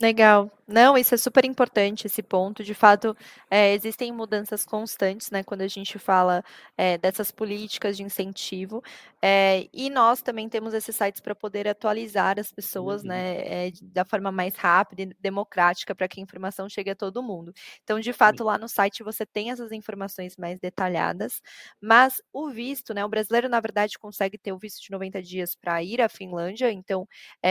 Legal. 0.00 0.50
Não, 0.66 0.96
isso 0.96 1.14
é 1.14 1.18
super 1.18 1.44
importante, 1.44 2.06
esse 2.06 2.22
ponto. 2.22 2.64
De 2.64 2.74
fato, 2.74 3.14
é, 3.50 3.74
existem 3.74 4.10
mudanças 4.10 4.64
constantes, 4.64 5.30
né, 5.30 5.42
quando 5.44 5.60
a 5.60 5.68
gente 5.68 5.98
fala 5.98 6.42
é, 6.76 6.96
dessas 6.98 7.30
políticas 7.30 7.96
de 7.96 8.02
incentivo. 8.02 8.82
É, 9.22 9.68
e 9.72 9.90
nós 9.90 10.22
também 10.22 10.48
temos 10.48 10.72
esses 10.74 10.96
sites 10.96 11.20
para 11.20 11.34
poder 11.34 11.68
atualizar 11.68 12.40
as 12.40 12.50
pessoas, 12.50 13.02
uhum. 13.02 13.08
né, 13.08 13.70
da 13.82 14.04
forma 14.06 14.32
mais 14.32 14.56
rápida 14.56 15.02
e 15.02 15.14
democrática 15.20 15.94
para 15.94 16.08
que 16.08 16.18
a 16.18 16.22
informação 16.22 16.66
chegue 16.68 16.90
a 16.90 16.96
todo 16.96 17.22
mundo. 17.22 17.52
Então, 17.84 18.00
de 18.00 18.12
fato, 18.12 18.42
lá 18.42 18.56
no 18.58 18.68
site 18.68 19.02
você 19.02 19.24
tem 19.26 19.50
essas 19.50 19.70
informações 19.70 20.34
mais 20.36 20.58
detalhadas, 20.58 21.42
mas 21.80 22.22
o 22.32 22.48
visto, 22.48 22.94
né, 22.94 23.04
o 23.04 23.08
brasileiro, 23.08 23.48
na 23.50 23.60
verdade, 23.60 23.98
consegue 23.98 24.38
ter 24.38 24.52
o 24.52 24.58
visto 24.58 24.82
de 24.82 24.90
90 24.90 25.22
dias 25.22 25.54
para 25.54 25.82
ir 25.82 26.00
à 26.00 26.08
Finlândia, 26.08 26.72
então 26.72 27.06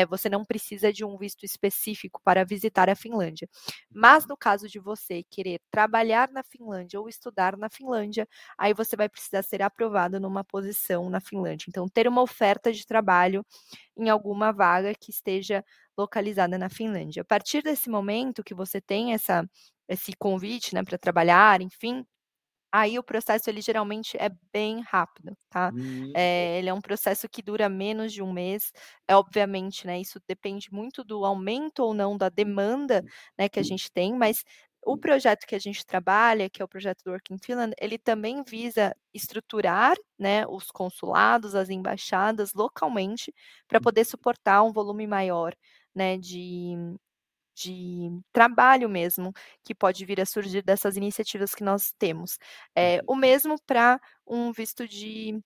você 0.09 0.29
não 0.29 0.43
precisa 0.43 0.91
de 0.91 1.05
um 1.05 1.15
visto 1.17 1.45
específico 1.45 2.19
para 2.23 2.32
para 2.33 2.43
visitar 2.43 2.89
a 2.89 2.95
Finlândia. 2.95 3.47
Mas 3.91 4.25
no 4.25 4.35
caso 4.35 4.67
de 4.67 4.79
você 4.79 5.23
querer 5.29 5.59
trabalhar 5.71 6.29
na 6.31 6.43
Finlândia 6.43 6.99
ou 6.99 7.07
estudar 7.07 7.55
na 7.57 7.69
Finlândia, 7.69 8.27
aí 8.57 8.73
você 8.73 8.95
vai 8.95 9.07
precisar 9.09 9.43
ser 9.43 9.61
aprovado 9.61 10.19
numa 10.19 10.43
posição 10.43 11.09
na 11.09 11.21
Finlândia. 11.21 11.65
Então, 11.69 11.87
ter 11.87 12.07
uma 12.07 12.21
oferta 12.21 12.71
de 12.73 12.85
trabalho 12.85 13.45
em 13.97 14.09
alguma 14.09 14.51
vaga 14.51 14.93
que 14.99 15.11
esteja 15.11 15.63
localizada 15.97 16.57
na 16.57 16.69
Finlândia. 16.69 17.21
A 17.21 17.25
partir 17.25 17.61
desse 17.61 17.89
momento 17.89 18.43
que 18.43 18.53
você 18.53 18.81
tem 18.81 19.13
essa 19.13 19.47
esse 19.87 20.13
convite, 20.17 20.73
né, 20.73 20.81
para 20.83 20.97
trabalhar, 20.97 21.61
enfim, 21.61 22.05
Aí 22.73 22.97
o 22.97 23.03
processo 23.03 23.49
ele 23.51 23.61
geralmente 23.61 24.17
é 24.19 24.29
bem 24.51 24.81
rápido, 24.81 25.37
tá? 25.49 25.71
Hum. 25.71 26.11
É, 26.15 26.57
ele 26.59 26.69
é 26.69 26.73
um 26.73 26.81
processo 26.81 27.29
que 27.29 27.41
dura 27.43 27.69
menos 27.69 28.11
de 28.13 28.21
um 28.23 28.33
mês. 28.33 28.71
É 29.07 29.15
obviamente, 29.15 29.85
né? 29.87 29.99
Isso 30.01 30.19
depende 30.27 30.69
muito 30.73 31.03
do 31.03 31.23
aumento 31.25 31.79
ou 31.83 31.93
não 31.93 32.17
da 32.17 32.29
demanda, 32.29 33.03
né, 33.37 33.47
que 33.49 33.59
a 33.59 33.63
gente 33.63 33.91
tem, 33.91 34.13
mas 34.17 34.43
o 34.85 34.97
projeto 34.97 35.45
que 35.47 35.55
a 35.55 35.59
gente 35.59 35.85
trabalha, 35.85 36.49
que 36.49 36.61
é 36.61 36.65
o 36.65 36.67
projeto 36.67 37.03
do 37.05 37.11
Working 37.11 37.37
Finland, 37.37 37.73
ele 37.79 37.97
também 37.97 38.43
visa 38.43 38.93
estruturar 39.13 39.95
né, 40.19 40.45
os 40.47 40.65
consulados, 40.71 41.55
as 41.55 41.69
embaixadas 41.69 42.51
localmente, 42.53 43.33
para 43.67 43.79
poder 43.79 44.01
uhum. 44.01 44.05
suportar 44.05 44.61
um 44.63 44.73
volume 44.73 45.07
maior 45.07 45.55
né, 45.95 46.17
de, 46.17 46.75
de 47.55 48.09
trabalho 48.31 48.89
mesmo 48.89 49.33
que 49.63 49.75
pode 49.75 50.05
vir 50.05 50.19
a 50.21 50.25
surgir 50.25 50.61
dessas 50.63 50.97
iniciativas 50.97 51.53
que 51.55 51.63
nós 51.63 51.93
temos. 51.97 52.37
É, 52.75 53.01
o 53.07 53.15
mesmo 53.15 53.55
para 53.65 53.99
um 54.27 54.51
visto 54.51 54.87
de 54.87 55.39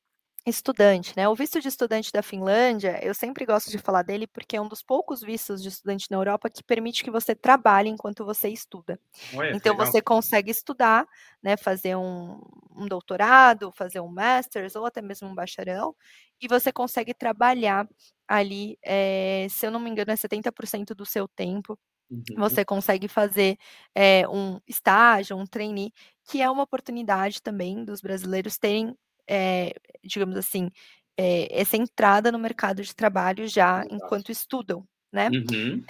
estudante, 0.50 1.14
né? 1.18 1.28
O 1.28 1.36
visto 1.36 1.60
de 1.60 1.68
estudante 1.68 2.12
da 2.12 2.24
Finlândia, 2.24 3.00
eu 3.04 3.14
sempre 3.14 3.46
gosto 3.46 3.70
de 3.70 3.78
falar 3.78 4.02
dele 4.02 4.26
porque 4.26 4.56
é 4.56 4.62
um 4.62 4.68
dos 4.68 4.82
poucos 4.82 5.22
vistos 5.22 5.62
de 5.62 5.68
estudante 5.68 6.10
na 6.10 6.18
Europa 6.18 6.50
que 6.50 6.64
permite 6.64 7.04
que 7.04 7.12
você 7.12 7.36
trabalhe 7.36 7.90
enquanto 7.90 8.24
você 8.26 8.48
estuda. 8.50 9.00
Olha, 9.36 9.52
então 9.54 9.76
você 9.76 10.02
consegue 10.02 10.50
estudar, 10.50 11.06
né? 11.44 11.58
Fazer 11.58 11.98
um, 11.98 12.40
um 12.76 12.88
doutorado, 12.88 13.72
fazer 13.74 14.00
um 14.00 14.08
master's 14.08 14.76
ou 14.76 14.86
até 14.86 15.02
mesmo 15.02 15.28
um 15.28 15.36
bacharel, 15.36 15.96
e 16.42 16.48
você 16.48 16.72
consegue 16.72 17.14
trabalhar 17.14 17.88
ali, 18.28 18.78
é, 18.84 19.48
se 19.50 19.66
eu 19.66 19.72
não 19.72 19.80
me 19.80 19.90
engano, 19.90 20.12
é 20.12 20.16
70% 20.16 20.96
do 20.96 21.06
seu 21.06 21.28
tempo 21.28 21.78
Uhum. 22.10 22.24
Você 22.38 22.64
consegue 22.64 23.08
fazer 23.08 23.58
é, 23.94 24.28
um 24.28 24.60
estágio, 24.68 25.38
um 25.38 25.46
trainee, 25.46 25.92
que 26.30 26.42
é 26.42 26.50
uma 26.50 26.64
oportunidade 26.64 27.42
também 27.42 27.84
dos 27.84 28.02
brasileiros 28.02 28.58
terem, 28.58 28.96
é, 29.28 29.74
digamos 30.04 30.38
assim, 30.38 30.70
é, 31.18 31.48
essa 31.52 31.76
entrada 31.76 32.32
no 32.32 32.40
mercado 32.40 32.82
de 32.82 32.96
trabalho 32.96 33.48
já 33.48 33.80
Exato. 33.80 33.96
enquanto 33.96 34.32
estudam, 34.32 34.86
né? 35.12 35.30
Uhum. 35.30 35.84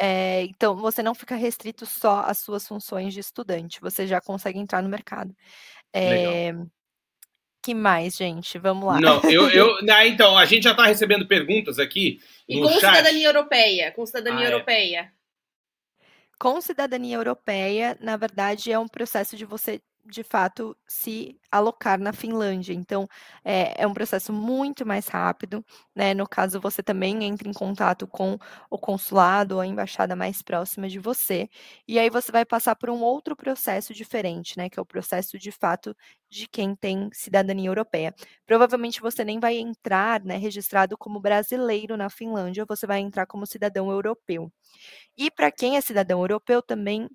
então, 0.44 0.76
você 0.76 1.04
não 1.04 1.14
fica 1.14 1.36
restrito 1.36 1.86
só 1.86 2.22
às 2.22 2.40
suas 2.40 2.68
funções 2.68 3.14
de 3.14 3.20
estudante, 3.20 3.82
você 3.82 4.08
já 4.08 4.22
consegue 4.22 4.60
entrar 4.60 4.82
no 4.82 4.90
mercado. 4.90 5.36
que 7.62 7.74
mais, 7.74 8.16
gente? 8.16 8.58
Vamos 8.58 8.88
lá. 8.88 9.02
Não, 9.02 9.22
eu, 9.30 9.50
eu 9.50 9.82
né, 9.84 10.08
então, 10.08 10.38
a 10.38 10.46
gente 10.46 10.64
já 10.64 10.72
está 10.72 10.86
recebendo 10.86 11.28
perguntas 11.28 11.78
aqui. 11.78 12.22
E 12.48 12.62
com 12.62 12.70
chat. 12.70 12.80
cidadania 12.80 13.28
europeia? 13.28 13.92
Com 13.92 14.06
cidadania 14.06 14.48
ah, 14.48 14.52
europeia? 14.52 15.12
Com 16.40 16.62
cidadania 16.62 17.16
europeia, 17.18 17.98
na 18.00 18.16
verdade, 18.16 18.72
é 18.72 18.78
um 18.78 18.88
processo 18.88 19.36
de 19.36 19.44
você 19.46 19.82
de 20.10 20.24
fato, 20.24 20.76
se 20.88 21.40
alocar 21.52 22.00
na 22.00 22.14
Finlândia. 22.14 22.74
Então, 22.74 23.08
é, 23.44 23.82
é, 23.84 23.88
um 23.88 23.94
processo 23.94 24.32
muito 24.34 24.86
mais 24.86 25.08
rápido, 25.08 25.64
né? 25.96 26.14
No 26.14 26.28
caso, 26.28 26.60
você 26.62 26.82
também 26.84 27.24
entra 27.26 27.48
em 27.50 27.54
contato 27.54 28.08
com 28.08 28.38
o 28.70 28.78
consulado 28.78 29.56
ou 29.56 29.62
a 29.62 29.68
embaixada 29.68 30.16
mais 30.16 30.42
próxima 30.42 30.88
de 30.90 31.00
você, 31.00 31.50
e 31.88 32.00
aí 32.00 32.10
você 32.10 32.32
vai 32.32 32.46
passar 32.46 32.76
por 32.76 32.90
um 32.90 33.02
outro 33.02 33.36
processo 33.36 33.94
diferente, 33.94 34.58
né? 34.58 34.70
Que 34.70 34.80
é 34.80 34.82
o 34.82 34.86
processo 34.86 35.38
de 35.38 35.52
fato 35.52 35.96
de 36.30 36.48
quem 36.48 36.76
tem 36.76 37.10
cidadania 37.14 37.70
europeia. 37.70 38.14
Provavelmente 38.46 39.02
você 39.02 39.24
nem 39.24 39.40
vai 39.40 39.58
entrar, 39.58 40.24
né, 40.24 40.38
registrado 40.38 40.98
como 40.98 41.20
brasileiro 41.20 41.96
na 41.98 42.10
Finlândia, 42.10 42.66
você 42.68 42.86
vai 42.88 43.00
entrar 43.00 43.26
como 43.26 43.46
cidadão 43.46 43.90
europeu. 43.92 44.52
E 45.18 45.32
para 45.32 45.52
quem 45.52 45.78
é 45.78 45.82
cidadão 45.82 46.22
europeu 46.22 46.62
também 46.62 47.10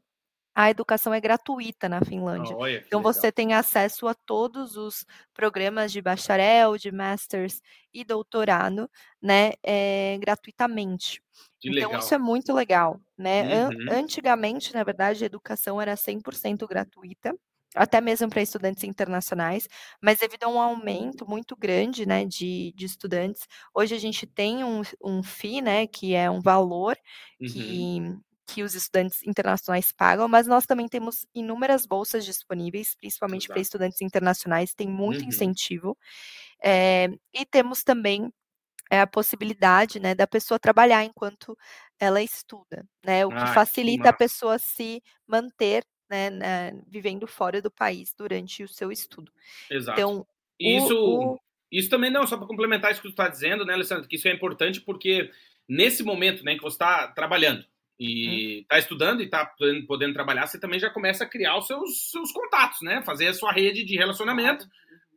a 0.55 0.71
educação 0.71 1.15
é 1.15 1.21
gratuita 1.21 1.89
na 1.89 2.01
Finlândia. 2.05 2.59
Olha, 2.59 2.85
então 2.87 3.03
você 3.03 3.33
tem 3.33 3.55
acesso 3.55 4.07
a 4.09 4.15
todos 4.15 4.77
os 4.77 5.05
programas 5.35 5.93
de 5.93 6.03
bacharel, 6.03 6.77
de 6.77 6.93
masters 6.93 7.61
e 7.93 8.05
doutorado, 8.05 8.89
né, 9.21 9.53
é, 9.63 10.19
gratuitamente. 10.21 11.23
Que 11.61 11.71
então 11.71 11.73
legal. 11.73 11.99
isso 11.99 12.15
é 12.15 12.19
muito 12.19 12.53
legal, 12.53 13.01
né? 13.17 13.69
Uhum. 13.69 13.87
Antigamente, 13.91 14.75
na 14.75 14.85
verdade, 14.85 15.23
a 15.25 15.27
educação 15.27 15.81
era 15.81 15.97
100% 15.97 16.67
gratuita, 16.67 17.35
até 17.75 18.01
mesmo 18.01 18.29
para 18.29 18.43
estudantes 18.43 18.85
internacionais, 18.85 19.67
mas 20.03 20.19
devido 20.19 20.45
a 20.45 20.49
um 20.49 20.61
aumento 20.61 21.27
muito 21.27 21.57
grande, 21.57 22.05
né, 22.07 22.25
de, 22.27 22.73
de 22.77 22.85
estudantes, 22.85 23.47
hoje 23.75 23.95
a 23.95 23.99
gente 23.99 24.27
tem 24.27 24.63
um, 24.65 24.83
um 25.03 25.23
FII, 25.23 25.63
né, 25.63 25.87
que 25.87 26.15
é 26.15 26.31
um 26.31 26.41
valor 26.41 26.97
Uhum. 27.41 27.87
que 27.99 28.01
que 28.53 28.63
os 28.63 28.75
estudantes 28.75 29.23
internacionais 29.25 29.93
pagam, 29.93 30.29
mas 30.29 30.47
nós 30.47 30.67
também 30.67 30.89
temos 30.89 31.27
inúmeras 31.35 31.87
bolsas 31.87 32.25
disponíveis, 32.25 32.95
principalmente 32.97 33.49
para 33.51 33.61
estudantes 33.61 34.01
internacionais, 34.03 34.75
tem 34.75 34.89
muito 34.89 35.25
Uhum. 35.25 35.29
incentivo. 35.29 35.97
É, 36.63 37.09
e 37.35 37.47
temos 37.47 37.83
também 37.85 38.33
é, 38.91 39.01
a 39.01 39.07
possibilidade 39.07 40.01
né, 40.01 40.15
da 40.15 40.27
pessoa 40.27 40.59
trabalhar 40.59 41.05
enquanto 41.05 41.57
ela 42.01 42.23
estuda, 42.23 42.87
né, 43.05 43.27
o 43.27 43.33
que 43.33 43.47
que 43.47 43.49
facilita 43.49 44.11
a 44.11 44.13
massa. 44.13 44.15
pessoa 44.15 44.59
se 44.59 45.03
manter 45.27 45.85
né, 46.11 46.31
né, 46.31 46.73
vivendo 46.89 47.27
fora 47.27 47.63
do 47.63 47.71
país 47.71 48.13
durante 48.17 48.63
o 48.65 48.69
seu 48.69 48.93
estudo. 48.93 49.33
Exato. 49.71 50.13
Então, 50.13 50.27
E 50.61 50.77
o- 50.79 50.95
isso, 51.05 51.37
o- 51.37 51.41
isso 51.71 51.89
também 51.89 52.11
não, 52.11 52.27
só 52.27 52.37
para 52.37 52.47
complementar 52.47 52.93
isso 52.93 53.01
que 53.03 53.09
tu 53.09 53.13
está 53.13 53.29
dizendo, 53.29 53.65
né, 53.65 53.75
Alessandro, 53.75 54.09
que 54.09 54.17
isso 54.17 54.29
é 54.29 54.33
importante 54.33 54.81
porque 54.81 55.31
nesse 55.69 56.03
momento, 56.03 56.45
né, 56.45 56.55
que 56.57 56.63
você 56.63 56.75
está 56.75 57.09
trabalhando 57.09 57.65
e 58.03 58.61
está 58.63 58.79
estudando 58.79 59.21
e 59.21 59.25
está 59.25 59.47
podendo, 59.47 59.87
podendo 59.87 60.15
trabalhar, 60.15 60.47
você 60.47 60.59
também 60.59 60.81
já 60.81 60.91
começa 60.91 61.25
a 61.25 61.29
criar 61.29 61.57
os 61.59 61.67
seus, 61.67 62.11
seus 62.11 62.33
contatos, 62.33 62.79
né, 62.83 63.03
fazer 63.03 63.29
a 63.29 63.35
sua 63.35 63.53
rede 63.53 63.85
de 63.85 63.97
relacionamento, 63.97 64.67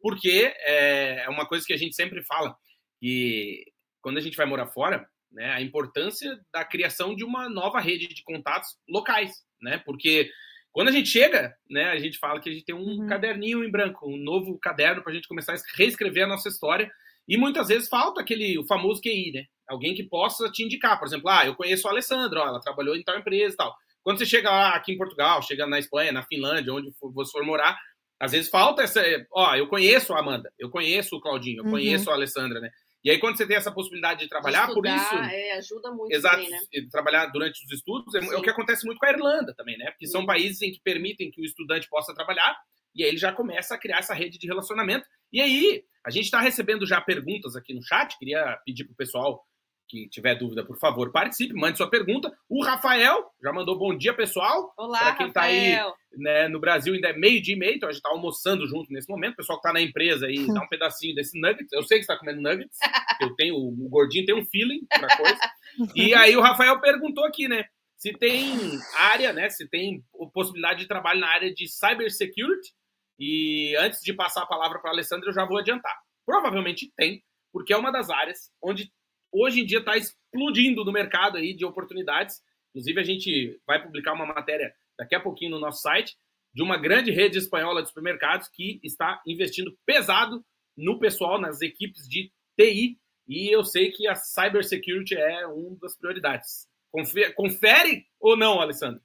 porque 0.02 0.54
é, 0.60 1.24
é 1.26 1.30
uma 1.30 1.48
coisa 1.48 1.66
que 1.66 1.74
a 1.74 1.78
gente 1.78 1.96
sempre 1.96 2.24
fala, 2.24 2.56
que 3.00 3.64
quando 4.02 4.18
a 4.18 4.22
gente 4.22 4.38
vai 4.38 4.46
morar 4.46 4.68
fora, 4.68 5.08
né, 5.32 5.52
a 5.54 5.62
importância 5.62 6.40
da 6.54 6.64
criação 6.64 7.16
de 7.16 7.24
uma 7.24 7.50
nova 7.50 7.80
rede 7.80 8.08
de 8.08 8.24
contatos 8.24 8.70
locais, 8.88 9.32
né, 9.62 9.82
porque 9.86 10.30
quando 10.72 10.90
a 10.90 10.92
gente 10.92 11.08
chega, 11.10 11.56
né, 11.70 11.86
a 11.86 12.00
gente 12.00 12.20
fala 12.20 12.40
que 12.40 12.50
a 12.50 12.54
gente 12.54 12.66
tem 12.66 12.76
um 12.76 13.00
Uhum. 13.00 13.08
caderninho 13.08 13.64
em 13.64 13.72
branco, 13.72 14.08
um 14.08 14.18
novo 14.18 14.60
caderno 14.60 15.02
para 15.02 15.12
a 15.12 15.16
gente 15.16 15.28
começar 15.28 15.54
a 15.54 15.58
reescrever 15.78 16.26
a 16.26 16.28
nossa 16.28 16.50
história. 16.50 16.92
E 17.28 17.38
muitas 17.38 17.68
vezes 17.68 17.90
falta 17.90 18.22
aquele 18.22 18.58
o 18.60 18.66
famoso 18.66 19.02
QI, 19.02 19.32
né? 19.34 19.44
Alguém 19.68 19.96
que 19.96 20.04
possa 20.04 20.50
te 20.52 20.64
indicar, 20.64 21.00
por 21.00 21.08
exemplo, 21.08 21.30
ah, 21.30 21.46
eu 21.46 21.56
conheço 21.56 21.88
a 21.88 21.92
Alessandra, 21.92 22.42
ó, 22.42 22.48
ela 22.48 22.60
trabalhou 22.62 22.96
em 22.96 23.04
tal 23.04 23.18
empresa 23.18 23.54
e 23.54 23.58
tal. 23.58 23.76
Quando 24.04 24.20
você 24.20 24.26
chega 24.26 24.50
lá 24.52 24.76
aqui 24.76 24.94
em 24.94 24.98
Portugal, 24.98 25.42
chega 25.42 25.66
na 25.66 25.80
Espanha, 25.80 26.12
na 26.12 26.24
Finlândia, 26.24 26.72
onde 26.74 26.92
você 27.02 27.32
for 27.32 27.44
morar, 27.44 27.76
às 28.20 28.32
vezes 28.32 28.50
falta 28.50 28.84
essa, 28.84 29.02
ó, 29.34 29.56
eu 29.56 29.68
conheço 29.68 30.14
a 30.14 30.20
Amanda, 30.20 30.52
eu 30.60 30.70
conheço 30.70 31.16
o 31.16 31.22
Claudinho, 31.22 31.60
eu 31.62 31.66
Uhum. 31.66 31.72
conheço 31.72 32.12
a 32.12 32.14
Alessandra, 32.14 32.60
né? 32.60 32.70
E 33.04 33.10
aí 33.12 33.20
quando 33.20 33.38
você 33.38 33.46
tem 33.48 33.58
essa 33.58 33.72
possibilidade 33.72 34.20
de 34.22 34.30
trabalhar, 34.30 34.68
De 34.68 34.74
por 34.74 34.86
estudar, 34.86 34.96
isso, 35.28 35.36
é, 35.36 35.52
ajuda 35.54 35.92
muito 35.92 36.12
Exato, 36.14 36.38
também, 36.38 36.50
né? 36.50 36.60
trabalhar 36.92 37.26
durante 37.28 37.64
os 37.66 37.72
estudos 37.72 38.14
é, 38.16 38.20
é 38.20 38.38
o 38.38 38.42
que 38.42 38.50
acontece 38.50 38.86
muito 38.86 38.98
com 39.00 39.06
a 39.06 39.10
Irlanda 39.12 39.54
também, 39.56 39.78
né? 39.78 39.92
Porque 39.92 40.08
são 40.08 40.22
Sim. 40.22 40.28
países 40.28 40.62
em 40.62 40.72
que 40.72 40.80
permitem 40.84 41.30
que 41.32 41.42
o 41.42 41.46
estudante 41.46 41.88
possa 41.90 42.14
trabalhar 42.16 42.56
e 42.96 43.04
aí 43.04 43.10
ele 43.10 43.18
já 43.18 43.32
começa 43.32 43.76
a 43.76 43.78
criar 43.78 44.00
essa 44.00 44.14
rede 44.14 44.38
de 44.38 44.48
relacionamento. 44.48 45.06
E 45.32 45.42
aí, 45.42 45.84
a 46.06 46.10
gente 46.10 46.26
está 46.26 46.40
recebendo 46.40 46.86
já 46.86 47.02
perguntas 47.02 47.56
aqui 47.56 47.74
no 47.74 47.84
chat, 47.84 48.18
queria 48.18 48.58
pedir 48.66 48.86
para 48.86 48.94
o 48.94 48.98
pessoal 48.98 49.44
que 49.88 50.10
tiver 50.10 50.36
dúvida, 50.36 50.66
por 50.66 50.78
favor, 50.78 51.12
participe, 51.12 51.54
mande 51.54 51.78
sua 51.78 51.90
pergunta. 51.90 52.32
O 52.50 52.64
Rafael 52.64 53.24
já 53.42 53.54
mandou 53.54 53.78
bom 53.78 53.96
dia, 53.96 54.14
pessoal. 54.14 54.74
Olá, 54.78 55.00
Pra 55.00 55.16
quem 55.16 55.32
tá 55.32 55.42
aí, 55.44 55.74
Rafael. 55.74 55.94
Né, 56.18 56.48
no 56.48 56.60
Brasil 56.60 56.94
ainda 56.94 57.10
é 57.10 57.14
meio 57.14 57.42
dia 57.42 57.56
e 57.56 57.60
meio, 57.60 57.76
então 57.76 57.90
a 57.90 57.92
gente 57.92 58.00
está 58.00 58.10
almoçando 58.10 58.66
junto 58.68 58.92
nesse 58.92 59.10
momento. 59.10 59.34
O 59.34 59.38
pessoal 59.38 59.60
que 59.60 59.68
está 59.68 59.74
na 59.74 59.82
empresa 59.82 60.26
aí, 60.26 60.48
dá 60.48 60.62
um 60.62 60.68
pedacinho 60.70 61.14
desse 61.14 61.40
nuggets. 61.40 61.72
Eu 61.72 61.84
sei 61.84 62.00
que 62.00 62.06
você 62.06 62.12
está 62.12 62.18
comendo 62.18 62.42
nuggets. 62.42 62.78
Eu 63.22 63.36
tenho, 63.36 63.56
o 63.56 63.90
gordinho 63.90 64.26
tem 64.26 64.36
um 64.36 64.46
feeling 64.46 64.86
pra 64.90 65.16
coisa. 65.18 65.40
E 65.94 66.14
aí 66.14 66.38
o 66.38 66.42
Rafael 66.42 66.80
perguntou 66.80 67.26
aqui, 67.26 67.50
né? 67.50 67.66
Se 67.98 68.14
tem 68.14 68.80
área, 68.96 69.34
né? 69.34 69.50
Se 69.50 69.68
tem 69.68 70.02
possibilidade 70.34 70.80
de 70.80 70.88
trabalho 70.88 71.20
na 71.20 71.28
área 71.28 71.54
de 71.54 71.68
cybersecurity. 71.68 72.74
E 73.20 73.76
antes 73.78 74.02
de 74.02 74.14
passar 74.14 74.44
a 74.44 74.48
palavra 74.48 74.80
para 74.80 74.92
a 74.92 74.94
Alessandra, 74.94 75.30
eu 75.30 75.34
já 75.34 75.46
vou 75.46 75.58
adiantar. 75.58 75.98
Provavelmente 76.26 76.92
tem, 76.96 77.24
porque 77.52 77.74
é 77.74 77.78
uma 77.78 77.92
das 77.92 78.10
áreas 78.10 78.52
onde 78.62 78.92
hoje 79.32 79.62
em 79.62 79.66
dia 79.66 79.80
está 79.80 79.96
explodindo 79.98 80.84
no 80.84 80.92
mercado 80.92 81.38
aí 81.38 81.54
de 81.54 81.66
oportunidades. 81.66 82.42
Inclusive, 82.70 83.00
a 83.00 83.04
gente 83.04 83.62
vai 83.66 83.82
publicar 83.82 84.14
uma 84.14 84.26
matéria 84.26 84.74
daqui 84.98 85.16
a 85.16 85.20
pouquinho 85.20 85.52
no 85.52 85.60
nosso 85.60 85.82
site 85.82 86.16
de 86.54 86.64
uma 86.64 86.78
grande 86.78 87.12
rede 87.12 87.38
espanhola 87.38 87.82
de 87.82 87.90
supermercados 87.90 88.48
que 88.48 88.80
está 88.82 89.22
investindo 89.28 89.78
pesado 89.86 90.44
no 90.76 90.98
pessoal, 91.00 91.40
nas 91.40 91.62
equipes 91.62 92.08
de 92.08 92.32
TI, 92.58 92.98
e 93.28 93.54
eu 93.54 93.64
sei 93.64 93.92
que 93.92 94.08
a 94.08 94.16
cybersecurity 94.16 95.16
é 95.16 95.48
uma 95.48 95.78
das 95.82 95.98
prioridades. 95.98 96.68
Confere, 96.92 97.34
confere 97.34 98.06
ou 98.20 98.38
não, 98.38 98.62
Alessandro? 98.62 99.02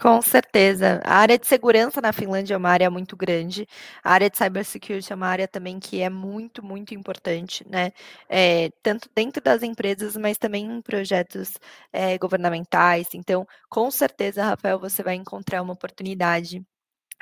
Com 0.00 0.20
certeza. 0.20 1.00
A 1.04 1.16
área 1.18 1.38
de 1.38 1.46
segurança 1.46 2.00
na 2.00 2.12
Finlândia 2.12 2.54
é 2.54 2.56
uma 2.56 2.70
área 2.70 2.90
muito 2.90 3.16
grande. 3.16 3.66
A 4.02 4.12
área 4.12 4.28
de 4.28 4.36
cybersecurity 4.36 5.12
é 5.12 5.16
uma 5.16 5.28
área 5.28 5.46
também 5.46 5.78
que 5.78 6.00
é 6.00 6.08
muito, 6.10 6.64
muito 6.64 6.92
importante, 6.94 7.64
né? 7.68 7.92
É, 8.28 8.70
tanto 8.82 9.08
dentro 9.14 9.40
das 9.42 9.62
empresas, 9.62 10.16
mas 10.16 10.38
também 10.38 10.64
em 10.64 10.82
projetos 10.82 11.52
é, 11.92 12.18
governamentais. 12.18 13.08
Então, 13.14 13.46
com 13.68 13.90
certeza, 13.90 14.42
Rafael, 14.44 14.78
você 14.80 15.02
vai 15.02 15.14
encontrar 15.14 15.62
uma 15.62 15.74
oportunidade 15.74 16.62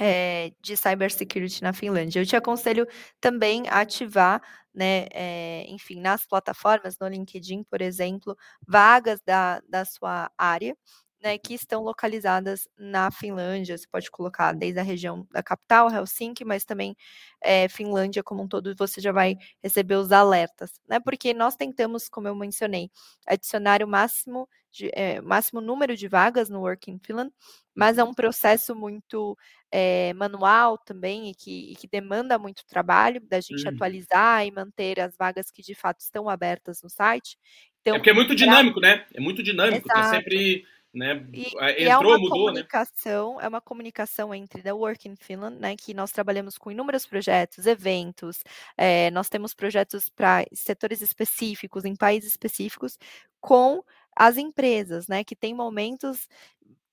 é, 0.00 0.52
de 0.62 0.76
cybersecurity 0.76 1.62
na 1.62 1.72
Finlândia. 1.72 2.20
Eu 2.20 2.26
te 2.26 2.37
aconselho 2.37 2.87
também 3.20 3.64
a 3.68 3.80
ativar, 3.80 4.42
né, 4.74 5.06
é, 5.12 5.64
enfim, 5.68 6.00
nas 6.00 6.27
plataformas, 6.27 6.96
no 7.00 7.08
LinkedIn, 7.08 7.64
por 7.64 7.83
exemplo, 7.83 8.37
vagas 8.66 9.21
da, 9.27 9.60
da 9.68 9.85
sua 9.85 10.31
área, 10.38 10.77
né, 11.23 11.38
que 11.38 11.54
estão 11.54 11.83
localizadas 11.83 12.66
na 12.79 13.10
Finlândia. 13.10 13.77
Você 13.77 13.87
pode 13.90 14.10
colocar 14.10 14.52
desde 14.52 14.81
a 14.81 14.83
região 14.83 15.27
da 15.31 15.42
capital, 15.42 15.90
Helsinki, 15.90 16.44
mas 16.44 16.64
também 16.64 16.96
é, 17.42 17.68
Finlândia 17.68 18.23
como 18.23 18.42
um 18.42 18.48
todo, 18.48 18.75
você 18.77 19.00
já 19.00 19.12
vai 19.12 19.37
receber 19.62 19.96
os 19.96 20.12
alertas, 20.12 20.73
né? 20.88 20.98
Porque 21.00 21.35
nós 21.35 21.56
tentamos, 21.56 22.08
como 22.08 22.29
eu 22.29 22.35
mencionei, 22.35 22.90
adicionar 23.27 23.83
o 23.83 23.88
máximo, 23.88 24.48
de, 24.73 24.90
é, 24.94 25.21
máximo 25.21 25.60
número 25.60 25.96
de 25.96 26.08
vagas 26.08 26.48
no 26.48 26.60
Work 26.60 26.90
in 26.90 26.98
Finland, 27.04 27.33
mas 27.75 27.98
é 27.98 28.04
um 28.04 28.14
processo 28.14 28.75
muito 28.75 29.37
é, 29.71 30.12
manual 30.14 30.79
também 30.79 31.31
e 31.31 31.35
que, 31.35 31.73
e 31.73 31.77
que, 31.77 31.88
demanda 31.88 32.38
muito 32.38 32.64
trabalho 32.66 33.21
da 33.21 33.40
gente 33.40 33.64
uhum. 33.64 33.75
atualizar 33.75 34.46
e 34.46 34.50
manter 34.50 35.00
as 35.00 35.16
vagas 35.16 35.50
que 35.50 35.62
de 35.62 35.75
fato 35.75 36.00
estão 36.00 36.29
abertas 36.29 36.83
no 36.83 36.90
site. 36.90 37.37
Então, 37.81 37.94
é 37.94 37.98
porque 37.98 38.10
é 38.10 38.14
muito 38.14 38.35
dinâmico, 38.35 38.81
né? 38.81 39.06
É 39.14 39.21
muito 39.21 39.42
dinâmico, 39.42 39.88
Exato. 39.88 40.00
tá 40.00 40.10
sempre 40.10 40.64
né? 40.93 41.25
E, 41.33 41.47
Entrou, 41.47 41.63
e 41.69 41.85
é 41.85 41.99
uma 41.99 42.19
mudou, 42.19 42.47
comunicação, 42.47 43.37
né? 43.37 43.45
é 43.45 43.49
uma 43.49 43.61
comunicação 43.61 44.35
entre 44.35 44.63
da 44.63 44.75
Work 44.75 45.09
in 45.09 45.17
Finland, 45.17 45.57
né? 45.59 45.77
Que 45.77 45.95
nós 45.95 46.11
trabalhamos 46.11 46.59
com 46.59 46.71
inúmeros 46.71 47.07
projetos, 47.07 47.67
eventos, 47.67 48.43
é, 48.77 49.11
nós 49.11 49.29
temos 49.29 49.55
projetos 49.55 50.09
para 50.09 50.45
setores 50.53 51.01
específicos, 51.01 51.85
em 51.85 51.95
países 51.95 52.31
específicos, 52.31 52.99
com 53.41 53.83
as 54.17 54.37
empresas, 54.37 55.07
né? 55.07 55.23
Que 55.23 55.37
tem 55.37 55.55
momentos 55.55 56.29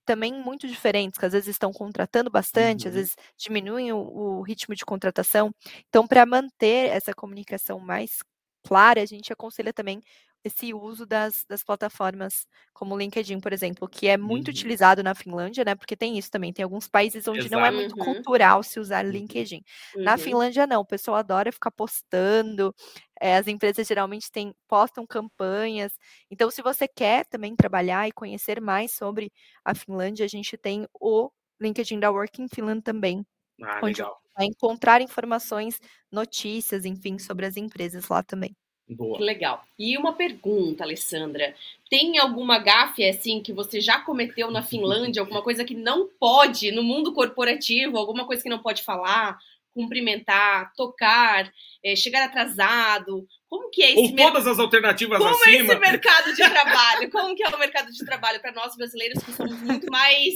também 0.05 0.33
muito 0.33 0.67
diferentes, 0.67 1.19
que 1.19 1.25
às 1.25 1.33
vezes 1.33 1.49
estão 1.49 1.73
contratando 1.73 2.29
bastante, 2.29 2.85
uhum. 2.85 2.89
às 2.89 2.95
vezes 2.95 3.15
diminuem 3.35 3.91
o, 3.91 3.97
o 3.97 4.41
ritmo 4.41 4.73
de 4.73 4.85
contratação. 4.85 5.53
Então, 5.89 6.07
para 6.07 6.25
manter 6.25 6.89
essa 6.91 7.13
comunicação 7.13 7.77
mais 7.79 8.19
clara, 8.63 9.01
a 9.01 9.05
gente 9.05 9.33
aconselha 9.33 9.73
também 9.73 10.01
esse 10.43 10.73
uso 10.73 11.05
das, 11.05 11.43
das 11.49 11.63
plataformas 11.63 12.45
como 12.73 12.95
o 12.95 12.97
LinkedIn, 12.97 13.39
por 13.39 13.51
exemplo, 13.53 13.87
que 13.89 14.07
é 14.07 14.17
muito 14.17 14.47
uhum. 14.47 14.49
utilizado 14.49 15.03
na 15.03 15.13
Finlândia, 15.15 15.65
né? 15.65 15.75
Porque 15.75 15.95
tem 15.97 16.17
isso 16.17 16.31
também, 16.31 16.53
tem 16.53 16.63
alguns 16.63 16.87
países 16.87 17.27
onde 17.27 17.49
Exato. 17.49 17.51
não 17.51 17.65
é 17.65 17.71
muito 17.71 17.95
Uhum. 17.95 17.97
cultural 17.97 18.63
se 18.63 18.79
usar 18.79 19.03
LinkedIn. 19.03 19.61
Uhum. 19.93 20.05
Na 20.05 20.17
Finlândia, 20.17 20.65
não, 20.67 20.81
o 20.81 20.85
pessoal 20.85 21.17
adora 21.17 21.51
ficar 21.51 21.71
postando, 21.71 22.73
é, 23.19 23.35
as 23.37 23.47
empresas 23.47 23.87
geralmente 23.87 24.31
têm, 24.31 24.53
postam 24.67 25.05
campanhas. 25.05 25.93
Então, 26.31 26.49
se 26.51 26.61
você 26.61 26.87
quer 26.87 27.25
também 27.25 27.55
trabalhar 27.55 28.07
e 28.07 28.11
conhecer 28.11 28.61
mais 28.61 28.93
sobre 28.93 29.31
a 29.65 29.73
Finlândia, 29.75 30.25
a 30.25 30.29
gente 30.29 30.57
tem 30.57 30.87
o 30.99 31.29
LinkedIn 31.59 31.99
da 31.99 32.11
Working 32.11 32.47
Finland 32.53 32.81
também, 32.83 33.25
Ah, 33.61 33.81
onde 33.81 34.01
legal. 34.01 34.17
vai 34.37 34.47
encontrar 34.47 35.01
informações, 35.01 35.79
notícias, 36.11 36.85
enfim, 36.85 37.19
sobre 37.19 37.45
as 37.45 37.57
empresas 37.57 38.07
lá 38.09 38.23
também. 38.23 38.55
Boa. 38.89 39.17
Que 39.17 39.23
legal. 39.23 39.63
E 39.77 39.97
uma 39.97 40.13
pergunta, 40.13 40.83
Alessandra. 40.83 41.53
Tem 41.89 42.17
alguma 42.19 42.57
gafe 42.59 43.03
assim 43.07 43.41
que 43.41 43.51
você 43.51 43.81
já 43.81 43.99
cometeu 43.99 44.49
na 44.49 44.63
Finlândia, 44.63 45.21
alguma 45.21 45.41
coisa 45.41 45.65
que 45.65 45.75
não 45.75 46.07
pode 46.19 46.71
no 46.71 46.83
mundo 46.83 47.13
corporativo, 47.13 47.97
alguma 47.97 48.25
coisa 48.25 48.41
que 48.43 48.49
não 48.49 48.59
pode 48.59 48.83
falar, 48.83 49.37
cumprimentar, 49.73 50.73
tocar, 50.75 51.51
é, 51.83 51.95
chegar 51.95 52.23
atrasado? 52.25 53.27
Como 53.49 53.69
que 53.69 53.83
é 53.83 53.91
esse 53.91 54.01
Ou 54.11 54.15
todas 54.15 54.47
as 54.47 54.57
alternativas 54.59 55.17
Como 55.19 55.29
acima. 55.35 55.55
é 55.55 55.59
esse 55.65 55.75
mercado 55.79 56.33
de 56.33 56.37
trabalho? 56.49 57.11
Como 57.11 57.35
que 57.35 57.43
é 57.43 57.47
o 57.49 57.59
mercado 57.59 57.91
de 57.91 58.05
trabalho 58.05 58.39
para 58.41 58.51
nós 58.53 58.75
brasileiros 58.75 59.21
que 59.23 59.31
somos 59.33 59.61
muito 59.61 59.89
mais 59.91 60.33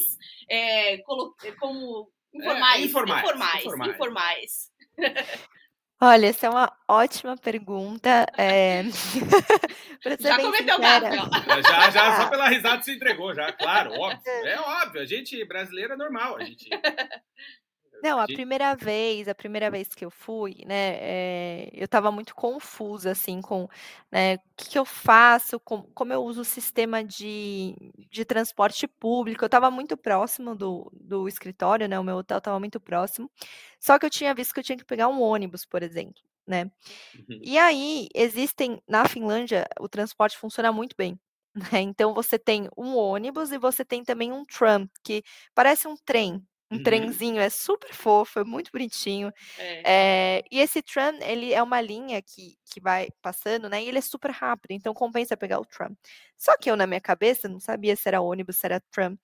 é, 0.49 0.97
colo- 0.99 1.35
como 1.59 2.09
informais, 2.33 2.81
É, 2.81 2.85
informais, 2.85 3.19
informais, 3.23 3.65
informais. 3.65 3.91
informais. 3.95 4.71
Olha, 6.03 6.27
essa 6.27 6.47
é 6.47 6.49
uma 6.49 6.71
ótima 6.87 7.37
pergunta. 7.37 8.25
É... 8.35 8.81
Já 10.19 10.39
cometeu 10.39 10.75
sincera, 10.75 11.09
gafe, 11.09 11.17
ó. 11.19 11.61
Já, 11.61 11.91
já, 11.91 12.17
só 12.17 12.29
pela 12.29 12.47
risada 12.47 12.81
se 12.81 12.91
entregou, 12.93 13.35
já, 13.35 13.51
claro, 13.51 13.93
óbvio. 13.93 14.21
É 14.43 14.59
óbvio, 14.59 15.01
a 15.01 15.05
gente 15.05 15.45
brasileiro 15.45 15.93
é 15.93 15.97
normal, 15.97 16.37
a 16.37 16.43
gente. 16.43 16.67
Não, 18.03 18.19
a 18.19 18.27
primeira 18.27 18.75
vez, 18.75 19.27
a 19.27 19.35
primeira 19.35 19.69
vez 19.69 19.89
que 19.89 20.03
eu 20.03 20.09
fui, 20.09 20.55
né, 20.65 20.97
eh, 20.99 21.69
eu 21.73 21.85
estava 21.85 22.11
muito 22.11 22.33
confusa, 22.33 23.11
assim, 23.11 23.41
com, 23.41 23.67
né, 24.11 24.35
o 24.35 24.39
que 24.57 24.69
que 24.71 24.79
eu 24.79 24.85
faço, 24.85 25.59
com, 25.59 25.83
como 25.93 26.11
eu 26.11 26.23
uso 26.23 26.41
o 26.41 26.45
sistema 26.45 27.03
de, 27.03 27.75
de 28.09 28.25
transporte 28.25 28.87
público. 28.87 29.43
Eu 29.43 29.47
estava 29.47 29.69
muito 29.69 29.95
próximo 29.95 30.55
do, 30.55 30.91
do 30.99 31.27
escritório, 31.27 31.87
né, 31.87 31.99
o 31.99 32.03
meu 32.03 32.17
hotel 32.17 32.39
estava 32.39 32.59
muito 32.59 32.79
próximo, 32.79 33.29
só 33.79 33.99
que 33.99 34.05
eu 34.07 34.09
tinha 34.09 34.33
visto 34.33 34.53
que 34.53 34.59
eu 34.59 34.63
tinha 34.63 34.77
que 34.77 34.85
pegar 34.85 35.07
um 35.07 35.21
ônibus, 35.21 35.63
por 35.65 35.83
exemplo, 35.83 36.21
né. 36.47 36.71
Uhum. 37.15 37.39
E 37.41 37.57
aí, 37.57 38.07
existem, 38.15 38.81
na 38.87 39.07
Finlândia, 39.07 39.67
o 39.79 39.89
transporte 39.89 40.37
funciona 40.37 40.71
muito 40.71 40.95
bem, 40.97 41.19
né, 41.73 41.81
então 41.81 42.13
você 42.13 42.39
tem 42.39 42.69
um 42.77 42.95
ônibus 42.95 43.51
e 43.51 43.57
você 43.57 43.83
tem 43.85 44.03
também 44.03 44.31
um 44.31 44.45
tram, 44.45 44.89
que 45.03 45.23
parece 45.55 45.87
um 45.87 45.95
trem, 46.05 46.43
um 46.71 46.79
Uhum. 46.79 46.79
trenzinho, 46.79 47.39
é 47.41 47.49
super 47.49 47.93
fofo, 47.93 48.39
é 48.39 48.43
muito 48.45 48.71
bonitinho. 48.71 49.31
É. 49.57 49.85
Eh, 49.85 50.43
e 50.51 50.59
esse 50.59 50.81
tram, 50.81 51.13
ele 51.21 51.53
é 51.53 51.61
uma 51.63 51.81
linha 51.81 52.21
que, 52.21 52.55
que 52.65 52.79
vai 52.81 53.09
passando, 53.21 53.69
né? 53.69 53.83
E 53.83 53.87
ele 53.89 53.97
é 53.99 54.01
super 54.01 54.31
rápido, 54.31 54.71
então 54.71 54.93
compensa 54.93 55.37
pegar 55.37 55.59
o 55.59 55.65
tram. 55.65 55.95
Só 56.37 56.57
que 56.57 56.69
eu, 56.71 56.75
na 56.77 56.87
minha 56.87 57.01
cabeça, 57.01 57.49
não 57.49 57.59
sabia 57.59 57.95
se 57.95 58.07
era 58.07 58.21
ônibus, 58.21 58.57
se 58.57 58.65
era 58.67 58.79
tram. 58.91 59.17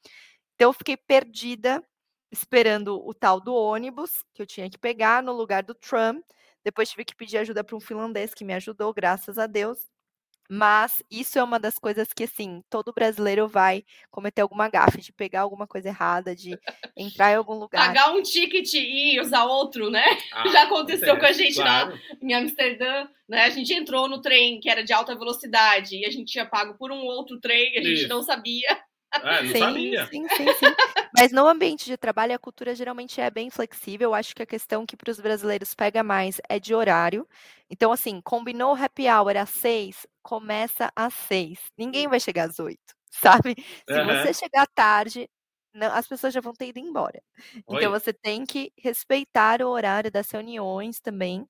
Então 0.56 0.70
eu 0.70 0.74
fiquei 0.74 0.98
perdida, 0.98 1.84
esperando 2.32 3.00
o 3.06 3.14
tal 3.14 3.39
do 3.41 3.54
ônibus, 3.56 4.24
que 4.34 4.41
eu 4.41 4.45
tinha 4.48 4.70
que 4.70 4.78
pegar 4.78 5.24
no 5.24 5.34
lugar 5.34 5.64
do 5.64 5.74
tram. 5.76 6.22
Depois 6.64 6.89
tive 6.89 7.06
que 7.06 7.16
pedir 7.16 7.38
ajuda 7.38 7.64
para 7.64 7.76
um 7.76 7.80
finlandês 7.80 8.34
que 8.34 8.43
me 8.45 8.54
ajudou, 8.54 8.93
graças 8.93 9.38
a 9.38 9.48
Deus. 9.48 9.80
Mas 10.50 11.04
isso 11.12 11.38
é 11.38 11.43
uma 11.43 11.60
das 11.60 11.78
coisas 11.78 12.14
que, 12.14 12.24
assim, 12.24 12.64
todo 12.70 12.93
brasileiro 12.93 13.48
vai 13.48 13.84
cometer 14.10 14.41
alguma 14.41 14.70
gafe, 14.70 15.02
de 15.02 15.12
pegar 15.12 15.41
alguma 15.41 15.68
coisa 15.68 15.89
errada, 15.89 16.34
de 16.34 16.58
entrar 16.95 17.32
em 17.32 17.36
algum 17.36 17.54
lugar. 17.60 17.88
Pagar 17.88 18.14
um 18.14 18.22
ticket 18.22 18.74
e 18.74 19.20
usar 19.20 19.43
outro, 19.45 19.89
né? 19.89 20.04
Ah, 20.32 20.48
Já 20.50 20.64
aconteceu 20.64 21.14
acontece, 21.14 21.20
com 21.20 21.26
a 21.26 21.32
gente 21.32 21.60
lá 21.60 21.86
claro. 21.88 22.00
em 22.22 22.34
Amsterdã, 22.34 23.08
né? 23.28 23.43
A 23.45 23.50
gente 23.50 23.74
entrou 23.74 24.08
no 24.08 24.22
trem 24.22 24.60
que 24.60 24.70
era 24.70 24.84
de 24.84 24.93
alta 24.93 25.16
velocidade 25.16 25.95
e 25.98 26.06
a 26.06 26.12
gente 26.12 26.32
tinha 26.32 26.45
pago 26.45 26.78
por 26.78 26.91
um 26.91 27.00
outro 27.00 27.39
trem, 27.39 27.78
a 27.78 27.82
gente 27.82 28.02
Isso. 28.02 28.08
não 28.08 28.22
sabia. 28.22 28.80
É, 29.22 29.43
não 29.43 29.55
Sim, 29.55 29.55
sabia. 29.55 30.09
sim, 30.11 30.28
sim, 30.30 30.51
sim. 30.51 30.76
Mas 31.13 31.32
no 31.32 31.47
ambiente 31.47 31.86
de 31.86 31.97
trabalho, 31.97 32.36
a 32.36 32.39
cultura 32.39 32.76
geralmente 32.76 33.20
é 33.22 33.30
bem 33.30 33.49
flexível. 33.49 34.13
Acho 34.13 34.36
que 34.36 34.43
a 34.43 34.45
questão 34.45 34.86
que 34.86 34.97
para 34.97 35.11
os 35.11 35.20
brasileiros 35.20 35.74
pega 35.74 36.03
mais 36.03 36.39
é 36.49 36.59
de 36.59 36.74
horário. 36.76 37.28
Então, 37.70 37.91
assim, 37.91 38.22
combinou 38.22 38.74
o 38.74 38.84
happy 38.84 39.07
hour 39.09 39.38
às 39.38 39.49
seis, 39.49 40.05
começa 40.24 40.91
às 40.95 41.13
seis. 41.13 41.59
Ninguém 41.78 42.07
vai 42.07 42.20
chegar 42.20 42.49
às 42.49 42.59
oito, 42.59 42.93
sabe? 43.11 43.55
Se 43.86 43.99
Aham. 43.99 44.01
você 44.01 44.34
chegar 44.34 44.68
tarde, 44.76 45.30
não- 45.74 45.91
as 45.93 46.07
pessoas 46.07 46.34
já 46.34 46.41
vão 46.41 46.53
ter 46.53 46.68
ido 46.70 46.80
embora. 46.80 47.22
Então, 47.70 47.89
Oi. 47.89 47.91
você 47.91 48.13
tem 48.13 48.45
que 48.45 48.72
respeitar 48.78 49.61
o 49.61 49.70
horário 49.70 50.11
das 50.11 50.30
reuniões 50.32 50.99
também. 50.99 51.45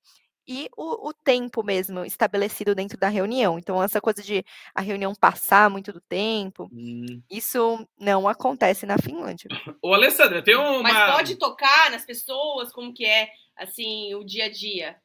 E 0.48 0.70
o, 0.74 1.10
o 1.10 1.12
tempo 1.12 1.62
mesmo 1.62 2.06
estabelecido 2.06 2.74
dentro 2.74 2.96
da 2.96 3.08
reunião. 3.08 3.58
Então, 3.58 3.82
essa 3.82 4.00
coisa 4.00 4.22
de 4.22 4.42
a 4.74 4.80
reunião 4.80 5.14
passar 5.14 5.68
muito 5.68 5.92
do 5.92 6.00
tempo, 6.00 6.70
Hum. 6.72 7.20
isso 7.30 7.86
não 8.00 8.26
acontece 8.26 8.86
na 8.86 8.96
Finlândia. 8.96 9.48
Ô, 9.82 9.92
Alessandra, 9.92 10.42
tem 10.42 10.56
uma. 10.56 10.82
Mas 10.82 11.12
pode 11.14 11.36
tocar 11.36 11.90
nas 11.90 12.06
pessoas, 12.06 12.72
como 12.72 12.94
que 12.94 13.04
é, 13.04 13.28
assim, 13.56 14.14
o 14.14 14.24
dia 14.24 14.46
a 14.46 14.50
dia? 14.50 14.96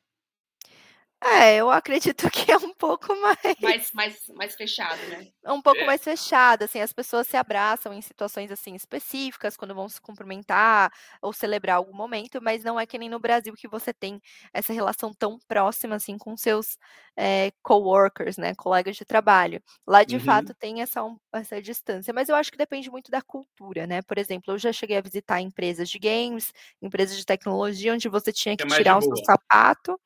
É, 1.26 1.56
eu 1.58 1.70
acredito 1.72 2.30
que 2.30 2.52
é 2.52 2.58
um 2.58 2.74
pouco 2.74 3.16
mais, 3.16 3.58
Mais, 3.58 3.92
mais, 3.94 4.28
mais 4.30 4.56
fechado, 4.56 5.08
né? 5.08 5.28
um 5.46 5.62
pouco 5.62 5.84
É. 5.84 5.86
mais 5.86 6.02
fechado, 6.02 6.64
assim, 6.64 6.80
as 6.80 6.94
pessoas 6.94 7.28
se 7.28 7.36
abraçam 7.36 7.94
em 7.94 8.02
situações 8.02 8.50
assim 8.50 8.76
específicas, 8.76 9.58
quando 9.58 9.76
vão 9.76 9.90
se 9.90 10.00
cumprimentar 10.00 10.90
ou 11.22 11.34
celebrar 11.34 11.76
algum 11.78 11.94
momento, 11.96 12.42
mas 12.42 12.64
não 12.64 12.80
é 12.80 12.86
que 12.86 12.98
nem 12.98 13.10
no 13.10 13.20
Brasil 13.20 13.54
que 13.54 13.68
você 13.68 13.94
tem 13.94 14.22
essa 14.54 14.72
relação 14.72 15.14
tão 15.14 15.38
próxima 15.48 15.96
assim 15.96 16.18
com 16.18 16.38
seus 16.38 16.78
eh, 17.18 17.52
coworkers, 17.62 18.38
né, 18.38 18.56
colegas 18.56 18.96
de 18.96 19.04
trabalho. 19.06 19.62
Lá 19.86 20.04
de 20.06 20.18
Uhum. 20.18 20.20
fato 20.20 20.54
tem 20.56 20.82
essa, 20.82 21.02
essa 21.34 21.62
distância, 21.62 22.14
mas 22.14 22.30
eu 22.30 22.36
acho 22.36 22.50
que 22.52 22.58
depende 22.58 22.90
muito 22.90 23.12
da 23.12 23.22
cultura, 23.22 23.86
né? 23.86 24.02
Por 24.02 24.18
exemplo, 24.18 24.54
eu 24.54 24.58
já 24.58 24.72
cheguei 24.72 24.98
a 24.98 25.02
visitar 25.02 25.42
empresas 25.42 25.90
de 25.90 26.00
games, 26.00 26.54
empresas 26.82 27.18
de 27.18 27.26
tecnologia, 27.26 27.94
onde 27.94 28.08
você 28.08 28.32
tinha 28.32 28.56
que 28.58 28.64
É 28.64 28.66
tirar 28.66 28.98
o 28.98 29.02
seu 29.02 29.18
sapato 29.18 30.00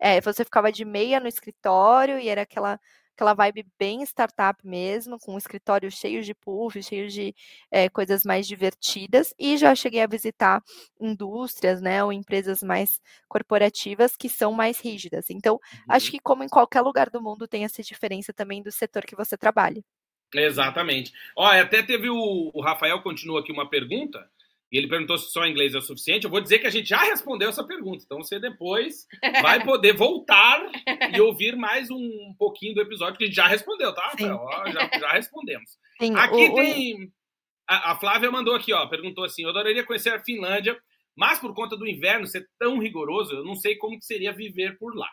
É, 0.00 0.20
você 0.20 0.44
ficava 0.44 0.70
de 0.72 0.84
meia 0.84 1.20
no 1.20 1.28
escritório 1.28 2.18
e 2.18 2.28
era 2.28 2.42
aquela, 2.42 2.80
aquela 3.14 3.34
vibe 3.34 3.66
bem 3.78 4.02
startup 4.02 4.64
mesmo, 4.66 5.18
com 5.18 5.34
um 5.34 5.38
escritório 5.38 5.90
cheio 5.90 6.22
de 6.22 6.34
puff, 6.34 6.80
cheio 6.82 7.08
de 7.08 7.34
eh, 7.70 7.88
coisas 7.88 8.24
mais 8.24 8.46
divertidas. 8.46 9.34
E 9.38 9.56
já 9.56 9.74
cheguei 9.74 10.02
a 10.02 10.06
visitar 10.06 10.62
indústrias, 11.00 11.80
né, 11.80 12.02
ou 12.04 12.12
empresas 12.12 12.62
mais 12.62 13.00
corporativas 13.28 14.16
que 14.16 14.28
são 14.28 14.52
mais 14.52 14.80
rígidas. 14.80 15.30
Então, 15.30 15.58
acho 15.88 16.10
Uhum. 16.10 16.12
que 16.12 16.20
como 16.20 16.42
em 16.44 16.48
qualquer 16.48 16.80
lugar 16.82 17.10
do 17.10 17.20
mundo 17.22 17.48
tem 17.48 17.64
essa 17.64 17.82
diferença 17.82 18.32
também 18.32 18.62
do 18.62 18.70
setor 18.72 19.04
que 19.04 19.16
você 19.16 19.36
trabalha. 19.36 19.82
Exatamente. 20.34 21.12
Ó, 21.36 21.44
até 21.46 21.82
teve 21.82 22.10
o, 22.10 22.50
o 22.52 22.60
Rafael 22.60 23.00
continua 23.02 23.40
aqui 23.40 23.50
uma 23.50 23.68
pergunta, 23.68 24.30
e 24.70 24.76
ele 24.78 24.86
perguntou 24.88 25.16
se 25.18 25.30
só 25.32 25.46
inglês 25.46 25.74
é 25.74 25.78
o 25.78 25.82
suficiente. 25.82 26.24
Eu 26.24 26.30
vou 26.30 26.40
dizer 26.40 26.58
que 26.58 26.66
a 26.66 26.70
gente 26.70 26.88
já 26.88 26.98
respondeu 27.02 27.48
essa 27.48 27.64
pergunta, 27.66 28.02
então 28.04 28.18
você 28.22 28.38
depois 28.38 29.06
vai 29.42 29.64
poder 29.64 29.94
voltar 29.94 30.70
e 31.14 31.20
ouvir 31.20 31.56
mais 31.56 31.90
um 31.90 32.34
pouquinho 32.38 32.74
do 32.74 32.82
episódio 32.82 33.16
que 33.18 33.24
a 33.24 33.26
gente 33.26 33.36
já 33.36 33.46
respondeu, 33.46 33.94
tá? 33.94 34.12
Ó, 34.34 34.70
já, 34.70 34.90
já 34.98 35.12
respondemos. 35.12 35.70
Sim, 36.00 36.14
Aqui 36.16 36.34
o- 36.34 36.52
o- 36.52 36.54
tem. 36.56 37.12
A, 37.68 37.92
a 37.92 37.96
Flávia 37.98 38.30
mandou 38.30 38.54
aqui, 38.54 38.72
ó, 38.72 38.86
perguntou 38.86 39.24
assim: 39.24 39.42
eu 39.42 39.50
adoraria 39.50 39.84
conhecer 39.84 40.10
a 40.10 40.20
Finlândia, 40.24 40.78
mas 41.16 41.38
por 41.38 41.54
conta 41.54 41.76
do 41.76 41.86
inverno 41.86 42.26
ser 42.26 42.46
tão 42.58 42.78
rigoroso, 42.78 43.34
eu 43.34 43.44
não 43.44 43.54
sei 43.54 43.76
como 43.76 43.98
que 43.98 44.04
seria 44.04 44.32
viver 44.32 44.78
por 44.78 44.94
lá. 44.96 45.08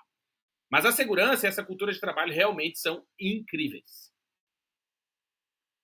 Mas 0.71 0.85
a 0.85 0.91
segurança 0.91 1.45
e 1.45 1.49
essa 1.49 1.63
cultura 1.63 1.91
de 1.93 1.99
trabalho 1.99 2.33
realmente 2.33 2.79
são 2.79 3.03
incríveis. 3.19 4.11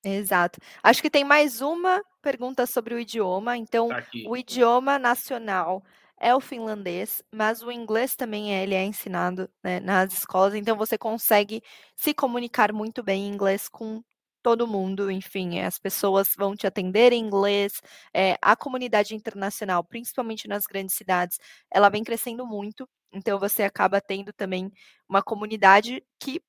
Exato. 0.04 0.60
Acho 0.82 1.02
que 1.02 1.10
tem 1.12 1.24
mais 1.24 1.62
uma 1.62 2.02
pergunta 2.22 2.66
sobre 2.66 2.96
o 2.96 3.00
idioma. 3.00 3.56
Então, 3.58 3.90
Tá 3.90 3.98
aqui. 3.98 4.24
o 4.24 4.36
idioma 4.36 4.98
nacional 4.98 5.84
é 6.20 6.36
o 6.36 6.40
finlandês, 6.40 7.24
mas 7.32 7.62
o 7.62 7.72
inglês 7.72 8.16
também 8.16 8.54
é, 8.56 8.64
ele 8.64 8.74
é 8.76 8.84
ensinado, 8.84 9.50
né, 9.64 9.80
nas 9.80 10.14
escolas, 10.14 10.54
então 10.54 10.78
você 10.78 10.96
consegue 10.98 11.64
se 11.96 12.14
comunicar 12.14 12.72
muito 12.72 13.02
bem 13.02 13.24
em 13.28 13.34
inglês 13.34 13.68
com 13.68 14.04
todo 14.44 14.68
mundo, 14.68 15.10
enfim, 15.12 15.60
as 15.62 15.78
pessoas 15.80 16.34
vão 16.38 16.56
te 16.56 16.66
atender 16.68 17.12
em 17.14 17.20
inglês, 17.24 17.74
eh, 18.14 18.36
a 18.42 18.56
comunidade 18.56 19.16
internacional, 19.16 19.84
principalmente 19.84 20.48
nas 20.48 20.66
grandes 20.66 20.96
cidades, 20.96 21.38
ela 21.72 21.90
vem 21.90 22.04
crescendo 22.04 22.46
muito, 22.46 22.88
então 23.14 23.40
você 23.40 23.64
acaba 23.64 24.00
tendo 24.02 24.32
também 24.34 24.72
uma 25.10 25.22
comunidade 25.22 26.04
que 26.20 26.42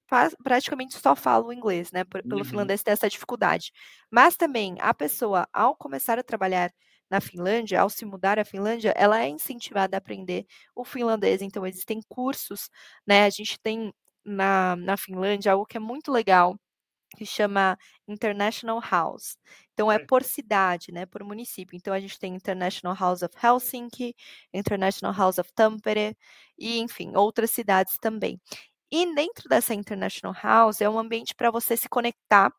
praticamente 0.42 0.98
só 0.98 1.14
fala 1.16 1.44
o 1.46 1.52
inglês, 1.52 1.90
né? 1.92 2.04
pelo 2.04 2.40
Uhum. 2.40 2.44
finlandês 2.44 2.82
ter 2.82 2.92
essa 2.92 3.08
dificuldade. 3.08 3.72
Mas 4.10 4.36
também 4.36 4.76
a 4.80 4.94
pessoa, 4.94 5.46
ao 5.52 5.74
começar 5.76 6.18
a 6.18 6.22
trabalhar 6.22 6.70
na 7.10 7.20
Finlândia, 7.20 7.80
ao 7.80 7.90
se 7.90 8.04
mudar 8.04 8.38
à 8.38 8.44
Finlândia, 8.44 8.92
ela 8.96 9.20
é 9.22 9.28
incentivada 9.28 9.96
a 9.96 9.98
aprender 9.98 10.46
o 10.74 10.84
finlandês. 10.84 11.42
Então, 11.42 11.66
existem 11.66 12.00
cursos, 12.08 12.70
né? 13.06 13.24
A 13.24 13.30
gente 13.30 13.58
tem 13.60 13.92
na, 14.24 14.76
na 14.76 14.96
Finlândia 14.96 15.52
algo 15.52 15.66
que 15.66 15.76
é 15.76 15.80
muito 15.80 16.10
legal, 16.10 16.56
que 17.12 17.26
chama 17.26 17.78
International 18.08 18.80
House. 18.80 19.36
Então, 19.72 19.90
é 19.90 19.98
por 19.98 20.22
cidade, 20.24 20.92
né? 20.92 21.06
Por 21.06 21.24
município. 21.24 21.76
Então, 21.76 21.92
a 21.94 22.00
gente 22.00 22.18
tem 22.18 22.34
International 22.34 22.96
House 22.96 23.22
of 23.22 23.34
Helsinki, 23.42 24.14
International 24.52 25.14
House 25.14 25.38
of 25.38 25.52
Tampere, 25.54 26.16
e, 26.58 26.78
enfim, 26.78 27.12
outras 27.16 27.50
cidades 27.50 27.96
também. 28.00 28.40
E 28.90 29.14
dentro 29.14 29.48
dessa 29.48 29.74
International 29.74 30.34
House 30.42 30.80
é 30.82 30.88
um 30.88 30.98
ambiente 30.98 31.34
para 31.34 31.50
você 31.50 31.76
se 31.76 31.88
conectar 31.88 32.52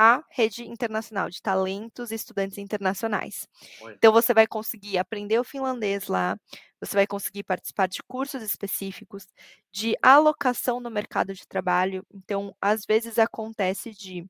a 0.00 0.24
rede 0.30 0.64
internacional 0.66 1.28
de 1.30 1.42
talentos 1.42 2.10
e 2.10 2.14
estudantes 2.14 2.58
internacionais. 2.58 3.46
Olha. 3.78 3.98
Então, 3.98 4.12
você 4.12 4.32
vai 4.34 4.46
conseguir 4.46 4.98
aprender 4.98 5.38
o 5.38 5.44
finlandês 5.44 6.08
lá, 6.08 6.36
você 6.80 6.94
vai 6.96 7.06
conseguir 7.06 7.44
participar 7.44 7.86
de 7.88 8.02
cursos 8.04 8.42
específicos, 8.42 9.26
de 9.72 9.94
alocação 10.02 10.80
no 10.80 10.90
mercado 10.90 11.34
de 11.34 11.46
trabalho. 11.46 12.04
Então, 12.12 12.56
às 12.60 12.84
vezes 12.86 13.18
acontece 13.18 13.92
de 13.92 14.26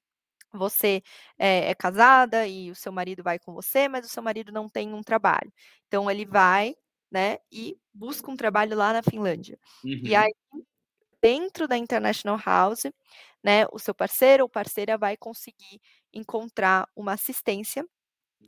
você 0.53 1.03
é, 1.39 1.71
é 1.71 1.75
casada 1.75 2.47
e 2.47 2.71
o 2.71 2.75
seu 2.75 2.93
marido 2.93 3.23
vai 3.23 3.39
com 3.39 3.53
você, 3.55 3.89
mas 3.89 4.07
o 4.07 4.09
seu 4.09 4.23
marido 4.23 4.53
não 4.53 4.69
tem 4.69 4.93
um 4.95 5.03
trabalho. 5.03 5.53
Então, 5.89 6.11
ele 6.11 6.27
vai, 6.27 6.75
né, 7.11 7.39
e 7.53 7.79
busca 7.95 8.31
um 8.31 8.37
trabalho 8.37 8.77
lá 8.77 8.93
na 8.93 9.03
Finlândia. 9.03 9.59
E 10.05 10.15
Uhum. 10.15 10.17
aí, 10.17 10.33
dentro 11.23 11.69
da 11.69 11.77
International 11.77 12.39
House, 12.45 12.85
né, 13.45 13.67
o 13.73 13.79
seu 13.79 13.95
parceiro 13.95 14.45
ou 14.45 14.49
parceira 14.49 14.99
vai 14.99 15.17
conseguir 15.17 15.81
encontrar 16.13 16.89
uma 16.97 17.13
assistência, 17.15 17.85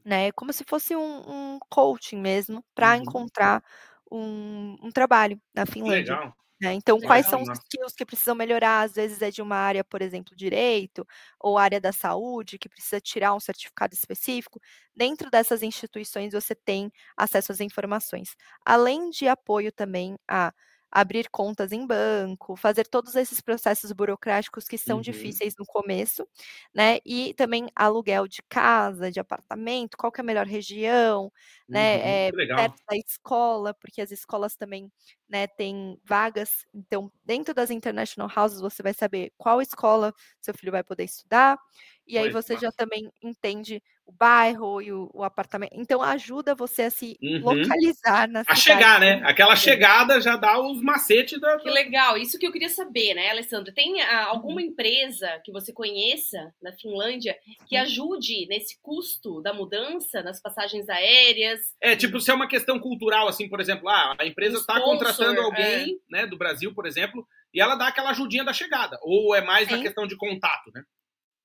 né, 0.05 0.33
como 0.33 0.53
se 0.53 0.65
fosse 0.69 0.97
um, 0.97 1.55
um 1.57 1.59
coaching 1.71 2.19
mesmo, 2.21 2.65
para 2.75 2.97
Uhum. 2.99 2.99
encontrar 2.99 3.63
um, 4.11 4.77
um 4.83 4.91
trabalho 4.93 5.41
na 5.55 5.67
Finlândia. 5.67 6.19
legal. 6.19 6.35
né? 6.61 6.73
Então, 6.75 7.01
Legal. 7.01 7.03
quais 7.03 7.27
são 7.27 7.43
os 7.43 7.49
Nossa. 7.49 7.63
skills 7.65 7.95
que 7.95 8.07
precisam 8.07 8.35
melhorar? 8.37 8.83
Às 8.83 8.95
vezes 8.95 9.21
é 9.23 9.31
de 9.31 9.43
uma 9.43 9.57
área, 9.57 9.85
por 9.85 10.01
exemplo, 10.03 10.37
direito, 10.37 11.07
ou 11.41 11.59
área 11.59 11.81
da 11.81 11.93
saúde, 11.93 12.59
que 12.59 12.69
precisa 12.69 13.01
tirar 13.01 13.35
um 13.35 13.41
certificado 13.41 13.95
específico. 13.95 14.61
Dentro 14.95 15.31
dessas 15.31 15.63
instituições, 15.63 16.33
você 16.33 16.55
tem 16.55 16.91
acesso 17.17 17.53
às 17.53 17.61
informações. 17.61 18.37
Além 18.65 19.11
de 19.11 19.29
apoio 19.29 19.73
também 19.73 20.17
a 20.29 20.53
abrir 20.93 21.29
contas 21.31 21.73
em 21.73 21.87
banco, 21.87 22.57
fazer 22.57 22.87
todos 22.87 23.17
esses 23.17 23.41
processos 23.41 23.93
burocráticos 23.93 24.69
que 24.69 24.79
são 24.79 25.01
Uhum. 25.01 25.01
difíceis 25.01 25.55
no 25.59 25.65
começo, 25.67 26.29
né? 26.75 26.99
E 27.07 27.35
também 27.35 27.69
aluguel 27.75 28.29
de 28.29 28.43
casa, 28.49 29.11
de 29.11 29.19
apartamento, 29.21 29.97
qual 29.97 30.13
que 30.13 30.21
é 30.21 30.23
a 30.23 30.27
melhor 30.27 30.47
região, 30.47 31.33
né? 31.73 31.99
Uhum. 31.99 32.19
Que 32.25 32.37
legal. 32.37 32.73
perto 32.73 32.83
da 32.89 32.97
escola, 32.97 33.75
porque 33.75 34.01
as 34.03 34.11
escolas 34.11 34.55
também 34.57 34.91
né, 35.29 35.47
têm 35.47 35.99
vagas. 36.05 36.67
Então, 36.75 37.11
dentro 37.25 37.55
das 37.55 37.71
international 37.71 38.31
houses, 38.37 38.61
você 38.61 38.83
vai 38.83 38.93
saber 38.95 39.33
qual 39.39 39.61
escola 39.63 40.13
seu 40.41 40.55
filho 40.55 40.73
vai 40.73 40.85
poder 40.85 41.05
estudar. 41.05 41.59
E 42.07 42.19
aí 42.19 42.31
você 42.31 42.57
já 42.57 42.71
também 42.73 43.11
entende 43.23 43.83
o 44.05 44.13
bairro 44.13 44.83
e 44.83 44.93
o, 44.93 45.09
o 45.15 45.23
apartamento. 45.23 45.73
Então, 45.75 46.03
ajuda 46.03 46.55
você 46.55 46.83
a 46.83 46.91
se 46.91 47.17
Uhum. 47.23 47.41
localizar 47.41 48.29
na 48.29 48.41
A 48.41 48.55
cidade. 48.57 48.61
chegar, 48.61 49.01
né? 49.01 49.21
Aquela 49.25 49.55
chegada 49.55 50.21
já 50.21 50.37
dá 50.37 50.59
os 50.61 50.83
macetes 50.83 51.41
da. 51.41 51.57
Que 51.59 51.71
legal, 51.71 52.19
isso 52.19 52.39
que 52.39 52.47
eu 52.47 52.51
queria 52.53 52.69
saber, 52.69 53.15
né, 53.15 53.31
Alessandra? 53.31 53.73
Tem 53.73 54.01
ah, 54.03 54.27
alguma 54.27 54.61
Uhum. 54.61 54.67
empresa 54.67 55.41
que 55.45 55.53
você 55.53 55.73
conheça 55.73 56.53
na 56.61 56.73
Finlândia 56.73 57.37
que 57.69 57.77
Uhum. 57.77 57.83
ajude 57.83 58.47
nesse 58.49 58.77
custo 58.83 59.41
da 59.41 59.55
mudança, 59.55 60.23
nas 60.23 60.41
passagens 60.43 60.89
aéreas? 60.89 61.61
É, 61.81 61.95
tipo, 61.95 62.21
se 62.21 62.31
é 62.31 62.35
uma 62.35 62.49
questão 62.49 62.81
cultural, 62.81 63.29
assim, 63.29 63.49
por 63.49 63.61
exemplo, 63.61 63.89
ah, 63.89 64.17
a 64.19 64.27
empresa 64.27 64.57
está 64.59 64.81
contratando 64.81 65.41
é. 65.41 65.45
alguém, 65.45 65.99
né, 66.11 66.27
do 66.27 66.37
Brasil, 66.37 66.75
por 66.75 66.87
exemplo, 66.87 67.25
e 67.55 67.61
ela 67.61 67.77
dá 67.77 67.87
aquela 67.89 68.11
ajudinha 68.11 68.45
da 68.45 68.53
chegada. 68.53 68.99
Ou 69.03 69.35
é 69.35 69.41
mais 69.41 69.69
na 69.71 69.79
questão 69.81 70.07
de 70.07 70.17
contato, 70.17 70.71
né? 70.75 70.83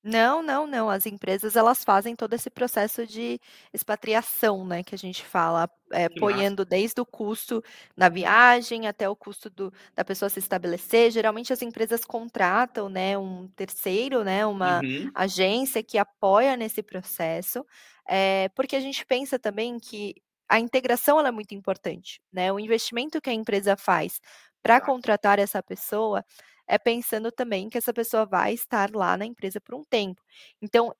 Não, 0.02 0.42
não, 0.42 0.66
não. 0.66 0.88
As 0.88 1.06
empresas 1.06 1.56
elas 1.56 1.82
fazem 1.84 2.14
todo 2.14 2.32
esse 2.34 2.48
processo 2.50 3.06
de 3.06 3.40
expatriação, 3.72 4.64
né, 4.66 4.82
que 4.84 4.94
a 4.94 4.98
gente 4.98 5.24
fala, 5.24 5.68
Que 6.08 6.20
massa. 6.20 6.54
apoiando 6.54 6.64
desde 6.64 7.00
o 7.00 7.06
custo 7.06 7.62
da 7.96 8.08
viagem 8.08 8.86
até 8.86 9.08
o 9.08 9.16
custo 9.16 9.50
do, 9.50 9.72
da 9.94 10.04
pessoa 10.04 10.28
se 10.28 10.38
estabelecer. 10.38 11.10
Geralmente 11.10 11.52
as 11.52 11.62
empresas 11.62 12.04
contratam, 12.04 12.88
né, 12.88 13.18
um 13.18 13.48
terceiro, 13.48 14.22
né, 14.24 14.46
uma 14.46 14.84
Uhum. 14.84 15.12
agência 15.14 15.82
que 15.82 15.98
apoia 15.98 16.56
nesse 16.56 16.82
processo, 16.82 17.64
eh, 18.08 18.48
porque 18.54 18.76
a 18.76 18.80
gente 18.80 19.04
pensa 19.04 19.38
também 19.38 19.78
que 19.78 20.14
a 20.48 20.58
integração 20.60 21.18
ela 21.18 21.28
é 21.28 21.30
muito 21.32 21.54
importante, 21.54 22.22
né? 22.32 22.50
O 22.50 22.58
investimento 22.58 23.20
que 23.20 23.28
a 23.28 23.34
empresa 23.34 23.76
faz 23.76 24.18
para 24.62 24.80
Exato. 24.80 24.80
contratar 24.80 25.38
essa 25.38 25.62
pessoa 25.62 26.24
é 26.68 26.78
pensando 26.78 27.32
também 27.32 27.68
que 27.68 27.78
essa 27.78 27.92
pessoa 27.94 28.26
vai 28.26 28.54
estar 28.54 28.90
lá 28.94 29.16
na 29.16 29.26
empresa 29.26 29.60
por 29.60 29.74
um 29.74 29.84
tempo. 29.84 30.22
Então, 30.62 30.94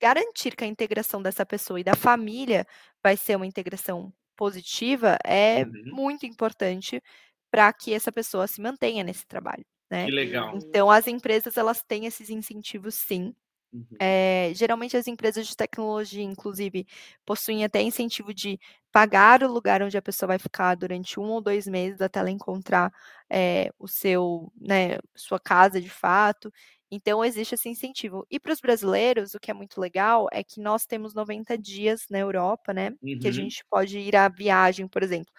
garantir 0.00 0.54
que 0.56 0.64
a 0.64 0.66
integração 0.66 1.22
dessa 1.22 1.46
pessoa 1.46 1.80
e 1.80 1.84
da 1.84 1.94
família 1.94 2.66
vai 3.02 3.16
ser 3.16 3.36
uma 3.36 3.46
integração 3.46 4.12
positiva 4.36 5.16
é 5.24 5.64
Uhum. 5.64 5.92
muito 5.92 6.26
importante 6.26 7.02
para 7.50 7.72
que 7.72 7.94
essa 7.94 8.12
pessoa 8.12 8.46
se 8.46 8.60
mantenha 8.60 9.02
nesse 9.04 9.26
trabalho, 9.26 9.64
né? 9.90 10.06
Que 10.06 10.10
legal. 10.10 10.52
Então, 10.52 10.90
as 10.90 11.06
empresas 11.06 11.56
elas 11.56 11.82
têm 11.82 12.06
esses 12.06 12.30
incentivos, 12.30 12.94
sim. 12.94 13.34
Uhum. 13.76 14.00
Eh, 14.00 14.52
geralmente 14.54 14.96
as 14.96 15.06
empresas 15.08 15.46
de 15.46 15.56
tecnologia, 15.56 16.22
inclusive, 16.22 16.86
possuem 17.24 17.64
até 17.64 17.80
incentivo 17.82 18.34
de 18.34 18.58
pagar 18.92 19.42
o 19.42 19.50
lugar 19.52 19.82
onde 19.82 19.96
a 19.96 20.02
pessoa 20.02 20.28
vai 20.28 20.38
ficar 20.38 20.74
durante 20.74 21.18
um 21.18 21.24
ou 21.30 21.40
dois 21.40 21.66
meses 21.66 22.00
até 22.02 22.20
ela 22.20 22.30
encontrar 22.30 22.92
eh, 23.30 23.70
o 23.78 23.88
seu, 23.88 24.52
né, 24.60 24.98
sua 25.16 25.40
casa 25.40 25.80
de 25.80 25.88
fato. 25.90 26.52
Então 26.90 27.24
existe 27.24 27.54
esse 27.54 27.68
incentivo. 27.68 28.26
E 28.30 28.38
para 28.38 28.52
os 28.52 28.60
brasileiros, 28.60 29.34
o 29.34 29.40
que 29.40 29.50
é 29.50 29.54
muito 29.54 29.80
legal 29.80 30.28
é 30.32 30.44
que 30.44 30.60
nós 30.60 30.84
temos 30.86 31.14
90 31.14 31.56
dias 31.58 32.06
na 32.10 32.18
Europa, 32.18 32.72
né? 32.74 32.90
Que 33.18 33.28
a 33.28 33.32
Uhum. 33.32 33.32
gente 33.32 33.64
pode 33.70 33.98
ir 33.98 34.14
à 34.16 34.28
viagem, 34.28 34.86
por 34.86 35.02
exemplo. 35.02 35.32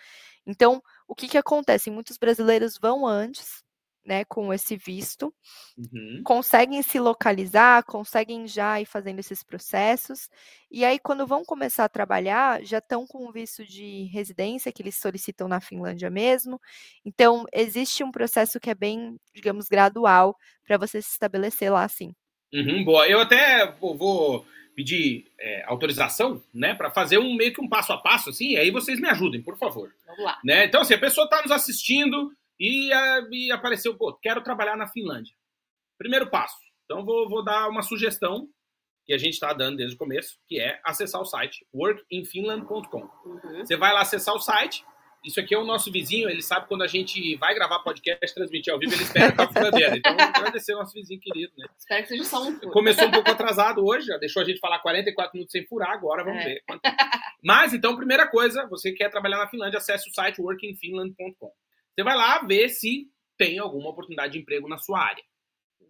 Então, 0.46 0.82
o 1.08 1.16
que 1.16 1.28
que 1.28 1.38
acontece? 1.38 1.92
Muitos 1.92 2.18
brasileiros 2.18 2.78
vão 2.82 3.06
antes, 3.08 3.64
né, 4.08 4.24
com 4.24 4.54
esse 4.54 4.78
visto, 4.78 5.34
Uhum. 5.78 6.22
conseguem 6.24 6.82
se 6.82 6.98
localizar, 6.98 7.84
conseguem 7.84 8.48
já 8.48 8.80
ir 8.80 8.86
fazendo 8.86 9.20
esses 9.20 9.44
processos, 9.44 10.30
e 10.72 10.86
aí 10.86 10.98
quando 10.98 11.28
vão 11.28 11.44
começar 11.44 11.84
a 11.84 11.90
trabalhar, 11.90 12.64
já 12.64 12.78
estão 12.78 13.06
com 13.06 13.28
o 13.28 13.32
visto 13.32 13.66
de 13.66 14.06
residência 14.06 14.72
que 14.72 14.82
eles 14.82 14.96
solicitam 14.96 15.50
na 15.50 15.60
Finlândia 15.60 16.10
mesmo. 16.10 16.60
Então, 17.06 17.46
existe 17.52 18.04
um 18.04 18.12
processo 18.12 18.60
que 18.60 18.70
é 18.70 18.76
bem, 18.76 19.18
digamos, 19.36 19.68
gradual 19.68 20.36
para 20.66 20.78
você 20.78 21.02
se 21.02 21.12
estabelecer 21.12 21.72
lá 21.72 21.84
assim. 21.84 22.14
Uhum, 22.54 22.86
boa. 22.86 23.08
Eu 23.08 23.20
até 23.20 23.70
vou, 23.74 24.46
pedir 24.74 25.26
é, 25.40 25.64
autorização, 25.66 26.42
né, 26.54 26.76
para 26.76 26.92
fazer 26.92 27.18
um 27.18 27.34
meio 27.34 27.52
que 27.52 27.60
um 27.60 27.68
passo 27.68 27.92
a 27.92 27.98
passo, 27.98 28.30
assim, 28.30 28.52
e 28.52 28.58
aí 28.58 28.70
vocês 28.70 29.00
me 29.00 29.10
ajudem, 29.10 29.42
por 29.42 29.58
favor. 29.58 29.92
Vamos 30.06 30.24
lá. 30.24 30.40
Né? 30.46 30.66
Então, 30.66 30.82
assim, 30.82 30.94
a 30.94 31.00
pessoa 31.00 31.26
está 31.26 31.42
nos 31.42 31.52
assistindo 31.52 32.32
e, 32.60 32.90
e 33.32 33.52
apareceu, 33.52 33.96
pô, 33.98 34.14
quero 34.22 34.42
trabalhar 34.44 34.76
na 34.76 34.88
Finlândia. 34.88 35.34
Primeiro 35.98 36.30
passo. 36.30 36.58
Então, 36.86 37.04
vou, 37.04 37.28
vou 37.30 37.44
dar 37.44 37.68
uma 37.70 37.82
sugestão 37.82 38.48
que 39.06 39.14
a 39.14 39.18
gente 39.18 39.34
está 39.34 39.54
dando 39.54 39.78
desde 39.78 39.96
o 39.96 39.98
começo, 39.98 40.38
que 40.48 40.60
é 40.60 40.80
acessar 40.84 41.22
o 41.22 41.26
site 41.26 41.66
workinfinland.com. 41.74 43.10
Uhum. 43.26 43.66
Você 43.66 43.76
vai 43.78 43.94
lá 43.94 44.02
acessar 44.02 44.36
o 44.36 44.40
site. 44.40 44.84
Isso 45.26 45.40
aqui 45.40 45.54
é 45.54 45.58
o 45.58 45.64
nosso 45.66 45.92
vizinho, 45.92 46.30
ele 46.30 46.42
sabe 46.42 46.68
quando 46.68 46.84
a 46.84 46.88
gente 46.88 47.36
vai 47.38 47.54
gravar 47.54 47.80
podcast, 47.80 48.34
transmitir 48.34 48.72
ao 48.72 48.80
vivo, 48.80 48.94
ele 48.94 49.04
espera 49.04 49.34
a 49.38 49.48
furadeira. 49.52 49.98
Então, 49.98 50.12
agradecer 50.14 50.74
ao 50.74 50.80
nosso 50.80 50.94
vizinho 50.94 51.20
querido, 51.20 51.52
né? 51.58 51.66
Espero 51.78 52.04
que 52.04 52.10
seja 52.10 52.24
só 52.24 52.44
um 52.48 52.56
furo. 52.58 52.72
Começou 52.72 53.08
um 53.08 53.12
pouco 53.12 53.30
atrasado 53.32 53.84
hoje, 53.84 54.08
já 54.08 54.18
deixou 54.18 54.42
a 54.42 54.46
gente 54.46 54.60
falar 54.60 54.80
44 54.80 55.32
minutos 55.34 55.52
sem 55.52 55.66
furar, 55.66 55.92
agora 55.92 56.24
vamos 56.24 56.42
É. 56.42 56.46
ver. 56.46 56.64
Mas, 57.44 57.74
então, 57.74 57.98
primeira 57.98 58.28
coisa, 58.28 58.68
você 58.68 58.94
quer 58.94 59.10
trabalhar 59.10 59.38
na 59.38 59.50
Finlândia, 59.50 59.80
acesse 59.80 60.08
o 60.10 60.14
site 60.14 60.40
workingfinland.com. 60.40 61.52
Você 61.98 62.04
vai 62.04 62.16
lá 62.16 62.46
ver 62.46 62.70
se 62.70 63.08
tem 63.36 63.58
alguma 63.58 63.90
oportunidade 63.90 64.34
de 64.34 64.40
emprego 64.40 64.70
na 64.70 64.78
sua 64.78 65.00
área. 65.00 65.24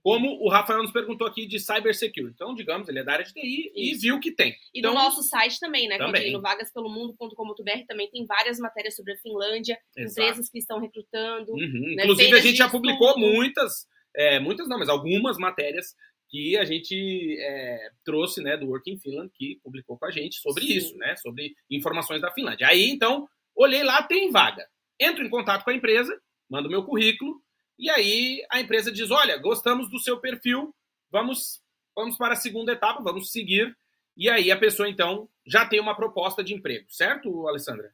Como 0.02 0.42
o 0.42 0.50
Rafael 0.50 0.82
nos 0.82 0.92
perguntou 0.92 1.28
aqui 1.28 1.46
de 1.46 1.60
cybersecurity. 1.60 2.34
Então, 2.34 2.56
digamos, 2.56 2.88
ele 2.88 3.00
é 3.00 3.04
da 3.04 3.12
área 3.12 3.26
de 3.26 3.34
TI 3.34 3.74
e 3.76 3.92
Isso. 3.92 4.02
viu 4.02 4.20
que 4.22 4.32
tem. 4.32 4.56
E 4.74 4.80
Então, 4.80 4.94
no 4.94 5.00
nosso 5.00 5.22
site 5.22 5.60
também, 5.60 5.86
né, 5.90 5.98
Também. 5.98 6.32
No 6.32 6.42
vagaspelomundo.com.br 6.42 7.86
também 7.86 8.10
tem 8.10 8.26
várias 8.26 8.58
matérias 8.58 8.96
sobre 8.96 9.14
a 9.14 9.18
Finlândia, 9.18 9.78
Exato. 9.98 10.22
empresas 10.22 10.50
que 10.50 10.60
estão 10.60 10.80
recrutando. 10.80 11.52
Uhum. 11.52 11.96
né, 11.96 12.04
Inclusive, 12.04 12.38
a 12.38 12.40
gente 12.40 12.56
já 12.56 12.70
publicou 12.70 13.10
estudo. 13.10 13.34
muitas, 13.34 13.86
é, 14.16 14.40
muitas 14.40 14.70
não, 14.70 14.80
mas 14.80 14.88
algumas 14.88 15.38
matérias 15.38 15.88
que 16.30 16.56
a 16.56 16.64
gente 16.64 17.38
é, 17.42 17.90
trouxe, 18.06 18.42
né, 18.42 18.56
do 18.56 18.68
Working 18.68 19.00
Finland, 19.00 19.30
que 19.36 19.60
publicou 19.62 19.98
com 19.98 20.06
a 20.06 20.12
gente 20.12 20.38
sobre 20.38 20.64
Sim. 20.64 20.74
isso, 20.74 20.98
né, 20.98 21.18
sobre 21.18 21.54
informações 21.70 22.22
da 22.22 22.32
Finlândia. 22.32 22.68
Aí, 22.68 22.90
então, 22.90 23.28
olhei 23.54 23.84
lá, 23.84 24.04
tem 24.04 24.32
vaga. 24.32 24.66
Entro 25.00 25.24
em 25.24 25.30
contato 25.30 25.64
com 25.64 25.70
a 25.70 25.74
empresa, 25.74 26.20
mando 26.50 26.70
meu 26.70 26.84
currículo, 26.84 27.42
e 27.78 27.90
aí 27.90 28.44
a 28.50 28.60
empresa 28.60 28.92
diz, 28.92 29.12
olha, 29.12 29.38
gostamos 29.38 29.90
do 29.90 30.00
seu 30.00 30.20
perfil, 30.20 30.74
vamos, 31.12 31.62
vamos 31.96 32.18
para 32.18 32.34
a 32.34 32.38
segunda 32.38 32.72
etapa, 32.72 33.04
vamos 33.04 33.32
seguir. 33.32 33.76
E 34.16 34.30
aí 34.30 34.52
a 34.52 34.58
pessoa, 34.58 34.90
então, 34.90 35.30
já 35.46 35.66
tem 35.66 35.80
uma 35.80 35.96
proposta 35.96 36.44
de 36.44 36.54
emprego, 36.54 36.88
certo, 36.90 37.48
Alessandra? 37.48 37.94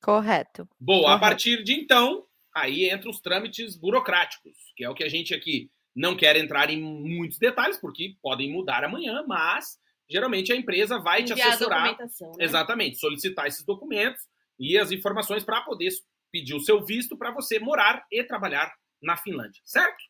Correto. 0.00 0.68
Boa, 0.78 1.00
a 1.00 1.02
Correto. 1.02 1.20
partir 1.20 1.64
de 1.64 1.72
então, 1.72 2.24
aí 2.54 2.88
entram 2.88 3.10
os 3.10 3.20
trâmites 3.20 3.76
burocráticos, 3.76 4.56
que 4.76 4.84
é 4.84 4.88
o 4.88 4.94
que 4.94 5.02
a 5.02 5.08
gente 5.08 5.34
aqui 5.34 5.68
não 5.94 6.16
quer 6.16 6.36
entrar 6.36 6.70
em 6.70 6.80
muitos 6.80 7.38
detalhes, 7.38 7.78
porque 7.78 8.14
podem 8.22 8.52
mudar 8.52 8.84
amanhã, 8.84 9.24
mas 9.26 9.78
geralmente 10.08 10.52
a 10.52 10.56
empresa 10.56 10.98
vai 11.00 11.24
te 11.24 11.32
Enviar 11.32 11.48
a 11.48 11.50
assessorar. 11.54 11.88
documentação. 11.88 12.28
Né? 12.36 12.44
Exatamente, 12.44 12.98
solicitar 12.98 13.46
esses 13.46 13.64
documentos 13.64 14.22
e 14.58 14.78
as 14.78 14.92
informações 14.92 15.42
para 15.42 15.62
poder 15.62 15.90
pedir 16.36 16.54
o 16.54 16.60
seu 16.60 16.84
visto 16.84 17.16
para 17.16 17.30
você 17.30 17.58
morar 17.58 18.04
e 18.12 18.22
trabalhar 18.22 18.72
na 19.02 19.16
Finlândia, 19.16 19.62
certo? 19.64 20.04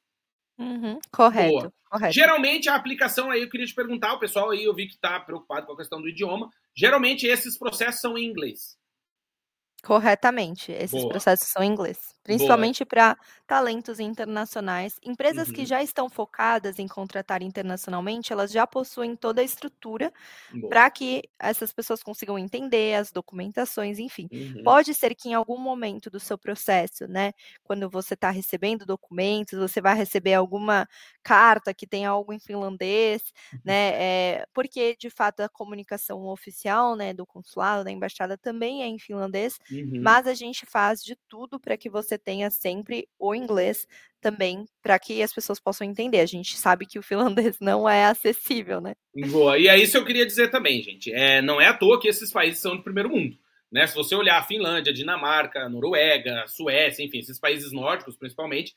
Uhum, 0.58 0.98
correto, 1.12 1.72
correto. 1.84 2.14
Geralmente 2.14 2.68
a 2.68 2.74
aplicação 2.74 3.30
aí, 3.30 3.42
eu 3.42 3.50
queria 3.50 3.66
te 3.66 3.74
perguntar, 3.74 4.14
o 4.14 4.18
pessoal 4.18 4.50
aí 4.50 4.64
eu 4.64 4.74
vi 4.74 4.86
que 4.86 4.94
está 4.94 5.20
preocupado 5.20 5.66
com 5.66 5.72
a 5.72 5.76
questão 5.76 6.00
do 6.00 6.08
idioma. 6.08 6.50
Geralmente 6.74 7.26
esses 7.26 7.58
processos 7.58 8.00
são 8.00 8.18
em 8.18 8.24
inglês. 8.24 8.76
Corretamente, 9.86 10.72
esses 10.72 11.04
Boa. 11.04 11.04
processos 11.04 11.48
são 11.48 11.62
em 11.62 11.68
inglês, 11.70 12.12
principalmente 12.24 12.84
para 12.84 13.16
talentos 13.46 14.00
internacionais. 14.00 14.98
Empresas 15.04 15.52
que 15.52 15.64
Uhum. 15.64 15.66
já 15.66 15.80
estão 15.80 16.10
focadas 16.10 16.80
em 16.80 16.88
contratar 16.88 17.40
internacionalmente, 17.40 18.32
elas 18.32 18.50
já 18.50 18.66
possuem 18.66 19.14
toda 19.14 19.40
a 19.40 19.44
estrutura 19.44 20.12
para 20.68 20.90
que 20.90 21.22
essas 21.38 21.72
pessoas 21.72 22.02
consigam 22.02 22.38
entender 22.38 22.94
as 22.96 23.12
documentações, 23.12 23.98
enfim. 24.00 24.28
Uhum. 24.30 24.64
Pode 24.64 24.94
ser 24.94 25.14
que 25.14 25.28
em 25.30 25.34
algum 25.34 25.58
momento 25.58 26.10
do 26.10 26.20
seu 26.20 26.38
processo, 26.38 27.06
né, 27.08 27.32
quando 27.64 27.88
você 27.90 28.14
está 28.14 28.30
recebendo 28.30 28.86
documentos, 28.86 29.58
você 29.58 29.80
vai 29.80 29.96
receber 29.96 30.34
alguma 30.34 30.88
carta 31.22 31.74
que 31.74 31.86
tem 31.86 32.06
algo 32.06 32.32
em 32.32 32.40
finlandês, 32.40 33.22
né, 33.64 34.38
eh, 34.40 34.46
porque 34.54 34.96
de 34.98 35.10
fato 35.10 35.40
a 35.40 35.48
comunicação 35.48 36.24
oficial, 36.26 36.96
né, 36.96 37.12
do 37.14 37.26
consulado, 37.26 37.84
da 37.84 37.90
embaixada 37.92 38.36
também 38.38 38.82
é 38.82 38.86
em 38.86 38.98
finlandês, 38.98 39.58
Uhum. 39.84 40.00
mas 40.02 40.26
a 40.26 40.34
gente 40.34 40.64
faz 40.66 41.02
de 41.02 41.16
tudo 41.28 41.58
para 41.58 41.76
que 41.76 41.88
você 41.88 42.18
tenha 42.18 42.50
sempre 42.50 43.08
o 43.18 43.34
inglês 43.34 43.86
também, 44.20 44.66
para 44.82 44.98
que 44.98 45.22
as 45.22 45.32
pessoas 45.32 45.60
possam 45.60 45.86
entender. 45.86 46.20
A 46.20 46.26
gente 46.26 46.56
sabe 46.56 46.86
que 46.86 46.98
o 46.98 47.02
finlandês 47.02 47.58
não 47.60 47.88
é 47.88 48.06
acessível, 48.06 48.80
né? 48.80 48.94
Boa. 49.30 49.58
E 49.58 49.68
é 49.68 49.78
isso 49.78 49.92
que 49.92 49.98
eu 49.98 50.04
queria 50.04 50.26
dizer 50.26 50.50
também, 50.50 50.82
gente. 50.82 51.12
É, 51.12 51.40
não 51.40 51.60
é 51.60 51.66
à 51.66 51.74
toa 51.74 52.00
que 52.00 52.08
esses 52.08 52.32
países 52.32 52.60
são 52.60 52.76
de 52.76 52.82
primeiro 52.82 53.10
mundo. 53.10 53.38
Né? 53.70 53.86
Se 53.86 53.94
você 53.94 54.14
olhar 54.14 54.38
a 54.38 54.42
Finlândia, 54.42 54.92
Dinamarca, 54.92 55.68
Noruega, 55.68 56.44
Suécia, 56.48 57.04
enfim, 57.04 57.18
esses 57.18 57.38
países 57.38 57.72
nórdicos 57.72 58.16
principalmente, 58.16 58.74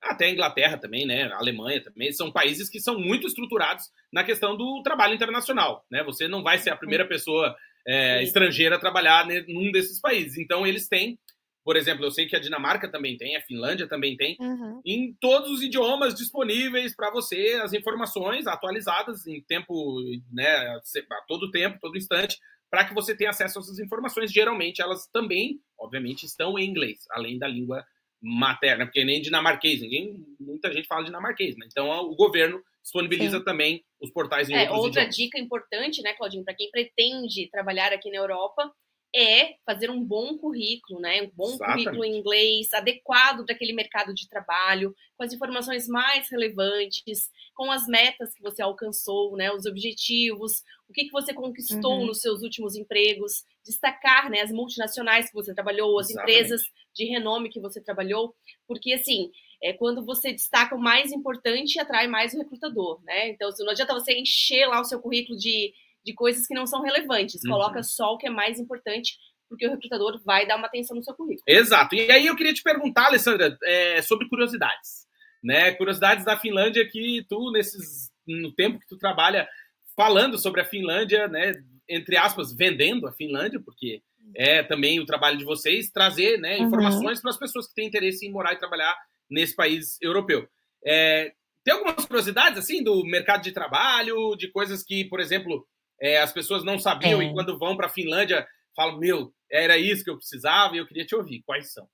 até 0.00 0.26
a 0.26 0.30
Inglaterra 0.30 0.78
também, 0.78 1.06
né? 1.06 1.24
A 1.24 1.38
Alemanha 1.38 1.82
também, 1.82 2.12
são 2.12 2.30
países 2.30 2.68
que 2.68 2.80
são 2.80 2.98
muito 2.98 3.26
estruturados 3.26 3.86
na 4.12 4.22
questão 4.22 4.56
do 4.56 4.80
trabalho 4.82 5.14
internacional. 5.14 5.84
Né? 5.90 6.02
Você 6.04 6.28
não 6.28 6.42
vai 6.42 6.58
ser 6.58 6.70
a 6.70 6.76
primeira 6.76 7.06
pessoa 7.06 7.56
é, 7.88 8.22
estrangeira 8.22 8.78
trabalhar 8.78 9.26
num 9.48 9.72
desses 9.72 9.98
países. 10.00 10.36
Então, 10.36 10.66
eles 10.66 10.86
têm, 10.88 11.18
por 11.64 11.74
exemplo, 11.76 12.04
eu 12.04 12.10
sei 12.10 12.26
que 12.26 12.36
a 12.36 12.40
Dinamarca 12.40 12.90
também 12.90 13.16
tem, 13.16 13.34
a 13.36 13.40
Finlândia 13.42 13.88
também 13.88 14.16
tem, 14.16 14.36
Uhum. 14.38 14.80
em 14.84 15.14
todos 15.20 15.50
os 15.50 15.62
idiomas 15.62 16.14
disponíveis 16.14 16.94
para 16.94 17.10
você, 17.10 17.60
as 17.62 17.72
informações 17.72 18.46
atualizadas 18.46 19.26
em 19.26 19.42
tempo, 19.42 20.00
né, 20.32 20.48
a 20.48 20.80
todo 21.26 21.50
tempo, 21.50 21.78
todo 21.80 21.96
instante, 21.96 22.36
para 22.70 22.84
que 22.84 22.92
você 22.94 23.16
tenha 23.16 23.30
acesso 23.30 23.58
a 23.58 23.62
essas 23.62 23.78
informações. 23.78 24.30
Geralmente 24.30 24.82
elas 24.82 25.06
também, 25.10 25.58
obviamente, 25.78 26.24
estão 26.26 26.58
em 26.58 26.68
inglês, 26.68 27.00
além 27.10 27.38
da 27.38 27.48
língua 27.48 27.82
materna, 28.20 28.84
porque 28.84 29.04
nem 29.04 29.22
dinamarquês, 29.22 29.80
ninguém, 29.80 30.16
muita 30.40 30.72
gente 30.72 30.86
fala 30.88 31.04
dinamarquês, 31.04 31.56
né? 31.56 31.66
Então 31.70 31.88
o 31.88 32.16
governo 32.16 32.60
disponibiliza 32.88 33.38
Sim. 33.38 33.44
também 33.44 33.84
os 34.00 34.10
portais 34.12 34.48
em 34.48 34.54
É, 34.56 34.62
outros 34.70 34.78
outra 34.84 35.00
idiomas. 35.02 35.16
dica 35.16 35.38
importante, 35.38 36.02
né, 36.02 36.14
Claudinho, 36.14 36.44
para 36.44 36.54
quem 36.54 36.70
pretende 36.70 37.48
trabalhar 37.50 37.92
aqui 37.92 38.10
na 38.10 38.18
Europa, 38.18 38.72
é 39.14 39.54
fazer 39.64 39.90
um 39.90 40.04
bom 40.04 40.36
currículo, 40.36 41.00
né? 41.00 41.22
Um 41.22 41.30
bom 41.34 41.44
Exatamente. 41.54 41.84
currículo 41.84 42.04
em 42.04 42.18
inglês, 42.18 42.72
adequado 42.74 43.44
para 43.44 43.54
aquele 43.54 43.72
mercado 43.72 44.12
de 44.12 44.28
trabalho, 44.28 44.94
com 45.16 45.24
as 45.24 45.32
informações 45.32 45.88
mais 45.88 46.30
relevantes, 46.30 47.30
com 47.54 47.70
as 47.72 47.86
metas 47.86 48.34
que 48.34 48.42
você 48.42 48.60
alcançou, 48.62 49.34
né? 49.34 49.50
Os 49.50 49.64
objetivos, 49.64 50.62
o 50.88 50.92
que, 50.92 51.04
que 51.06 51.10
você 51.10 51.32
conquistou 51.32 52.00
Uhum. 52.00 52.06
nos 52.06 52.20
seus 52.20 52.42
últimos 52.42 52.76
empregos, 52.76 53.44
destacar, 53.64 54.30
né? 54.30 54.42
As 54.42 54.52
multinacionais 54.52 55.28
que 55.28 55.34
você 55.34 55.54
trabalhou, 55.54 55.98
as 55.98 56.10
Exatamente. 56.10 56.32
empresas 56.32 56.62
de 56.94 57.04
renome 57.06 57.48
que 57.48 57.60
você 57.60 57.82
trabalhou, 57.82 58.34
porque 58.66 58.92
assim, 58.92 59.30
é 59.62 59.72
quando 59.72 60.04
você 60.04 60.32
destaca 60.32 60.74
o 60.74 60.80
mais 60.80 61.10
importante, 61.12 61.78
atrai 61.80 62.06
mais 62.06 62.32
o 62.34 62.38
recrutador, 62.38 63.00
né? 63.04 63.28
Então, 63.30 63.50
se 63.50 63.62
não 63.64 63.70
adianta 63.72 63.94
você 63.94 64.12
encher 64.18 64.66
lá 64.66 64.80
o 64.80 64.84
seu 64.84 65.00
currículo 65.00 65.36
de, 65.38 65.72
de 66.04 66.14
coisas 66.14 66.46
que 66.46 66.54
não 66.54 66.66
são 66.66 66.80
relevantes, 66.82 67.42
Uhum. 67.44 67.50
coloca 67.50 67.82
só 67.82 68.12
o 68.14 68.18
que 68.18 68.26
é 68.26 68.30
mais 68.30 68.58
importante, 68.60 69.16
porque 69.48 69.66
o 69.66 69.70
recrutador 69.70 70.20
vai 70.24 70.46
dar 70.46 70.56
uma 70.56 70.66
atenção 70.66 70.96
no 70.96 71.02
seu 71.02 71.14
currículo. 71.14 71.42
Exato. 71.46 71.94
E 71.94 72.10
aí 72.10 72.26
eu 72.26 72.36
queria 72.36 72.52
te 72.54 72.62
perguntar, 72.62 73.06
Alessandra, 73.06 73.56
é, 73.64 74.00
sobre 74.02 74.28
curiosidades. 74.28 75.06
Né? 75.42 75.72
Curiosidades 75.72 76.24
da 76.24 76.36
Finlândia 76.36 76.86
que 76.88 77.24
tu, 77.28 77.50
nesses, 77.52 78.10
no 78.26 78.52
tempo 78.52 78.78
que 78.78 78.86
tu 78.86 78.98
trabalha 78.98 79.48
falando 79.96 80.38
sobre 80.38 80.60
a 80.60 80.64
Finlândia, 80.64 81.26
né, 81.28 81.52
entre 81.88 82.16
aspas, 82.16 82.52
vendendo 82.54 83.06
a 83.08 83.12
Finlândia, 83.12 83.58
porque 83.64 84.02
é 84.36 84.62
também 84.62 85.00
o 85.00 85.06
trabalho 85.06 85.38
de 85.38 85.44
vocês 85.44 85.90
trazer 85.90 86.38
né, 86.38 86.58
Uhum. 86.58 86.66
informações 86.66 87.20
para 87.20 87.30
as 87.30 87.38
pessoas 87.38 87.66
que 87.66 87.74
têm 87.74 87.86
interesse 87.88 88.26
em 88.26 88.30
morar 88.30 88.52
e 88.52 88.58
trabalhar 88.58 88.94
nesse 89.30 89.54
país 89.54 89.96
europeu. 90.00 90.48
É, 90.84 91.32
tem 91.64 91.74
algumas 91.74 92.06
curiosidades 92.06 92.58
assim 92.58 92.82
do 92.82 93.04
mercado 93.04 93.42
de 93.42 93.52
trabalho, 93.52 94.34
de 94.36 94.50
coisas 94.50 94.82
que, 94.82 95.04
por 95.04 95.20
exemplo, 95.20 95.66
é, 96.00 96.20
as 96.20 96.32
pessoas 96.32 96.64
não 96.64 96.78
sabiam 96.78 97.22
e 97.22 97.32
quando 97.32 97.58
vão 97.58 97.76
para 97.76 97.86
a 97.86 97.90
Finlândia 97.90 98.46
falam, 98.74 98.98
meu, 98.98 99.34
era 99.50 99.76
isso 99.76 100.04
que 100.04 100.10
eu 100.10 100.16
precisava 100.16 100.74
e 100.74 100.78
eu 100.78 100.86
queria 100.86 101.04
te 101.04 101.16
ouvir. 101.16 101.42
Quais 101.44 101.72
são? 101.72 101.88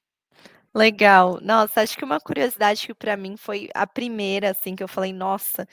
Legal. 0.75 1.41
Nossa, 1.41 1.81
acho 1.81 1.97
que 1.97 2.05
uma 2.05 2.21
curiosidade 2.21 2.87
que 2.87 2.95
para 2.95 3.17
mim 3.17 3.37
foi 3.37 3.69
a 3.75 3.87
primeira, 3.87 4.51
assim, 4.51 4.75
que 4.75 4.83
eu 4.83 4.89
falei, 4.89 5.13
nossa, 5.13 5.67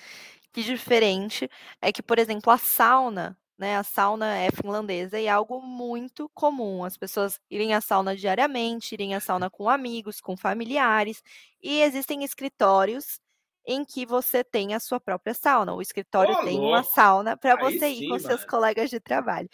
que 0.54 0.64
diferente, 0.64 1.50
é 1.82 1.92
que, 1.92 2.04
por 2.04 2.20
exemplo, 2.20 2.52
a 2.52 2.58
sauna, 2.58 3.38
né? 3.62 3.78
A 3.78 3.84
sauna 3.84 4.36
é 4.38 4.50
finlandesa 4.52 5.20
e 5.20 5.28
é 5.28 5.30
algo 5.30 5.62
muito 5.62 6.28
comum. 6.34 6.84
As 6.84 6.98
pessoas 6.98 7.40
irem 7.50 7.76
à 7.76 7.80
sauna 7.80 8.16
diariamente, 8.16 8.96
irem 8.96 9.14
à 9.14 9.20
sauna 9.20 9.52
com 9.52 9.70
amigos, 9.70 10.20
com 10.20 10.36
familiares, 10.36 11.22
e 11.62 11.82
existem 11.82 12.24
escritórios 12.24 13.20
em 13.64 13.86
que 13.86 14.04
você 14.04 14.44
tem 14.44 14.74
a 14.74 14.80
sua 14.80 15.00
própria 15.00 15.36
sauna. 15.36 15.74
O 15.76 15.82
escritório 15.82 16.36
tem 16.44 16.60
uma 16.60 16.82
sauna 16.84 17.38
para 17.38 17.56
você 17.56 17.90
ir 17.90 18.00
sim, 18.00 18.08
com 18.08 18.18
seus 18.18 18.42
mano. 18.42 18.50
colegas 18.50 18.90
de 18.90 19.00
trabalho. 19.00 19.48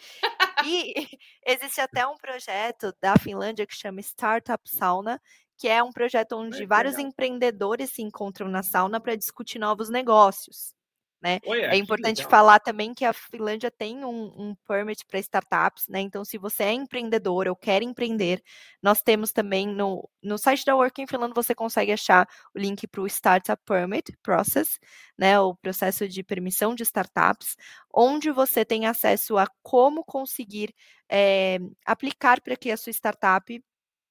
E 0.62 0.94
existe 1.46 1.80
até 1.82 2.06
um 2.06 2.16
projeto 2.16 2.94
da 3.02 3.14
Finlândia 3.18 3.66
que 3.66 3.74
chama 3.74 4.00
Startup 4.00 4.62
Sauna, 4.68 5.20
que 5.58 5.68
é 5.68 5.82
um 5.82 5.92
projeto 5.92 6.32
onde 6.32 6.66
que 6.66 6.66
vários 6.66 6.96
legal. 6.96 7.10
empreendedores 7.10 7.90
se 7.90 8.00
encontram 8.00 8.48
na 8.48 8.62
sauna 8.62 9.00
para 9.00 9.16
discutir 9.16 9.58
novos 9.58 9.90
negócios. 9.90 10.77
Né? 11.20 11.40
É 11.44 11.70
que 11.70 11.76
importante 11.76 12.24
falar 12.24 12.60
também 12.60 12.94
que 12.94 13.04
a 13.04 13.12
Finlândia 13.12 13.72
tem 13.72 14.04
um, 14.04 14.32
um 14.36 14.54
permit 14.66 15.04
para 15.04 15.18
startups, 15.18 15.88
né? 15.88 16.00
Então, 16.00 16.24
se 16.24 16.38
você 16.38 16.62
é 16.62 16.72
empreendedor 16.72 17.48
ou 17.48 17.56
quer 17.56 17.82
empreender, 17.82 18.40
nós 18.80 19.02
temos 19.02 19.32
também 19.32 19.66
no, 19.66 20.08
no 20.22 20.38
site 20.38 20.64
da 20.64 20.76
Working 20.76 21.08
Finland 21.08 21.34
você 21.34 21.56
consegue 21.56 21.90
achar 21.90 22.28
o 22.54 22.58
link 22.58 22.86
para 22.86 23.00
o 23.00 23.06
Startup 23.06 23.60
Permit 23.66 24.16
Process, 24.22 24.78
né? 25.18 25.40
O 25.40 25.56
processo 25.56 26.08
de 26.08 26.22
permissão 26.22 26.72
de 26.72 26.84
startups, 26.84 27.56
onde 27.92 28.30
você 28.30 28.64
tem 28.64 28.86
acesso 28.86 29.36
a 29.36 29.46
como 29.60 30.04
conseguir 30.04 30.72
eh, 31.10 31.58
aplicar 31.84 32.40
para 32.40 32.56
que 32.56 32.70
a 32.70 32.76
sua 32.76 32.92
startup 32.92 33.60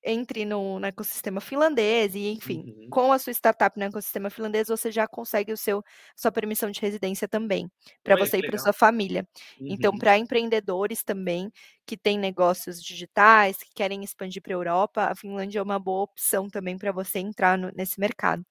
entre 0.09 0.45
no, 0.45 0.79
no 0.79 0.85
ecossistema 0.87 1.41
finlandês 1.41 2.15
e, 2.15 2.29
enfim, 2.31 2.63
Uhum. 2.65 2.87
com 2.89 3.11
a 3.11 3.19
sua 3.19 3.33
startup 3.33 3.77
no 3.77 3.85
ecossistema 3.85 4.29
finlandês, 4.29 4.67
você 4.69 4.91
já 4.91 5.07
consegue 5.07 5.51
o 5.51 5.57
seu 5.57 5.83
sua 6.15 6.31
permissão 6.31 6.71
de 6.71 6.79
residência 6.79 7.27
também, 7.27 7.69
para 8.03 8.15
você 8.15 8.37
e 8.37 8.43
para 8.43 8.57
sua 8.57 8.73
família. 8.73 9.27
Então, 9.59 9.91
Uhum. 9.91 9.97
para 9.99 10.17
empreendedores 10.17 11.03
também 11.03 11.51
que 11.85 11.97
têm 11.97 12.17
negócios 12.17 12.81
digitais, 12.81 13.57
que 13.57 13.69
querem 13.75 14.03
expandir 14.03 14.41
para 14.41 14.53
a 14.53 14.55
Europa, 14.55 15.03
a 15.11 15.15
Finlândia 15.15 15.59
é 15.59 15.63
uma 15.63 15.79
boa 15.79 16.03
opção 16.03 16.49
também 16.49 16.77
para 16.77 16.91
você 16.91 17.19
entrar 17.19 17.57
no- 17.57 17.71
nesse 17.75 17.99
mercado. 17.99 18.45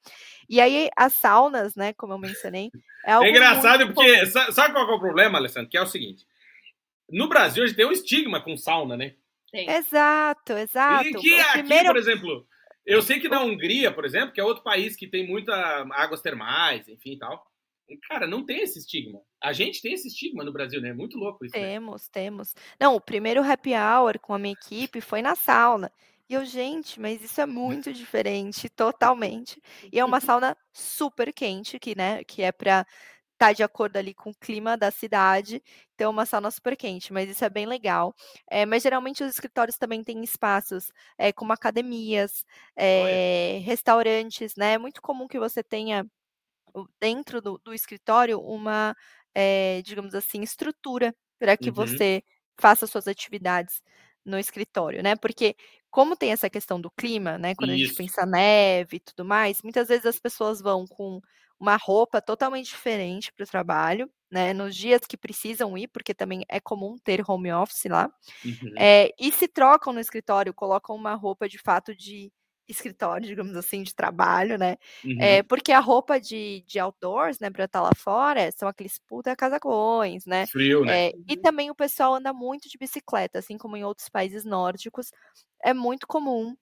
E 0.48 0.60
aí, 0.60 0.88
as 0.96 1.14
saunas, 1.14 1.74
né, 1.74 1.92
como 1.94 2.12
eu 2.12 2.18
mencionei, 2.18 2.70
é 3.04 3.12
algo 3.12 3.26
É 3.26 3.30
engraçado 3.30 3.86
porque, 3.94 4.26
sa- 4.26 4.52
sabe 4.52 4.74
qual 4.74 4.88
é 4.90 4.94
o 4.94 5.00
problema, 5.00 5.38
Alessandro? 5.38 5.70
Que 5.70 5.76
é 5.78 5.82
o 5.82 5.86
seguinte: 5.86 6.26
no 7.10 7.28
Brasil 7.28 7.64
a 7.64 7.66
gente 7.66 7.76
tem 7.76 7.86
um 7.86 7.92
estigma 7.92 8.40
com 8.42 8.56
sauna, 8.56 8.96
né? 8.96 9.14
Tem. 9.50 9.68
Exato, 9.70 10.52
exato. 10.54 11.08
E 11.08 11.14
que 11.14 11.34
O 11.34 11.40
aqui, 11.40 11.52
primeiro 11.52 11.88
por 11.88 11.96
exemplo, 11.96 12.46
eu 12.84 13.02
sei 13.02 13.18
que 13.18 13.28
na 13.28 13.42
Hungria, 13.42 13.92
por 13.92 14.04
exemplo, 14.04 14.32
que 14.32 14.40
é 14.40 14.44
outro 14.44 14.62
país 14.62 14.96
que 14.96 15.08
tem 15.08 15.26
muita 15.26 15.54
águas 15.92 16.20
termais, 16.20 16.88
enfim 16.88 17.12
e 17.12 17.18
tal. 17.18 17.44
Cara, 18.08 18.26
não 18.26 18.44
tem 18.44 18.62
esse 18.62 18.80
estigma. 18.80 19.20
A 19.40 19.52
gente 19.52 19.80
tem 19.80 19.92
esse 19.92 20.08
estigma 20.08 20.42
no 20.42 20.52
Brasil, 20.52 20.80
né? 20.80 20.88
É 20.88 20.94
muito 20.94 21.16
louco 21.16 21.44
isso. 21.44 21.56
Né? 21.56 21.62
Temos, 21.62 22.08
temos. 22.08 22.54
Não, 22.80 22.96
o 22.96 23.00
primeiro 23.00 23.42
happy 23.42 23.74
hour 23.74 24.18
com 24.18 24.34
a 24.34 24.38
minha 24.38 24.54
equipe 24.54 25.00
foi 25.00 25.22
na 25.22 25.36
sauna. 25.36 25.90
E 26.28 26.34
eu, 26.34 26.44
gente, 26.44 27.00
mas 27.00 27.22
isso 27.22 27.40
é 27.40 27.46
muito 27.46 27.92
diferente, 27.92 28.68
totalmente. 28.68 29.62
E 29.92 30.00
é 30.00 30.04
uma 30.04 30.20
sauna 30.20 30.56
super 30.72 31.32
quente, 31.32 31.78
que, 31.78 31.96
né, 31.96 32.24
que 32.24 32.42
é 32.42 32.50
para 32.50 32.84
estar 33.36 33.52
de 33.52 33.62
acordo 33.62 33.96
ali 33.98 34.14
com 34.14 34.30
o 34.30 34.34
clima 34.40 34.76
da 34.76 34.90
cidade. 34.90 35.62
Então, 35.94 36.06
é 36.08 36.10
uma 36.10 36.26
sauna 36.26 36.50
super 36.50 36.76
quente, 36.76 37.12
mas 37.12 37.30
isso 37.30 37.44
é 37.44 37.50
bem 37.50 37.66
legal. 37.66 38.14
É, 38.50 38.66
mas 38.66 38.82
geralmente 38.82 39.22
os 39.24 39.30
escritórios 39.30 39.76
também 39.78 40.02
têm 40.02 40.22
espaços 40.24 40.90
é, 41.18 41.32
como 41.32 41.52
academias, 41.52 42.44
é, 42.76 43.60
restaurantes, 43.64 44.54
né? 44.56 44.74
É 44.74 44.78
muito 44.78 45.02
comum 45.02 45.28
que 45.28 45.38
você 45.38 45.62
tenha 45.62 46.06
dentro 47.00 47.40
do, 47.40 47.58
do 47.64 47.74
escritório 47.74 48.40
uma, 48.40 48.94
digamos 49.84 50.14
assim, 50.14 50.42
estrutura 50.42 51.14
para 51.38 51.56
que 51.56 51.70
Uhum. 51.70 51.70
você 51.70 52.22
faça 52.60 52.86
suas 52.86 53.06
atividades 53.08 53.82
no 54.24 54.38
escritório, 54.38 55.02
né? 55.02 55.14
Porque 55.16 55.54
como 55.90 56.16
tem 56.16 56.32
essa 56.32 56.50
questão 56.50 56.80
do 56.80 56.90
clima, 56.90 57.38
né? 57.38 57.54
Quando 57.54 57.70
a 57.70 57.74
gente 57.74 57.92
Isso. 57.92 57.96
pensa 57.96 58.26
neve 58.26 58.96
e 58.96 59.00
tudo 59.00 59.24
mais, 59.24 59.62
muitas 59.62 59.88
vezes 59.88 60.06
as 60.06 60.18
pessoas 60.18 60.60
vão 60.60 60.86
com 60.86 61.20
uma 61.58 61.76
roupa 61.76 62.20
totalmente 62.20 62.66
diferente 62.66 63.32
para 63.32 63.44
o 63.44 63.46
trabalho, 63.46 64.10
né? 64.30 64.52
Nos 64.52 64.74
dias 64.74 65.00
que 65.08 65.16
precisam 65.16 65.76
ir, 65.76 65.88
porque 65.88 66.14
também 66.14 66.44
é 66.48 66.60
comum 66.60 66.96
ter 66.98 67.22
home 67.26 67.52
office 67.52 67.84
lá. 67.84 68.10
Uhum. 68.44 68.74
É, 68.76 69.10
e 69.18 69.32
se 69.32 69.48
trocam 69.48 69.92
no 69.92 70.00
escritório, 70.00 70.52
colocam 70.52 70.94
uma 70.94 71.14
roupa 71.14 71.48
de 71.48 71.58
fato 71.58 71.94
de 71.94 72.30
escritório, 72.68 73.26
digamos 73.26 73.56
assim, 73.56 73.82
de 73.82 73.94
trabalho, 73.94 74.58
né? 74.58 74.76
Uhum. 75.04 75.20
É, 75.20 75.42
porque 75.42 75.72
a 75.72 75.80
roupa 75.80 76.20
de, 76.20 76.64
de 76.66 76.78
outdoors, 76.78 77.38
né, 77.38 77.48
para 77.50 77.64
estar 77.64 77.80
lá 77.80 77.92
fora, 77.94 78.50
são 78.52 78.68
aqueles 78.68 78.98
puta 78.98 79.34
casacões, 79.36 80.26
né? 80.26 80.46
Frio, 80.46 80.84
né? 80.84 81.08
É, 81.08 81.12
e 81.28 81.36
também 81.36 81.70
o 81.70 81.74
pessoal 81.74 82.14
anda 82.14 82.32
muito 82.32 82.68
de 82.68 82.76
bicicleta, 82.76 83.38
assim 83.38 83.56
como 83.56 83.76
em 83.76 83.84
outros 83.84 84.08
países 84.08 84.44
nórdicos. 84.44 85.10
É 85.62 85.72
muito 85.72 86.06
comum, 86.06 86.56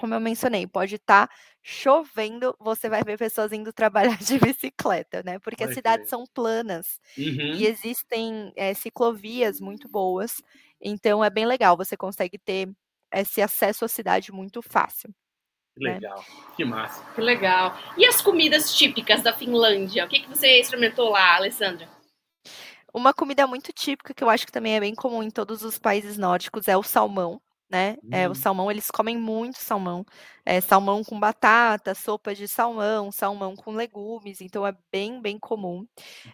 como 0.00 0.14
eu 0.14 0.20
mencionei, 0.20 0.66
pode 0.66 0.94
estar 0.94 1.28
chovendo, 1.62 2.56
você 2.58 2.88
vai 2.88 3.04
ver 3.04 3.18
pessoas 3.18 3.52
indo 3.52 3.70
trabalhar 4.16 4.18
de 4.18 4.38
bicicleta, 4.38 5.22
né? 5.22 5.38
Porque 5.38 5.62
as 5.62 5.74
cidades 5.74 6.08
são 6.08 6.24
planas 6.32 6.98
Uhum. 7.18 7.52
e 7.54 7.66
existem 7.66 8.52
é, 8.56 8.72
ciclovias 8.72 9.60
muito 9.60 9.88
boas, 9.88 10.42
então 10.80 11.22
é 11.22 11.28
bem 11.28 11.44
legal, 11.44 11.76
você 11.76 11.96
consegue 11.96 12.38
ter 12.38 12.70
esse 13.12 13.42
acesso 13.42 13.84
à 13.84 13.88
cidade 13.88 14.32
muito 14.32 14.62
fácil. 14.62 15.12
Que 15.76 15.84
né? 15.84 15.94
legal. 15.94 16.24
Que 16.56 16.64
massa. 16.64 17.04
Que 17.14 17.20
legal. 17.20 17.76
E 17.96 18.06
as 18.06 18.20
comidas 18.20 18.74
típicas 18.74 19.22
da 19.22 19.32
Finlândia? 19.32 20.04
O 20.04 20.08
que, 20.08 20.20
que 20.20 20.28
você 20.28 20.60
experimentou 20.60 21.10
lá, 21.10 21.36
Alessandra? 21.36 21.88
Uma 22.92 23.14
comida 23.14 23.46
muito 23.46 23.72
típica 23.72 24.12
que 24.12 24.22
eu 24.22 24.28
acho 24.28 24.46
que 24.46 24.52
também 24.52 24.76
é 24.76 24.80
bem 24.80 24.94
comum 24.94 25.22
em 25.22 25.30
todos 25.30 25.62
os 25.62 25.78
países 25.78 26.18
nórdicos 26.18 26.66
é 26.66 26.76
o 26.76 26.82
salmão, 26.82 27.40
né? 27.70 27.96
É, 28.10 28.28
o 28.28 28.34
salmão, 28.34 28.70
eles 28.70 28.90
comem 28.90 29.16
muito 29.18 29.58
salmão. 29.58 30.04
É, 30.44 30.60
salmão 30.60 31.04
com 31.04 31.18
batata, 31.20 31.94
sopa 31.94 32.34
de 32.34 32.48
salmão, 32.48 33.12
salmão 33.12 33.54
com 33.56 33.72
legumes, 33.72 34.40
então 34.40 34.66
é 34.66 34.74
bem, 34.92 35.20
bem 35.22 35.38
comum. 35.38 35.86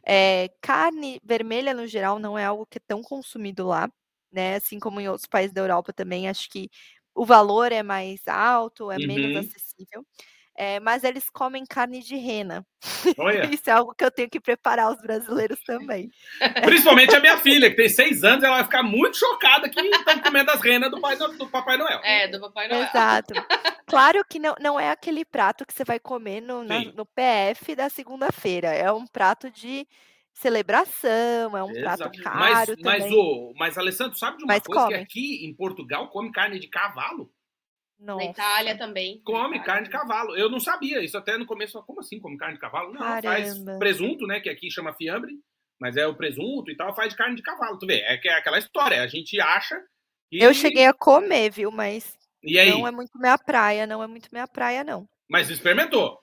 É, 0.06 0.48
carne 0.62 1.20
vermelha, 1.24 1.74
no 1.74 1.86
geral, 1.86 2.18
não 2.18 2.38
é 2.38 2.44
algo 2.44 2.66
que 2.66 2.78
é 2.78 2.80
tão 2.86 3.02
consumido 3.02 3.66
lá, 3.66 3.88
né? 4.32 4.56
Assim 4.56 4.78
como 4.80 5.00
em 5.00 5.08
outros 5.08 5.26
países 5.28 5.52
da 5.52 5.60
Europa 5.62 5.92
também, 5.92 6.28
acho 6.28 6.48
que 6.50 6.68
o 7.14 7.24
valor 7.26 7.72
é 7.72 7.82
mais 7.82 8.26
alto, 8.28 8.90
é 8.90 8.98
menos 8.98 9.34
Uhum. 9.34 9.40
acessível. 9.46 10.04
É, 10.58 10.80
mas 10.80 11.04
eles 11.04 11.28
comem 11.28 11.64
carne 11.66 12.00
de 12.02 12.16
rena. 12.16 12.66
Olha. 13.18 13.44
Isso 13.54 13.68
é 13.68 13.72
algo 13.72 13.94
que 13.94 14.04
eu 14.04 14.10
tenho 14.10 14.30
que 14.30 14.40
preparar 14.40 14.90
os 14.90 15.00
brasileiros 15.02 15.58
também. 15.64 16.08
Principalmente 16.64 17.14
a 17.14 17.20
minha 17.20 17.36
filha, 17.38 17.68
que 17.70 17.76
tem 17.76 17.88
seis 17.88 18.24
anos, 18.24 18.42
ela 18.42 18.56
vai 18.56 18.64
ficar 18.64 18.82
muito 18.82 19.16
chocada 19.18 19.68
que 19.68 19.78
estão 19.80 20.18
comendo 20.20 20.50
as 20.50 20.60
renas 20.62 20.90
do, 20.90 21.00
pai, 21.00 21.16
do 21.16 21.46
Papai 21.48 21.76
Noel. 21.76 22.00
É, 22.02 22.26
do 22.28 22.40
Papai 22.40 22.68
Noel. 22.68 22.82
Exato. 22.84 23.34
Claro 23.88 24.24
que 24.28 24.40
não, 24.40 24.52
não 24.60 24.80
é 24.80 24.90
aquele 24.90 25.24
prato 25.24 25.64
que 25.64 25.72
você 25.72 25.84
vai 25.84 26.00
comer 26.00 26.40
no, 26.40 26.64
na- 26.64 26.86
no 26.92 27.06
PF 27.06 27.72
da 27.76 27.88
segunda-feira. 27.88 28.66
É 28.74 28.90
um 28.90 29.06
prato 29.06 29.48
de 29.48 29.86
celebração, 30.34 31.56
é 31.56 31.62
um 31.62 31.72
prato 31.72 32.02
Exato. 32.02 32.22
caro 32.22 32.36
Mas, 32.38 32.66
também. 32.68 32.84
mas, 32.84 33.12
o, 33.12 33.52
mas, 33.56 33.78
Alessandro, 33.78 34.18
sabe 34.18 34.38
de 34.38 34.44
uma 34.44 34.54
Mas 34.54 34.62
coisa 34.64 34.86
que 34.86 34.92
come. 34.92 35.02
aqui 35.04 35.46
em 35.46 35.54
Portugal 35.54 36.08
come 36.10 36.32
carne 36.32 36.58
de 36.58 36.66
cavalo? 36.68 37.30
Na 37.98 38.14
Nossa, 38.14 38.30
Itália 38.30 38.76
também. 38.76 39.20
Come 39.24 39.58
Na 39.58 39.64
carne 39.64 39.86
de 39.86 39.90
cavalo. 39.90 40.36
Eu 40.36 40.50
não 40.50 40.60
sabia. 40.60 41.02
Isso 41.02 41.16
até 41.16 41.38
no 41.38 41.46
começo, 41.46 41.82
como 41.84 42.00
assim 42.00 42.20
come 42.20 42.36
carne 42.36 42.54
de 42.54 42.60
cavalo? 42.60 42.92
Não, 42.92 43.00
faz 43.22 43.54
Caramba. 43.54 43.78
presunto, 43.78 44.26
né? 44.26 44.38
Que 44.40 44.50
aqui 44.50 44.70
chama 44.70 44.92
fiambre, 44.94 45.32
mas 45.80 45.96
é 45.96 46.06
o 46.06 46.14
presunto 46.14 46.70
e 46.70 46.76
tal, 46.76 46.94
faz 46.94 47.10
de 47.10 47.16
carne 47.16 47.36
de 47.36 47.42
cavalo. 47.42 47.78
Tu 47.78 47.86
vê, 47.86 48.00
é, 48.02 48.16
que 48.18 48.28
é 48.28 48.34
aquela 48.34 48.58
história. 48.58 49.02
A 49.02 49.06
gente 49.06 49.40
acha. 49.40 49.76
que- 50.30 50.42
Eu 50.42 50.52
cheguei 50.52 50.86
a 50.86 50.92
comer, 50.92 51.50
viu? 51.50 51.70
Mas 51.70 52.16
E 52.42 52.58
aí? 52.58 52.68
não 52.70 52.86
é 52.86 52.90
muito 52.90 53.18
minha 53.18 53.38
praia, 53.38 53.86
não 53.86 54.02
é 54.02 54.06
muito 54.06 54.28
minha 54.30 54.46
praia, 54.46 54.84
não. 54.84 55.08
Mas 55.28 55.48
experimentou. 55.48 56.20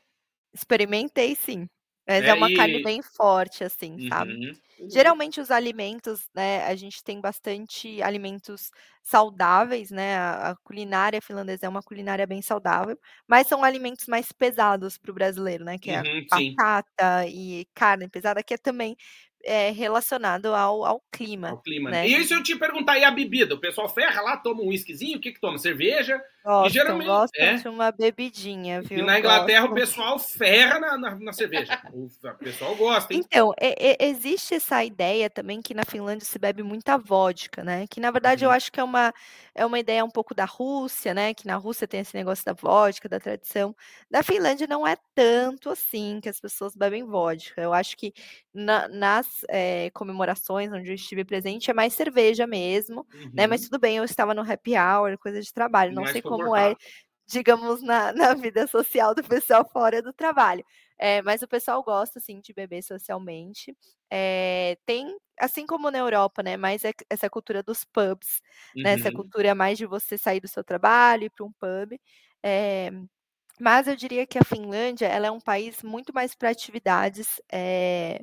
Experimentei 0.53 1.35
sim. 1.35 1.67
Mas 2.07 2.23
É, 2.23 2.27
é 2.29 2.33
uma 2.33 2.53
carne 2.53 2.79
e- 2.79 2.83
bem 2.83 3.01
forte, 3.01 3.63
assim, 3.63 4.07
sabe? 4.09 4.55
Uhum. 4.77 5.13
Geralmente 5.13 5.39
os 5.41 5.49
alimentos, 5.51 6.27
né, 6.35 6.63
a 6.65 6.75
gente 6.75 7.03
tem 7.03 7.19
bastante 7.21 8.01
alimentos 8.01 8.69
saudáveis, 9.03 9.89
né? 9.91 10.17
A, 10.17 10.51
a 10.51 10.55
culinária 10.57 11.21
finlandesa 11.21 11.65
é 11.65 11.69
uma 11.69 11.81
culinária 11.83 12.27
bem 12.27 12.41
saudável, 12.41 12.97
mas 13.27 13.47
são 13.47 13.63
alimentos 13.63 14.05
mais 14.07 14.31
pesados 14.31 14.97
para 14.97 15.11
o 15.11 15.13
brasileiro, 15.13 15.63
né? 15.65 15.77
Que 15.79 15.91
é 15.91 16.03
Uhum, 16.03 16.27
batata 16.29 17.27
e 17.27 17.65
carne 17.73 18.07
pesada, 18.09 18.43
que 18.43 18.53
é 18.53 18.57
também 18.57 18.95
é, 19.43 19.71
relacionado 19.71 20.47
ao, 20.53 20.85
ao 20.85 21.03
clima. 21.11 21.55
Ao 21.55 21.61
clima. 21.61 21.89
né? 21.89 22.07
E 22.07 22.23
se 22.23 22.33
eu 22.33 22.41
te 22.41 22.55
perguntar 22.55 22.93
aí 22.93 23.03
a 23.03 23.11
bebida? 23.11 23.53
O 23.55 23.59
pessoal 23.59 23.89
ferra 23.89 24.21
lá, 24.21 24.37
toma 24.37 24.61
um 24.61 24.67
whiskyzinho, 24.69 25.17
o 25.17 25.21
que 25.21 25.33
que 25.33 25.41
toma? 25.41 25.57
Cerveja? 25.57 26.21
Gostam, 26.43 26.69
geralmente- 26.69 27.07
gostam 27.07 27.45
é. 27.45 27.53
de 27.55 27.67
uma 27.67 27.91
bebidinha, 27.91 28.81
viu? 28.81 28.99
E 28.99 29.01
na 29.01 29.17
Inglaterra 29.19 29.65
o 29.65 29.73
pessoal 29.73 30.19
ferra 30.19 30.79
na, 30.79 30.97
na, 30.97 31.15
na 31.15 31.33
cerveja. 31.33 31.79
O 31.93 32.35
pessoal 32.37 32.75
gosta, 32.75 33.13
hein? 33.13 33.21
Então, 33.25 33.53
e- 33.61 33.75
e- 33.79 33.97
existe 34.07 34.55
essa 34.55 34.83
ideia 34.83 35.29
também 35.29 35.61
que 35.61 35.73
na 35.73 35.83
Finlândia 35.85 36.25
se 36.25 36.37
bebe 36.37 36.61
muita 36.63 36.97
vodka, 36.97 37.63
né? 37.63 37.85
Que 37.89 37.99
na 37.99 38.11
verdade 38.11 38.43
eu 38.43 38.49
Uhum. 38.49 38.55
acho 38.55 38.71
que 38.71 38.79
é 38.79 38.83
uma, 38.83 39.13
é 39.55 39.65
uma 39.65 39.79
ideia 39.79 40.03
um 40.03 40.09
pouco 40.09 40.33
da 40.35 40.45
Rússia, 40.45 41.13
né? 41.13 41.33
Que 41.33 41.45
na 41.47 41.55
Rússia 41.55 41.87
tem 41.87 41.99
esse 42.01 42.15
negócio 42.15 42.43
da 42.45 42.53
vodka, 42.53 43.07
da 43.07 43.19
tradição. 43.19 43.75
Da 44.11 44.21
Finlândia 44.23 44.67
não 44.67 44.85
é 44.85 44.95
tanto 45.15 45.69
assim 45.69 46.19
que 46.21 46.27
as 46.29 46.39
pessoas 46.39 46.75
bebem 46.75 47.03
vodka. 47.05 47.61
Eu 47.61 47.73
acho 47.73 47.95
que 47.95 48.13
na- 48.53 48.87
nas 48.89 49.27
eh, 49.49 49.89
comemorações 49.93 50.71
onde 50.71 50.89
eu 50.89 50.95
estive 50.95 51.23
presente 51.23 51.69
é 51.71 51.73
mais 51.73 51.93
cerveja 51.93 52.45
mesmo, 52.47 53.05
né? 53.33 53.47
Mas 53.47 53.61
Uhum. 53.61 53.69
tudo 53.69 53.79
bem, 53.79 53.97
eu 53.97 54.03
estava 54.03 54.33
no 54.33 54.41
happy 54.41 54.73
hour, 54.77 55.17
coisa 55.17 55.41
de 55.41 55.53
trabalho. 55.53 55.93
Não 55.93 56.01
Mais 56.03 56.13
sei 56.13 56.21
como 56.21 56.32
é 56.41 56.49
confortável. 56.49 56.77
digamos, 57.27 57.81
na, 57.81 58.13
na 58.13 58.33
vida 58.35 58.67
social 58.67 59.15
do 59.15 59.23
pessoal 59.23 59.67
fora 59.71 60.01
do 60.01 60.13
trabalho. 60.13 60.63
É, 60.99 61.21
mas 61.21 61.41
o 61.41 61.47
pessoal 61.47 61.83
gosta, 61.83 62.19
assim, 62.19 62.39
de 62.41 62.53
beber 62.53 62.83
socialmente. 62.83 63.75
É, 64.11 64.77
tem, 64.85 65.17
assim 65.39 65.65
como 65.65 65.89
na 65.91 65.97
Europa, 65.99 66.43
né, 66.43 66.57
mais 66.57 66.83
é- 66.85 66.93
essa 67.09 67.29
cultura 67.29 67.63
dos 67.63 67.83
pubs, 67.85 68.41
né, 68.83 68.91
essa 68.93 69.11
Uhum. 69.11 69.11
cultura 69.11 69.55
mais 69.55 69.77
de 69.77 69.85
você 69.85 70.17
sair 70.17 70.39
do 70.41 70.47
seu 70.47 70.63
trabalho, 70.63 71.25
ir 71.25 71.29
para 71.31 71.45
um 71.45 71.51
pub. 71.53 71.99
É, 72.43 72.91
mas 73.59 73.87
eu 73.87 73.95
diria 73.95 74.25
que 74.27 74.37
a 74.39 74.43
Finlândia, 74.45 75.07
ela 75.07 75.27
é 75.27 75.31
um 75.31 75.39
país 75.41 75.83
muito 75.83 76.13
mais 76.13 76.35
para 76.35 76.49
atividades 76.51 77.41
é, 77.51 78.21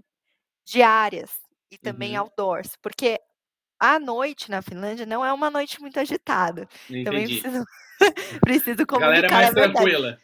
diárias 0.67 1.41
e 1.71 1.79
também 1.79 2.17
Uhum. 2.17 2.17
outdoors, 2.17 2.77
porque 2.83 3.19
a 3.81 3.99
noite 4.01 4.51
na 4.51 4.63
Finlândia 4.63 5.07
não 5.07 5.25
é 5.25 5.33
uma 5.33 5.51
noite 5.51 5.81
muito 5.81 6.01
agitada. 6.01 6.69
Também 7.03 7.29
Entendi. 7.29 7.47
Preciso, 8.01 8.41
preciso 8.41 8.83
A 8.83 8.99
galera 8.99 9.27
é 9.27 9.29
comunicar 9.29 9.37
a 9.37 9.41
mais 9.41 9.51
tranquila. 9.53 10.19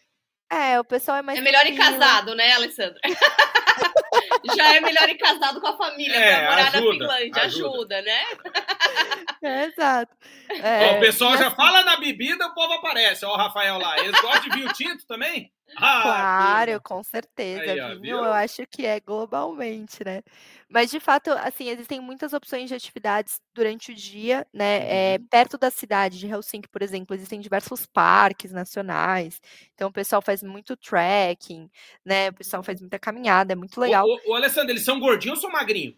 É, 0.51 0.79
o 0.81 0.85
pessoal 0.85 1.17
é 1.19 1.23
mais 1.23 1.39
É 1.39 1.43
melhor 1.43 1.67
ir 1.67 1.77
casado, 1.77 2.35
né, 2.35 2.53
Alessandra? 2.53 3.01
Já 4.57 4.77
é 4.77 4.81
melhor 4.81 5.09
ir 5.09 5.17
casado 5.17 5.61
com 5.61 5.67
a 5.67 5.77
família 5.77 6.17
É, 6.17 6.37
pra 6.41 6.51
morar 6.51 6.63
na 6.73 6.79
ajuda, 6.79 6.93
Finlândia. 6.93 7.43
ajuda. 7.43 7.69
Ajuda, 7.69 8.03
né? 8.03 8.25
É, 9.43 9.65
exato. 9.67 10.13
Ó, 10.51 10.67
É, 10.67 10.97
o 10.97 11.01
pessoal 11.01 11.37
já 11.37 11.49
assim, 11.49 11.57
fala 11.57 11.85
na 11.85 11.97
bebida, 11.99 12.47
o 12.47 12.55
povo 12.55 12.73
aparece. 12.75 13.25
Ó, 13.25 13.33
o 13.35 13.37
Rafael 13.37 13.79
lá. 13.79 13.99
Eles 13.99 14.19
gostam 14.21 14.41
de 14.43 14.51
vinho 14.51 14.73
tinto 14.73 15.07
também? 15.07 15.53
Ah, 15.75 16.03
Claro, 16.03 16.73
turma. 16.73 16.81
com 16.83 17.03
certeza. 17.03 17.61
Aí, 17.73 17.81
ó, 17.81 17.95
Vinho, 17.99 18.17
eu 18.25 18.33
acho 18.33 18.67
que 18.67 18.87
é 18.87 19.01
globalmente, 19.01 20.05
né? 20.05 20.23
Mas 20.69 20.91
de 20.91 21.01
fato, 21.01 21.31
assim, 21.33 21.69
existem 21.69 22.01
muitas 22.01 22.33
opções 22.33 22.69
de 22.69 22.75
atividades 22.75 23.41
durante 23.55 23.93
o 23.93 23.95
dia, 23.95 24.47
né? 24.53 25.15
É, 25.15 25.19
Uhum. 25.19 25.27
perto 25.31 25.59
da 25.59 25.71
cidade 25.71 26.19
de 26.19 26.27
Helsinki, 26.29 26.69
por 26.69 26.83
exemplo, 26.83 27.15
existem 27.15 27.41
diversos 27.41 27.87
parques 27.87 28.53
nacionais. 28.53 29.41
Então, 29.75 29.89
o 29.89 29.93
pessoal 29.93 30.23
faz 30.23 30.43
muito 30.43 30.77
trekking, 30.77 31.69
né? 32.05 32.29
O 32.31 32.35
pessoal 32.35 32.63
faz 32.63 32.81
muita 32.81 32.99
caminhada, 32.99 33.53
é 33.53 33.57
muito 33.57 33.81
legal. 33.81 34.07
Ô, 34.07 34.15
ô, 34.29 34.33
ô, 34.33 34.35
Alessandro, 34.35 34.71
eles 34.73 34.85
são 34.85 35.01
gordinhos 35.01 35.39
ou 35.39 35.43
são 35.43 35.51
magrinhos? 35.51 35.97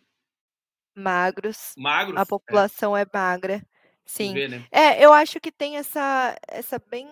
Magros, 0.95 1.77
Magros? 1.77 2.21
a 2.21 2.27
população 2.27 2.97
é 2.97 3.07
magra. 3.12 3.62
É, 4.16 4.25
Sim. 4.25 4.33
vê, 4.33 4.49
né? 4.49 4.69
É, 4.71 5.05
eu 5.05 5.12
acho 5.12 5.39
que 5.41 5.53
tem 5.53 5.77
essa, 5.77 6.35
essa 6.49 6.79
bem, 6.79 7.09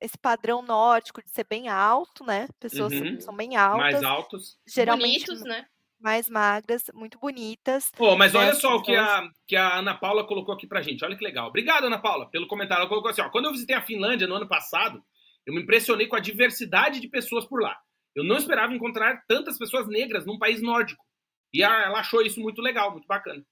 esse 0.00 0.16
padrão 0.18 0.62
nórdico 0.62 1.22
de 1.22 1.30
ser 1.30 1.44
bem 1.48 1.68
alto, 1.68 2.24
né? 2.24 2.48
Pessoas 2.60 2.92
são- 2.92 3.06
Uhum. 3.06 3.20
são 3.20 3.34
bem 3.36 3.50
Mais 3.50 3.94
altas, 3.96 4.04
altos. 4.04 4.58
geralmente 4.66 5.26
Bonitos, 5.26 5.42
né? 5.44 5.66
mais 6.00 6.28
magras, 6.28 6.84
muito 6.94 7.18
bonitas. 7.18 7.90
Pô, 7.96 8.16
mas 8.16 8.32
né, 8.32 8.38
olha 8.40 8.54
só 8.54 8.76
o 8.76 8.82
que 8.82 8.94
a, 8.94 9.28
que 9.46 9.56
a 9.56 9.78
Ana 9.78 9.94
Paula 9.96 10.24
colocou 10.26 10.54
aqui 10.54 10.66
pra 10.66 10.80
gente. 10.82 11.04
Olha 11.04 11.16
que 11.16 11.24
legal. 11.24 11.48
Obrigado, 11.48 11.84
Ana 11.86 11.98
Paula, 11.98 12.30
pelo 12.30 12.46
comentário. 12.46 12.82
Ela 12.82 12.88
colocou 12.88 13.10
assim: 13.10 13.20
ó, 13.22 13.28
quando 13.30 13.46
eu 13.46 13.52
visitei 13.52 13.74
a 13.74 13.82
Finlândia 13.82 14.26
no 14.28 14.36
ano 14.36 14.46
passado, 14.48 15.02
eu 15.44 15.52
me 15.54 15.62
impressionei 15.62 16.06
com 16.06 16.14
a 16.14 16.20
diversidade 16.20 17.00
de 17.00 17.08
pessoas 17.08 17.44
por 17.46 17.60
lá. 17.60 17.76
Eu 18.14 18.22
não 18.22 18.36
esperava 18.36 18.72
encontrar 18.74 19.22
tantas 19.26 19.58
pessoas 19.58 19.88
negras 19.88 20.24
num 20.24 20.38
país 20.38 20.62
nórdico. 20.62 21.04
E 21.52 21.62
ela 21.62 21.98
achou 21.98 22.20
isso 22.22 22.40
muito 22.40 22.60
legal, 22.60 22.92
muito 22.92 23.06
bacana. 23.06 23.42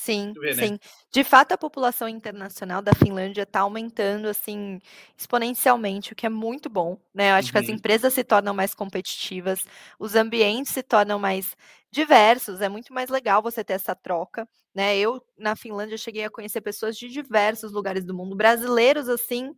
Sim, 0.00 0.38
vê, 0.40 0.54
né? 0.54 0.68
sim. 0.68 0.78
De 1.10 1.24
fato, 1.24 1.52
a 1.52 1.58
população 1.58 2.08
internacional 2.08 2.80
da 2.80 2.94
Finlândia 2.94 3.42
está 3.42 3.60
aumentando 3.60 4.28
assim 4.28 4.78
exponencialmente, 5.18 6.12
o 6.12 6.16
que 6.16 6.24
é 6.24 6.28
muito 6.28 6.70
bom, 6.70 6.96
né? 7.12 7.30
Eu 7.32 7.34
acho 7.34 7.50
que 7.50 7.58
as 7.58 7.68
Uhum. 7.68 7.74
empresas 7.74 8.14
se 8.14 8.22
tornam 8.22 8.54
mais 8.54 8.74
competitivas, 8.74 9.64
os 9.98 10.14
ambientes 10.14 10.72
se 10.72 10.84
tornam 10.84 11.18
mais 11.18 11.56
diversos, 11.90 12.60
é 12.60 12.68
muito 12.68 12.92
mais 12.94 13.10
legal 13.10 13.42
você 13.42 13.64
ter 13.64 13.72
essa 13.72 13.94
troca, 13.94 14.48
né? 14.72 14.96
Eu 14.96 15.20
na 15.36 15.56
Finlândia 15.56 15.98
cheguei 15.98 16.24
a 16.24 16.30
conhecer 16.30 16.60
pessoas 16.60 16.96
de 16.96 17.08
diversos 17.08 17.72
lugares 17.72 18.04
do 18.04 18.14
mundo, 18.14 18.36
brasileiros 18.36 19.08
assim, 19.08 19.52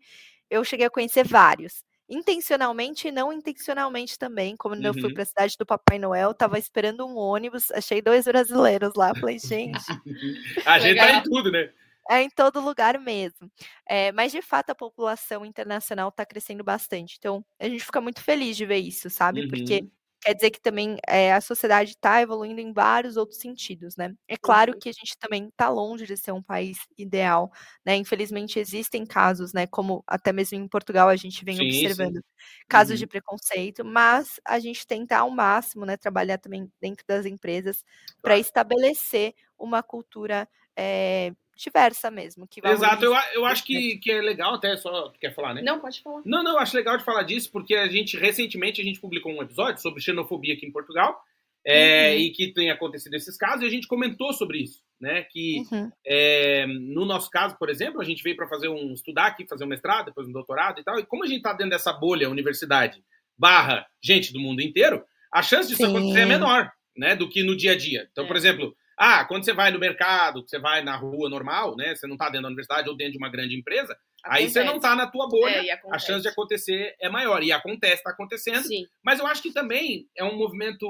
eu 0.49 0.65
cheguei 0.65 0.87
a 0.87 0.91
conhecer 0.91 1.27
vários. 1.27 1.83
Intencionalmente 2.11 3.07
e 3.07 3.13
não 3.13 3.33
intencionalmente 3.33 4.19
também, 4.19 4.57
como 4.57 4.75
uhum. 4.75 4.83
eu 4.83 4.93
fui 4.95 5.15
para 5.15 5.23
a 5.23 5.27
cidade 5.27 5.57
do 5.57 5.65
Papai 5.65 5.97
Noel, 5.97 6.35
tava 6.35 6.59
esperando 6.59 7.07
um 7.07 7.17
ônibus, 7.17 7.71
achei 7.71 8.03
dois 8.03 8.25
brasileiros 8.25 8.95
lá, 8.97 9.15
falei, 9.15 9.39
gente. 9.39 9.79
a 10.67 10.79
gente 10.81 10.99
tá 10.99 11.13
em 11.13 11.23
tudo, 11.23 11.53
né? 11.53 11.71
É 12.11 12.21
em 12.23 12.29
todo 12.29 12.61
lugar 12.61 12.99
mesmo. 12.99 13.49
É, 13.89 14.11
mas 14.11 14.33
de 14.33 14.43
fato 14.43 14.71
a 14.71 14.75
população 14.75 15.47
internacional 15.47 16.09
está 16.09 16.27
crescendo 16.27 16.65
bastante. 16.65 17.15
Então 17.17 17.45
a 17.57 17.69
gente 17.69 17.85
fica 17.85 18.01
muito 18.01 18.21
feliz 18.21 18.57
de 18.57 18.67
ver 18.67 18.79
isso, 18.79 19.09
sabe? 19.09 19.43
Uhum. 19.43 19.49
Porque 19.49 19.89
quer 20.21 20.35
dizer 20.35 20.51
que 20.51 20.61
também 20.61 20.97
é, 21.07 21.33
a 21.33 21.41
sociedade 21.41 21.91
está 21.93 22.21
evoluindo 22.21 22.61
em 22.61 22.73
vários 22.73 23.17
outros 23.17 23.41
sentidos, 23.41 23.97
né? 23.97 24.15
É 24.29 24.37
claro 24.37 24.73
uhum. 24.73 24.79
que 24.79 24.89
a 24.89 24.93
gente 24.93 25.17
também 25.19 25.49
está 25.49 25.69
longe 25.69 26.07
de 26.07 26.17
ser 26.17 26.33
um 26.33 26.43
país 26.43 26.79
ideal, 26.99 27.51
né? 27.85 27.97
Infelizmente 27.97 28.59
existem 28.59 29.07
casos, 29.07 29.53
né? 29.53 29.67
Como 29.67 30.05
até 30.07 30.33
mesmo 30.33 30.59
em 30.59 30.69
Portugal 30.69 31.09
a 31.09 31.17
gente 31.17 31.45
vem 31.45 31.57
sim, 31.57 31.67
observando 31.67 32.17
sim. 32.17 32.23
casos 32.69 32.93
uhum. 32.93 32.99
de 32.99 33.07
preconceito, 33.07 33.85
mas 33.85 34.39
a 34.45 34.59
gente 34.59 34.87
tenta 34.87 35.19
ao 35.19 35.31
máximo, 35.31 35.87
né? 35.87 35.97
Trabalhar 35.97 36.39
também 36.39 36.71
dentro 36.81 37.05
das 37.07 37.25
empresas 37.25 37.83
para 38.21 38.39
estabelecer 38.39 39.35
uma 39.59 39.83
cultura 39.83 40.49
é, 40.77 41.33
diversa 41.61 42.11
mesmo. 42.11 42.47
Que 42.49 42.61
Exato, 42.65 43.05
eu, 43.05 43.15
eu 43.35 43.45
acho 43.45 43.65
que, 43.65 43.99
que 43.99 44.11
é 44.11 44.21
legal 44.21 44.55
até, 44.55 44.77
só 44.77 45.13
quer 45.21 45.35
falar, 45.35 45.55
né? 45.55 45.63
Não, 45.63 45.79
pode 45.79 46.03
falar. 46.03 46.23
Não, 46.25 46.43
não, 46.43 46.53
eu 46.53 46.59
acho 46.59 46.77
legal 46.77 46.97
de 46.97 47.05
falar 47.05 47.23
disso, 47.23 47.51
porque 47.53 47.75
a 47.75 47.87
gente, 47.89 48.17
recentemente, 48.17 48.81
a 48.81 48.85
gente 48.85 49.01
publicou 49.01 49.33
um 49.33 49.43
episódio 49.43 49.81
sobre 49.81 50.01
xenofobia 50.01 50.55
aqui 50.55 50.67
em 50.67 50.73
Portugal, 50.73 51.21
é, 51.65 52.13
uhum. 52.13 52.21
e 52.21 52.31
que 52.31 52.53
tem 52.53 52.71
acontecido 52.71 53.15
esses 53.15 53.37
casos, 53.37 53.63
e 53.63 53.67
a 53.67 53.71
gente 53.71 53.87
comentou 53.87 54.33
sobre 54.33 54.63
isso, 54.63 54.83
né? 55.01 55.25
Que 55.31 55.63
uhum. 55.71 55.91
é, 56.07 56.67
no 56.67 57.05
nosso 57.05 57.31
caso, 57.31 57.57
por 57.59 57.69
exemplo, 57.69 58.01
a 58.01 58.05
gente 58.05 58.23
veio 58.23 58.37
para 58.37 58.49
fazer 58.49 58.69
um 58.69 58.93
estudar 58.95 59.27
aqui, 59.27 59.47
fazer 59.47 59.65
um 59.65 59.69
mestrado, 59.69 60.07
depois 60.07 60.27
um 60.27 60.33
doutorado 60.33 60.81
e 60.81 60.85
tal, 60.85 60.99
e 60.99 61.05
como 61.05 61.25
a 61.25 61.27
gente 61.27 61.39
está 61.39 61.53
dentro 61.53 61.71
dessa 61.71 61.93
bolha, 61.93 62.31
universidade 62.31 63.03
barra 63.39 63.87
gente 64.03 64.33
do 64.33 64.41
mundo 64.41 64.61
inteiro, 64.61 65.03
a 65.33 65.43
chance 65.43 65.69
disso 65.69 65.83
Sim. 65.83 65.91
acontecer 65.91 66.21
é 66.21 66.27
menor, 66.27 66.71
né? 66.97 67.15
Do 67.15 67.29
que 67.29 67.43
no 67.43 67.57
dia 67.57 67.73
a 67.73 67.77
dia. 67.77 68.09
Então, 68.11 68.25
é. 68.25 68.27
por 68.27 68.37
exemplo, 68.37 68.75
ah, 69.03 69.25
quando 69.25 69.47
você 69.47 69.55
vai 69.55 69.71
no 69.71 69.79
mercado, 69.79 70.43
você 70.47 70.59
vai 70.59 70.85
na 70.85 70.95
rua 70.95 71.31
normal, 71.31 71.75
né? 71.75 71.95
Você 71.97 72.07
não 72.07 72.17
está 72.17 72.27
dentro 72.27 72.43
da 72.43 72.49
universidade 72.49 72.87
ou 72.87 72.95
dentro 72.95 73.13
de 73.13 73.19
uma 73.19 73.31
grande 73.31 73.57
empresa, 73.57 73.97
acontece. 74.23 74.45
aí 74.45 74.51
você 74.51 74.63
não 74.63 74.77
está 74.77 74.95
na 74.95 75.07
tua 75.07 75.27
bolha, 75.27 75.55
é, 75.55 75.81
a 75.91 75.99
chance 75.99 76.21
de 76.21 76.29
acontecer 76.29 76.95
é 77.01 77.09
maior. 77.09 77.43
E 77.43 77.51
acontece, 77.51 77.95
está 77.95 78.11
acontecendo. 78.11 78.63
Sim. 78.63 78.87
Mas 79.03 79.19
eu 79.19 79.27
acho 79.27 79.41
que 79.41 79.55
também 79.55 80.07
é 80.15 80.23
um 80.23 80.37
movimento, 80.37 80.87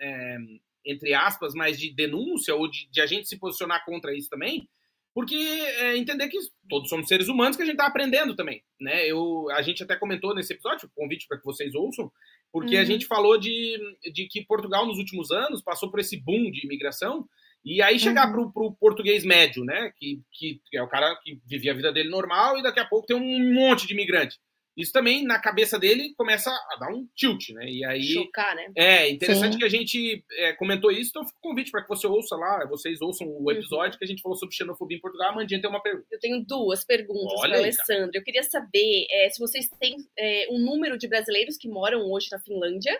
é, 0.00 0.38
entre 0.86 1.12
aspas, 1.12 1.52
mais 1.52 1.78
de 1.78 1.94
denúncia 1.94 2.54
ou 2.54 2.70
de, 2.70 2.88
de, 2.90 3.02
a 3.02 3.06
gente 3.06 3.28
se 3.28 3.38
posicionar 3.38 3.84
contra 3.84 4.16
isso 4.16 4.30
também, 4.30 4.66
porque 5.12 5.36
é, 5.36 5.94
entender 5.98 6.28
que 6.28 6.38
todos 6.70 6.88
somos 6.88 7.06
seres 7.06 7.28
humanos 7.28 7.54
que 7.54 7.62
a 7.62 7.66
gente 7.66 7.74
está 7.74 7.86
aprendendo 7.86 8.34
também, 8.34 8.62
né? 8.80 9.06
Eu, 9.06 9.50
a 9.50 9.60
gente 9.60 9.82
até 9.82 9.94
comentou 9.94 10.34
nesse 10.34 10.54
episódio, 10.54 10.90
convite 10.96 11.28
para 11.28 11.36
que 11.36 11.44
vocês 11.44 11.74
ouçam, 11.74 12.10
porque 12.50 12.76
uhum. 12.76 12.80
a 12.80 12.84
gente 12.86 13.04
falou 13.04 13.38
de, 13.38 13.78
de 14.10 14.26
que 14.26 14.42
Portugal 14.42 14.86
nos 14.86 14.96
últimos 14.96 15.30
anos 15.30 15.60
passou 15.60 15.90
por 15.90 16.00
esse 16.00 16.16
boom 16.16 16.50
de 16.50 16.64
imigração 16.64 17.28
e 17.64 17.80
aí 17.80 17.98
chegar 17.98 18.26
uhum. 18.26 18.32
pro, 18.32 18.52
pro 18.52 18.76
português 18.78 19.24
médio, 19.24 19.64
né? 19.64 19.92
Que, 19.96 20.20
que, 20.32 20.60
é 20.74 20.82
o 20.82 20.88
cara 20.88 21.14
que 21.22 21.40
vivia 21.46 21.72
a 21.72 21.76
vida 21.76 21.92
dele 21.92 22.08
normal 22.08 22.58
e 22.58 22.62
daqui 22.62 22.80
a 22.80 22.84
pouco 22.84 23.06
tem 23.06 23.16
um 23.16 23.54
monte 23.54 23.86
de 23.86 23.92
imigrante. 23.92 24.38
Isso 24.76 24.90
também, 24.90 25.22
na 25.24 25.38
cabeça 25.38 25.78
dele, 25.78 26.14
começa 26.16 26.50
a 26.50 26.76
dar 26.80 26.88
um 26.88 27.06
tilt, 27.14 27.50
né? 27.50 27.66
E 27.68 27.84
aí. 27.84 28.04
Chocar, 28.04 28.56
né? 28.56 28.72
É, 28.74 29.10
interessante 29.10 29.52
Sim. 29.52 29.58
que 29.58 29.64
a 29.64 29.68
gente 29.68 30.24
é, 30.32 30.54
comentou 30.54 30.90
isso, 30.90 31.10
então 31.10 31.26
fica 31.26 31.38
o 31.38 31.42
convite 31.42 31.70
para 31.70 31.82
que 31.82 31.88
você 31.88 32.06
ouça 32.06 32.34
lá, 32.36 32.66
vocês 32.66 33.00
ouçam 33.02 33.26
o 33.26 33.44
uhum. 33.44 33.50
episódio 33.50 33.92
uhum. 33.92 33.98
que 33.98 34.04
a 34.04 34.08
gente 34.08 34.22
falou 34.22 34.36
sobre 34.36 34.54
xenofobia 34.54 34.96
em 34.96 35.00
Portugal. 35.00 35.30
A 35.30 35.34
Mandinha 35.34 35.60
tem 35.60 35.68
uma 35.68 35.82
pergunta. 35.82 36.06
Eu 36.10 36.18
tenho 36.18 36.42
duas 36.42 36.84
perguntas 36.84 37.38
para 37.40 37.58
Alessandra. 37.58 38.12
Eu 38.14 38.24
queria 38.24 38.42
saber 38.44 39.06
é, 39.10 39.28
se 39.28 39.38
vocês 39.38 39.68
têm 39.78 39.96
é, 40.18 40.48
um 40.50 40.58
número 40.58 40.96
de 40.96 41.06
brasileiros 41.06 41.58
que 41.58 41.68
moram 41.68 42.10
hoje 42.10 42.28
na 42.32 42.40
Finlândia 42.40 42.98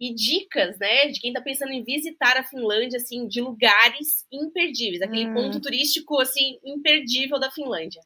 e 0.00 0.14
dicas, 0.14 0.78
né, 0.78 1.08
de 1.08 1.20
quem 1.20 1.30
está 1.30 1.42
pensando 1.42 1.72
em 1.72 1.84
visitar 1.84 2.38
a 2.38 2.42
Finlândia, 2.42 2.96
assim, 2.96 3.28
de 3.28 3.40
lugares 3.40 4.24
imperdíveis, 4.32 5.02
aquele 5.02 5.28
hum. 5.28 5.34
ponto 5.34 5.60
turístico, 5.60 6.18
assim, 6.18 6.58
imperdível 6.64 7.38
da 7.38 7.50
Finlândia. 7.50 8.00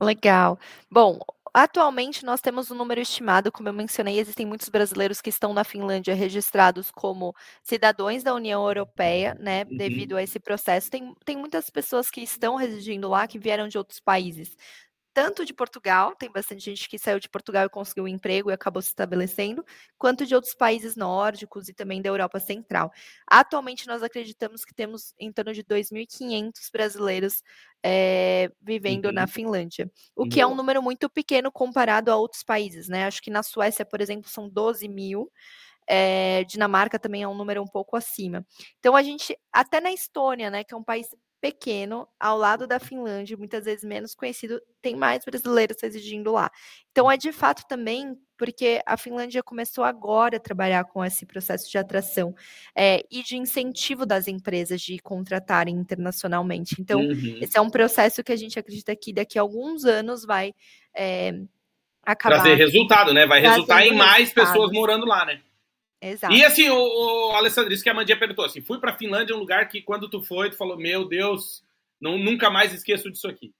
Legal. 0.00 0.58
Bom, 0.88 1.18
atualmente 1.52 2.24
nós 2.24 2.40
temos 2.40 2.70
um 2.70 2.76
número 2.76 3.00
estimado, 3.00 3.50
como 3.50 3.68
eu 3.68 3.72
mencionei, 3.72 4.20
existem 4.20 4.46
muitos 4.46 4.68
brasileiros 4.68 5.20
que 5.20 5.30
estão 5.30 5.52
na 5.52 5.64
Finlândia 5.64 6.14
registrados 6.14 6.92
como 6.92 7.34
cidadãos 7.64 8.22
da 8.22 8.32
União 8.32 8.64
Europeia, 8.64 9.34
né, 9.40 9.64
uhum. 9.64 9.76
devido 9.76 10.16
a 10.16 10.22
esse 10.22 10.38
processo. 10.38 10.88
Tem, 10.88 11.12
tem 11.24 11.36
muitas 11.36 11.68
pessoas 11.68 12.10
que 12.10 12.20
estão 12.20 12.54
residindo 12.54 13.08
lá 13.08 13.26
que 13.26 13.40
vieram 13.40 13.66
de 13.66 13.76
outros 13.76 13.98
países 13.98 14.56
tanto 15.14 15.44
de 15.44 15.54
Portugal, 15.54 16.16
tem 16.16 16.30
bastante 16.30 16.64
gente 16.64 16.88
que 16.88 16.98
saiu 16.98 17.20
de 17.20 17.28
Portugal 17.28 17.64
e 17.64 17.70
conseguiu 17.70 18.04
um 18.04 18.08
emprego 18.08 18.50
e 18.50 18.52
acabou 18.52 18.82
se 18.82 18.88
estabelecendo, 18.88 19.64
quanto 19.96 20.26
de 20.26 20.34
outros 20.34 20.54
países 20.54 20.96
nórdicos 20.96 21.68
e 21.68 21.72
também 21.72 22.02
da 22.02 22.08
Europa 22.08 22.40
Central. 22.40 22.92
Atualmente, 23.24 23.86
nós 23.86 24.02
acreditamos 24.02 24.64
que 24.64 24.74
temos 24.74 25.14
em 25.16 25.32
torno 25.32 25.54
de 25.54 25.62
2.500 25.62 26.52
brasileiros 26.72 27.42
é, 27.80 28.50
vivendo 28.60 29.06
uhum. 29.06 29.12
na 29.12 29.28
Finlândia, 29.28 29.88
o 30.16 30.26
que 30.26 30.42
uhum. 30.42 30.50
é 30.50 30.52
um 30.52 30.56
número 30.56 30.82
muito 30.82 31.08
pequeno 31.08 31.52
comparado 31.52 32.10
a 32.10 32.16
outros 32.16 32.42
países, 32.42 32.88
né? 32.88 33.06
Acho 33.06 33.22
que 33.22 33.30
na 33.30 33.44
Suécia, 33.44 33.84
por 33.84 34.00
exemplo, 34.00 34.28
são 34.28 34.48
12 34.48 34.88
mil. 34.88 35.30
É, 35.86 36.44
Dinamarca 36.44 36.98
também 36.98 37.22
é 37.22 37.28
um 37.28 37.34
número 37.34 37.62
um 37.62 37.66
pouco 37.66 37.96
acima. 37.96 38.44
Então 38.80 38.96
a 38.96 39.02
gente, 39.02 39.38
até 39.52 39.80
na 39.80 39.92
Estônia, 39.92 40.50
né, 40.50 40.64
que 40.64 40.74
é 40.74 40.76
um 40.76 40.82
país 40.82 41.08
pequeno, 41.44 42.08
ao 42.18 42.38
lado 42.38 42.66
da 42.66 42.80
Finlândia, 42.80 43.36
muitas 43.36 43.66
vezes 43.66 43.84
menos 43.84 44.14
conhecido, 44.14 44.58
tem 44.80 44.96
mais 44.96 45.26
brasileiros 45.26 45.76
residindo 45.82 46.32
lá. 46.32 46.50
Então, 46.90 47.10
é 47.12 47.18
de 47.18 47.32
fato 47.32 47.66
também 47.68 48.18
porque 48.38 48.80
a 48.86 48.96
Finlândia 48.96 49.42
começou 49.42 49.84
agora 49.84 50.38
a 50.38 50.40
trabalhar 50.40 50.84
com 50.84 51.04
esse 51.04 51.26
processo 51.26 51.70
de 51.70 51.76
atração 51.76 52.34
é, 52.74 53.04
e 53.10 53.22
de 53.22 53.36
incentivo 53.36 54.06
das 54.06 54.26
empresas 54.26 54.80
de 54.80 54.98
contratarem 55.00 55.74
internacionalmente. 55.74 56.76
Então, 56.80 57.00
uhum. 57.00 57.38
esse 57.42 57.58
é 57.58 57.60
um 57.60 57.68
processo 57.68 58.24
que 58.24 58.32
a 58.32 58.36
gente 58.36 58.58
acredita 58.58 58.96
que 58.96 59.12
daqui 59.12 59.38
a 59.38 59.42
alguns 59.42 59.84
anos 59.84 60.24
vai 60.24 60.54
é, 60.96 61.34
acabar. 62.02 62.36
Trazer 62.36 62.54
resultado, 62.54 63.12
né? 63.12 63.26
Vai 63.26 63.42
resultar 63.42 63.86
em 63.86 63.94
mais 63.94 64.32
pessoas 64.32 64.72
morando 64.72 65.04
lá, 65.04 65.26
né? 65.26 65.42
Exato. 66.04 66.34
E 66.34 66.44
assim, 66.44 66.68
o, 66.68 66.76
o 66.76 67.32
Alessandro, 67.32 67.72
isso 67.72 67.82
que 67.82 67.88
a 67.88 67.94
Mandinha 67.94 68.18
perguntou, 68.18 68.44
assim, 68.44 68.60
fui 68.60 68.78
pra 68.78 68.96
Finlândia, 68.96 69.34
um 69.34 69.38
lugar 69.38 69.66
que 69.68 69.80
quando 69.80 70.08
tu 70.08 70.22
foi, 70.22 70.50
tu 70.50 70.56
falou, 70.56 70.76
meu 70.76 71.08
Deus, 71.08 71.64
não, 71.98 72.18
nunca 72.18 72.50
mais 72.50 72.74
esqueço 72.74 73.10
disso 73.10 73.26
aqui. 73.26 73.54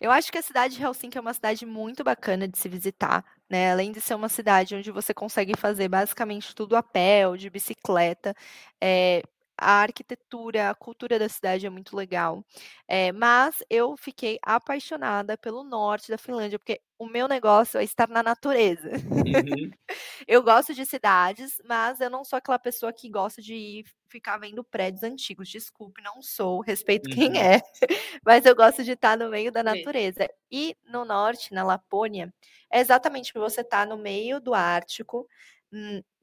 Eu 0.00 0.10
acho 0.10 0.30
que 0.30 0.36
a 0.36 0.42
cidade 0.42 0.76
de 0.76 0.82
Helsinki 0.82 1.16
é 1.16 1.20
uma 1.20 1.32
cidade 1.32 1.64
muito 1.64 2.02
bacana 2.02 2.48
de 2.48 2.58
se 2.58 2.68
visitar, 2.68 3.24
né? 3.48 3.70
Além 3.70 3.92
de 3.92 4.00
ser 4.00 4.14
uma 4.14 4.28
cidade 4.28 4.74
onde 4.74 4.90
você 4.90 5.14
consegue 5.14 5.56
fazer 5.56 5.88
basicamente 5.88 6.54
tudo 6.54 6.76
a 6.76 6.82
pé 6.82 7.26
ou 7.26 7.36
de 7.36 7.48
bicicleta, 7.48 8.34
é, 8.82 9.22
a 9.58 9.82
arquitetura, 9.82 10.70
a 10.70 10.74
cultura 10.74 11.18
da 11.18 11.28
cidade 11.28 11.66
é 11.66 11.70
muito 11.70 11.96
legal. 11.96 12.44
É, 12.86 13.10
mas 13.12 13.62
eu 13.70 13.96
fiquei 13.96 14.38
apaixonada 14.42 15.36
pelo 15.38 15.64
norte 15.64 16.10
da 16.10 16.18
Finlândia, 16.18 16.58
porque 16.58 16.80
o 16.98 17.06
meu 17.06 17.28
negócio 17.28 17.78
é 17.78 17.84
estar 17.84 18.08
na 18.08 18.22
natureza. 18.22 18.90
Uhum. 18.90 19.70
eu 20.26 20.42
gosto 20.42 20.74
de 20.74 20.84
cidades, 20.84 21.60
mas 21.64 22.00
eu 22.00 22.10
não 22.10 22.24
sou 22.24 22.36
aquela 22.36 22.58
pessoa 22.58 22.92
que 22.92 23.08
gosta 23.08 23.42
de 23.42 23.84
ficar 24.08 24.38
vendo 24.38 24.62
prédios 24.64 25.02
antigos. 25.02 25.48
Desculpe, 25.48 26.02
não 26.02 26.22
sou, 26.22 26.60
respeito 26.60 27.08
uhum. 27.08 27.14
quem 27.14 27.42
é, 27.42 27.60
mas 28.24 28.44
eu 28.46 28.54
gosto 28.54 28.84
de 28.84 28.92
estar 28.92 29.16
no 29.16 29.28
meio 29.28 29.50
da 29.50 29.62
natureza. 29.62 30.28
E 30.50 30.76
no 30.84 31.04
norte, 31.04 31.52
na 31.52 31.64
Lapônia, 31.64 32.32
é 32.70 32.80
exatamente 32.80 33.32
você 33.34 33.60
está 33.60 33.84
no 33.84 33.96
meio 33.96 34.40
do 34.40 34.54
Ártico, 34.54 35.26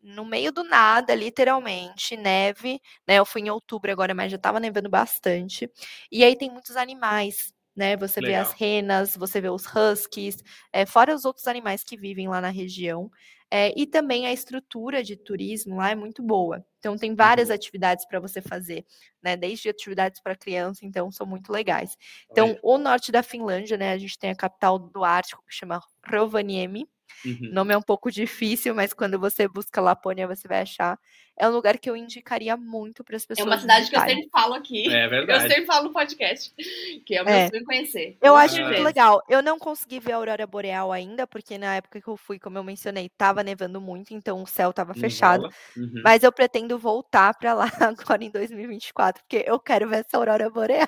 no 0.03 0.25
meio 0.25 0.51
do 0.51 0.63
nada, 0.63 1.15
literalmente, 1.15 2.17
neve, 2.17 2.81
né? 3.07 3.15
Eu 3.15 3.25
fui 3.25 3.41
em 3.41 3.49
outubro 3.49 3.89
agora, 3.91 4.13
mas 4.13 4.29
já 4.29 4.35
estava 4.35 4.59
nevando 4.59 4.89
bastante. 4.89 5.71
E 6.11 6.23
aí 6.23 6.35
tem 6.35 6.51
muitos 6.51 6.75
animais, 6.75 7.53
né? 7.73 7.95
Você 7.95 8.19
Legal. 8.19 8.43
vê 8.43 8.49
as 8.49 8.53
renas, 8.53 9.15
você 9.15 9.39
vê 9.39 9.49
os 9.49 9.65
huskies, 9.65 10.43
é, 10.73 10.85
fora 10.85 11.15
os 11.15 11.23
outros 11.23 11.47
animais 11.47 11.83
que 11.83 11.95
vivem 11.97 12.27
lá 12.27 12.41
na 12.41 12.49
região. 12.49 13.09
É, 13.49 13.71
e 13.79 13.85
também 13.85 14.25
a 14.25 14.33
estrutura 14.33 15.03
de 15.03 15.15
turismo 15.15 15.75
lá 15.77 15.91
é 15.91 15.95
muito 15.95 16.23
boa. 16.23 16.65
Então 16.79 16.97
tem 16.97 17.15
várias 17.15 17.49
uhum. 17.49 17.55
atividades 17.55 18.05
para 18.05 18.19
você 18.19 18.41
fazer, 18.41 18.83
né? 19.21 19.37
Desde 19.37 19.69
atividades 19.69 20.19
para 20.21 20.35
criança, 20.35 20.85
então 20.85 21.11
são 21.11 21.25
muito 21.25 21.51
legais. 21.51 21.95
Então, 22.29 22.49
Oi. 22.49 22.59
o 22.61 22.77
norte 22.77 23.11
da 23.11 23.23
Finlândia, 23.23 23.77
né? 23.77 23.93
A 23.93 23.97
gente 23.97 24.17
tem 24.17 24.31
a 24.31 24.35
capital 24.35 24.77
do 24.79 25.03
Ártico 25.03 25.43
que 25.47 25.55
chama 25.55 25.79
Rovaniemi 26.05 26.87
Uhum. 27.25 27.49
O 27.49 27.53
nome 27.53 27.73
é 27.73 27.77
um 27.77 27.81
pouco 27.81 28.11
difícil, 28.11 28.75
mas 28.75 28.93
quando 28.93 29.19
você 29.19 29.47
busca 29.47 29.81
Lapônia, 29.81 30.27
você 30.27 30.47
vai 30.47 30.61
achar. 30.61 30.99
É 31.37 31.47
um 31.47 31.51
lugar 31.51 31.79
que 31.79 31.89
eu 31.89 31.95
indicaria 31.95 32.55
muito 32.55 33.03
para 33.03 33.15
as 33.15 33.25
pessoas. 33.25 33.47
É 33.47 33.49
uma 33.49 33.59
cidade 33.59 33.81
visitarem. 33.81 34.07
que 34.07 34.11
eu 34.11 34.23
sempre 34.23 34.29
falo 34.31 34.53
aqui. 34.53 34.93
É 34.93 35.07
verdade. 35.09 35.43
Eu 35.45 35.49
sempre 35.49 35.65
falo 35.65 35.87
no 35.87 35.93
podcast, 35.93 36.53
que 37.05 37.15
é 37.15 37.21
o 37.21 37.25
meu 37.25 37.33
é. 37.33 37.49
sonho 37.49 37.65
conhecer. 37.65 38.17
Eu 38.21 38.35
acho 38.35 38.61
muito 38.61 38.83
legal. 38.83 39.23
Eu 39.27 39.41
não 39.41 39.57
consegui 39.57 39.99
ver 39.99 40.11
a 40.11 40.17
aurora 40.17 40.45
boreal 40.45 40.91
ainda, 40.91 41.25
porque 41.25 41.57
na 41.57 41.75
época 41.75 42.01
que 42.01 42.07
eu 42.07 42.17
fui, 42.17 42.37
como 42.37 42.57
eu 42.57 42.63
mencionei, 42.63 43.07
estava 43.07 43.43
nevando 43.43 43.81
muito, 43.81 44.13
então 44.13 44.43
o 44.43 44.47
céu 44.47 44.69
estava 44.69 44.93
fechado. 44.93 45.49
Uhum. 45.75 46.01
Mas 46.03 46.23
eu 46.23 46.31
pretendo 46.31 46.77
voltar 46.77 47.33
para 47.37 47.53
lá 47.53 47.65
agora 47.79 48.23
em 48.23 48.29
2024, 48.29 49.23
porque 49.23 49.43
eu 49.47 49.59
quero 49.59 49.89
ver 49.89 50.05
essa 50.05 50.17
aurora 50.17 50.49
boreal. 50.49 50.87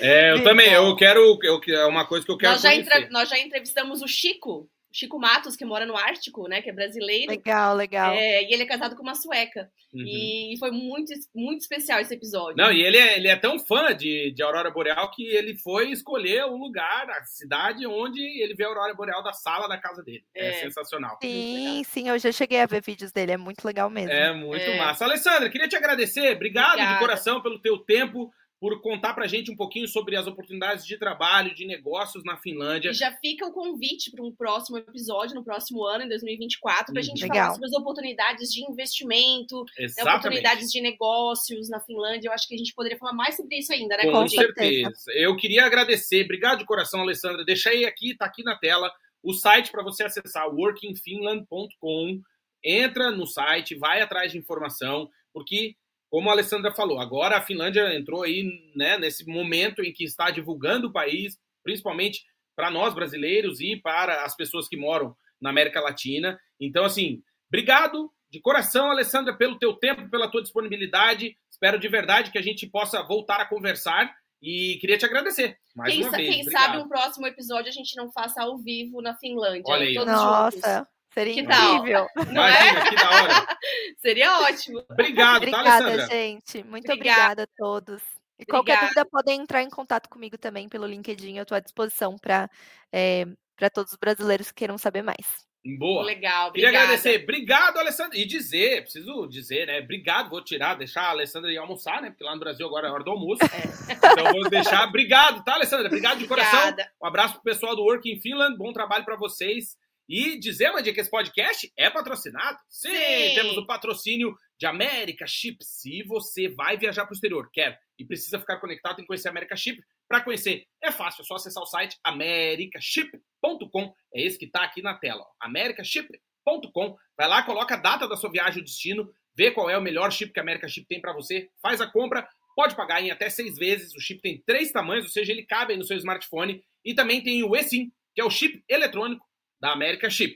É, 0.00 0.32
eu 0.32 0.44
também. 0.44 0.72
Eu 0.72 0.94
quero. 0.96 1.38
Eu, 1.42 1.60
é 1.74 1.86
uma 1.86 2.06
coisa 2.06 2.24
que 2.24 2.30
eu 2.30 2.38
quero. 2.38 2.52
Nós 2.52 2.62
já, 2.62 2.74
entre, 2.74 3.08
nós 3.10 3.28
já 3.28 3.38
entrevistamos 3.38 4.00
o 4.00 4.06
Chico, 4.06 4.70
Chico 4.96 5.18
Matos, 5.18 5.54
que 5.54 5.64
mora 5.64 5.84
no 5.84 5.94
Ártico, 5.94 6.48
né? 6.48 6.62
Que 6.62 6.70
é 6.70 6.72
brasileiro. 6.72 7.30
Legal, 7.30 7.76
legal. 7.76 8.14
É, 8.14 8.42
e 8.44 8.52
ele 8.54 8.62
é 8.62 8.66
casado 8.66 8.96
com 8.96 9.02
uma 9.02 9.14
sueca. 9.14 9.70
Uhum. 9.92 10.02
E 10.06 10.56
foi 10.58 10.70
muito, 10.70 11.12
muito 11.34 11.60
especial 11.60 12.00
esse 12.00 12.14
episódio. 12.14 12.56
Não, 12.56 12.72
e 12.72 12.82
ele 12.82 12.96
é, 12.96 13.18
ele 13.18 13.28
é 13.28 13.36
tão 13.36 13.58
fã 13.58 13.94
de, 13.94 14.32
de 14.32 14.42
Aurora 14.42 14.70
Boreal 14.70 15.10
que 15.10 15.26
ele 15.26 15.54
foi 15.58 15.90
escolher 15.90 16.44
o 16.44 16.56
lugar, 16.56 17.10
a 17.10 17.22
cidade 17.26 17.86
onde 17.86 18.20
ele 18.42 18.54
vê 18.54 18.64
a 18.64 18.68
Aurora 18.68 18.94
Boreal 18.94 19.22
da 19.22 19.34
sala 19.34 19.68
da 19.68 19.76
casa 19.76 20.02
dele. 20.02 20.24
É, 20.34 20.48
é 20.48 20.52
sensacional. 20.60 21.18
Sim, 21.20 21.82
sim, 21.84 22.08
eu 22.08 22.18
já 22.18 22.32
cheguei 22.32 22.60
a 22.60 22.66
ver 22.66 22.82
vídeos 22.82 23.12
dele, 23.12 23.32
é 23.32 23.36
muito 23.36 23.66
legal 23.66 23.90
mesmo. 23.90 24.12
É 24.12 24.32
muito 24.32 24.64
é. 24.64 24.78
massa. 24.78 25.04
Alessandra, 25.04 25.50
queria 25.50 25.68
te 25.68 25.76
agradecer. 25.76 26.34
Obrigado 26.34 26.70
Obrigada. 26.70 26.94
de 26.94 26.98
coração 26.98 27.42
pelo 27.42 27.60
teu 27.60 27.76
tempo 27.78 28.30
por 28.58 28.80
contar 28.80 29.12
para 29.12 29.24
a 29.24 29.28
gente 29.28 29.50
um 29.50 29.56
pouquinho 29.56 29.86
sobre 29.86 30.16
as 30.16 30.26
oportunidades 30.26 30.86
de 30.86 30.96
trabalho, 30.96 31.54
de 31.54 31.66
negócios 31.66 32.24
na 32.24 32.38
Finlândia. 32.38 32.90
E 32.90 32.94
já 32.94 33.12
fica 33.12 33.46
o 33.46 33.52
convite 33.52 34.10
para 34.10 34.24
um 34.24 34.34
próximo 34.34 34.78
episódio, 34.78 35.34
no 35.34 35.44
próximo 35.44 35.84
ano, 35.84 36.04
em 36.04 36.08
2024, 36.08 36.92
para 36.92 37.00
a 37.00 37.04
gente 37.04 37.22
Legal. 37.22 37.36
falar 37.36 37.54
sobre 37.54 37.66
as 37.66 37.74
oportunidades 37.74 38.48
de 38.50 38.64
investimento, 38.70 39.62
né, 39.78 39.86
oportunidades 40.02 40.70
de 40.70 40.80
negócios 40.80 41.68
na 41.68 41.80
Finlândia. 41.80 42.28
Eu 42.28 42.32
acho 42.32 42.48
que 42.48 42.54
a 42.54 42.58
gente 42.58 42.72
poderia 42.74 42.98
falar 42.98 43.12
mais 43.12 43.36
sobre 43.36 43.58
isso 43.58 43.72
ainda, 43.72 43.96
né? 43.96 44.04
Com, 44.04 44.12
Com 44.12 44.28
certeza. 44.28 45.12
Eu 45.14 45.36
queria 45.36 45.66
agradecer, 45.66 46.24
obrigado 46.24 46.58
de 46.58 46.64
coração, 46.64 47.00
Alessandra. 47.00 47.44
Deixei 47.44 47.84
aqui, 47.84 48.12
está 48.12 48.24
aqui 48.24 48.42
na 48.42 48.56
tela, 48.56 48.90
o 49.22 49.34
site 49.34 49.70
para 49.70 49.82
você 49.82 50.04
acessar, 50.04 50.48
workingfinland.com. 50.48 52.20
Entra 52.64 53.10
no 53.10 53.26
site, 53.26 53.74
vai 53.74 54.00
atrás 54.00 54.32
de 54.32 54.38
informação, 54.38 55.10
porque 55.32 55.76
como 56.10 56.28
a 56.28 56.32
Alessandra 56.32 56.72
falou, 56.72 57.00
agora 57.00 57.36
a 57.36 57.42
Finlândia 57.42 57.94
entrou 57.94 58.22
aí 58.22 58.44
né, 58.74 58.98
nesse 58.98 59.26
momento 59.26 59.82
em 59.82 59.92
que 59.92 60.04
está 60.04 60.30
divulgando 60.30 60.88
o 60.88 60.92
país, 60.92 61.38
principalmente 61.62 62.24
para 62.54 62.70
nós 62.70 62.94
brasileiros 62.94 63.60
e 63.60 63.76
para 63.76 64.24
as 64.24 64.34
pessoas 64.34 64.68
que 64.68 64.76
moram 64.76 65.14
na 65.40 65.50
América 65.50 65.80
Latina. 65.80 66.38
Então, 66.58 66.84
assim, 66.84 67.22
obrigado 67.48 68.10
de 68.30 68.40
coração, 68.40 68.90
Alessandra, 68.90 69.36
pelo 69.36 69.58
teu 69.58 69.74
tempo, 69.74 70.08
pela 70.08 70.30
tua 70.30 70.42
disponibilidade. 70.42 71.36
Espero 71.50 71.78
de 71.78 71.88
verdade 71.88 72.30
que 72.30 72.38
a 72.38 72.42
gente 72.42 72.66
possa 72.66 73.02
voltar 73.02 73.40
a 73.40 73.46
conversar 73.46 74.10
e 74.40 74.78
queria 74.80 74.98
te 74.98 75.04
agradecer 75.04 75.58
mais 75.74 75.92
quem, 75.92 76.02
uma 76.02 76.16
vez. 76.16 76.28
Quem 76.28 76.40
Obrigado. 76.42 76.62
sabe 76.62 76.78
um 76.82 76.88
próximo 76.88 77.26
episódio 77.26 77.68
a 77.68 77.72
gente 77.72 77.96
não 77.96 78.10
faça 78.10 78.42
ao 78.42 78.58
vivo 78.58 79.02
na 79.02 79.16
Finlândia. 79.16 79.64
Olha 79.66 79.86
aí. 79.86 79.94
Nossa. 79.94 80.78
Juntos. 80.78 80.95
Seria 81.16 81.32
que 81.32 81.40
incrível. 81.40 82.06
Tal? 82.14 82.24
Imagina, 82.24 82.78
é? 82.78 82.90
que 82.90 82.94
da 82.94 83.10
hora. 83.10 83.58
Seria 83.96 84.38
ótimo. 84.40 84.84
Obrigado, 84.90 85.36
obrigada, 85.38 85.64
tá, 85.64 85.76
Alessandra? 85.76 86.06
gente. 86.08 86.62
Muito 86.64 86.92
obrigada, 86.92 87.22
obrigada 87.22 87.42
a 87.44 87.46
todos. 87.56 88.02
E 88.38 88.42
obrigada. 88.42 88.50
qualquer 88.50 88.80
dúvida 88.80 89.04
podem 89.06 89.40
entrar 89.40 89.62
em 89.62 89.70
contato 89.70 90.10
comigo 90.10 90.36
também 90.36 90.68
pelo 90.68 90.86
LinkedIn. 90.86 91.38
Eu 91.38 91.44
estou 91.44 91.56
à 91.56 91.60
disposição 91.60 92.18
para 92.18 92.50
é, 92.92 93.24
todos 93.72 93.92
os 93.92 93.98
brasileiros 93.98 94.48
que 94.48 94.56
queiram 94.56 94.76
saber 94.76 95.00
mais. 95.00 95.46
Boa. 95.78 96.04
Legal, 96.04 96.48
obrigada. 96.48 96.52
Queria 96.52 96.68
agradecer. 96.68 97.22
Obrigado, 97.22 97.78
Alessandra. 97.78 98.18
E 98.18 98.26
dizer, 98.26 98.82
preciso 98.82 99.26
dizer, 99.26 99.66
né? 99.66 99.80
Obrigado, 99.80 100.28
vou 100.28 100.44
tirar, 100.44 100.74
deixar 100.74 101.04
a 101.04 101.10
Alessandra 101.10 101.50
ir 101.50 101.56
almoçar, 101.56 102.02
né? 102.02 102.10
Porque 102.10 102.22
lá 102.22 102.34
no 102.34 102.40
Brasil 102.40 102.66
agora 102.66 102.88
é 102.88 102.90
hora 102.90 103.02
do 103.02 103.10
almoço. 103.10 103.42
É. 103.42 103.96
Então 104.16 104.32
vou 104.32 104.48
deixar. 104.48 104.86
Obrigado, 104.86 105.42
tá, 105.44 105.54
Alessandra? 105.54 105.86
Obrigado 105.86 106.18
de 106.18 106.28
coração. 106.28 106.60
Obrigada. 106.60 106.90
Um 107.02 107.06
abraço 107.06 107.34
pro 107.34 107.42
pessoal 107.42 107.74
do 107.74 107.82
Working 107.82 108.20
Finland. 108.20 108.56
Bom 108.56 108.72
trabalho 108.72 109.04
para 109.04 109.16
vocês. 109.16 109.76
E 110.08 110.38
dizer, 110.38 110.70
Mandia, 110.70 110.94
que 110.94 111.00
esse 111.00 111.10
podcast 111.10 111.72
é 111.76 111.90
patrocinado? 111.90 112.58
Sim, 112.68 112.90
Sim, 112.90 113.34
temos 113.34 113.56
o 113.56 113.66
patrocínio 113.66 114.36
de 114.58 114.66
América 114.66 115.26
Chip. 115.26 115.58
Se 115.62 116.02
você 116.04 116.48
vai 116.48 116.76
viajar 116.76 117.04
para 117.04 117.12
o 117.12 117.14
exterior, 117.14 117.50
quer 117.52 117.78
e 117.98 118.04
precisa 118.04 118.38
ficar 118.38 118.58
conectado, 118.58 118.96
tem 118.96 119.04
que 119.04 119.08
conhecer 119.08 119.28
a 119.28 119.30
América 119.32 119.56
Chip. 119.56 119.82
Para 120.08 120.22
conhecer, 120.22 120.64
é 120.82 120.92
fácil, 120.92 121.22
é 121.22 121.24
só 121.24 121.34
acessar 121.34 121.62
o 121.62 121.66
site 121.66 121.98
americaship.com. 122.04 123.92
É 124.14 124.22
esse 124.22 124.38
que 124.38 124.44
está 124.44 124.62
aqui 124.62 124.80
na 124.80 124.94
tela, 124.94 125.24
americaship.com. 125.40 126.96
Vai 127.16 127.28
lá, 127.28 127.42
coloca 127.42 127.74
a 127.74 127.78
data 127.78 128.06
da 128.06 128.16
sua 128.16 128.30
viagem, 128.30 128.62
o 128.62 128.64
destino, 128.64 129.12
vê 129.36 129.50
qual 129.50 129.68
é 129.68 129.76
o 129.76 129.82
melhor 129.82 130.12
chip 130.12 130.32
que 130.32 130.38
a 130.38 130.42
América 130.42 130.68
Chip 130.68 130.86
tem 130.86 131.00
para 131.00 131.12
você, 131.12 131.50
faz 131.60 131.80
a 131.80 131.90
compra, 131.90 132.28
pode 132.54 132.76
pagar 132.76 133.02
em 133.02 133.10
até 133.10 133.28
seis 133.28 133.56
vezes. 133.56 133.92
O 133.94 134.00
chip 134.00 134.20
tem 134.22 134.40
três 134.46 134.70
tamanhos, 134.70 135.06
ou 135.06 135.10
seja, 135.10 135.32
ele 135.32 135.44
cabe 135.44 135.76
no 135.76 135.84
seu 135.84 135.96
smartphone. 135.96 136.62
E 136.84 136.94
também 136.94 137.20
tem 137.20 137.42
o 137.42 137.56
eSIM, 137.56 137.90
que 138.14 138.20
é 138.20 138.24
o 138.24 138.30
chip 138.30 138.62
eletrônico 138.68 139.25
da 139.60 139.72
América 139.72 140.10
Chip. 140.10 140.34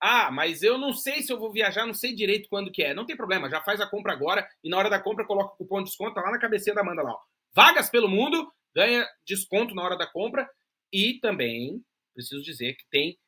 Ah, 0.00 0.30
mas 0.30 0.62
eu 0.62 0.78
não 0.78 0.92
sei 0.92 1.22
se 1.22 1.32
eu 1.32 1.38
vou 1.38 1.52
viajar, 1.52 1.84
não 1.84 1.94
sei 1.94 2.14
direito 2.14 2.48
quando 2.48 2.70
que 2.70 2.82
é. 2.82 2.94
Não 2.94 3.04
tem 3.04 3.16
problema, 3.16 3.50
já 3.50 3.60
faz 3.60 3.80
a 3.80 3.86
compra 3.86 4.12
agora 4.12 4.46
e 4.62 4.70
na 4.70 4.78
hora 4.78 4.88
da 4.88 5.00
compra 5.00 5.26
coloca 5.26 5.54
o 5.54 5.56
cupom 5.56 5.78
de 5.78 5.86
desconto 5.86 6.14
tá 6.14 6.20
lá 6.20 6.30
na 6.30 6.38
cabecinha 6.38 6.74
da 6.74 6.82
Amanda 6.82 7.02
lá. 7.02 7.12
Ó. 7.12 7.18
Vagas 7.54 7.90
pelo 7.90 8.08
mundo, 8.08 8.50
ganha 8.74 9.06
desconto 9.26 9.74
na 9.74 9.82
hora 9.82 9.96
da 9.96 10.06
compra 10.06 10.48
e 10.92 11.18
também 11.20 11.82
preciso 12.14 12.42
dizer 12.42 12.74
que 12.74 12.84
tem, 12.90 13.18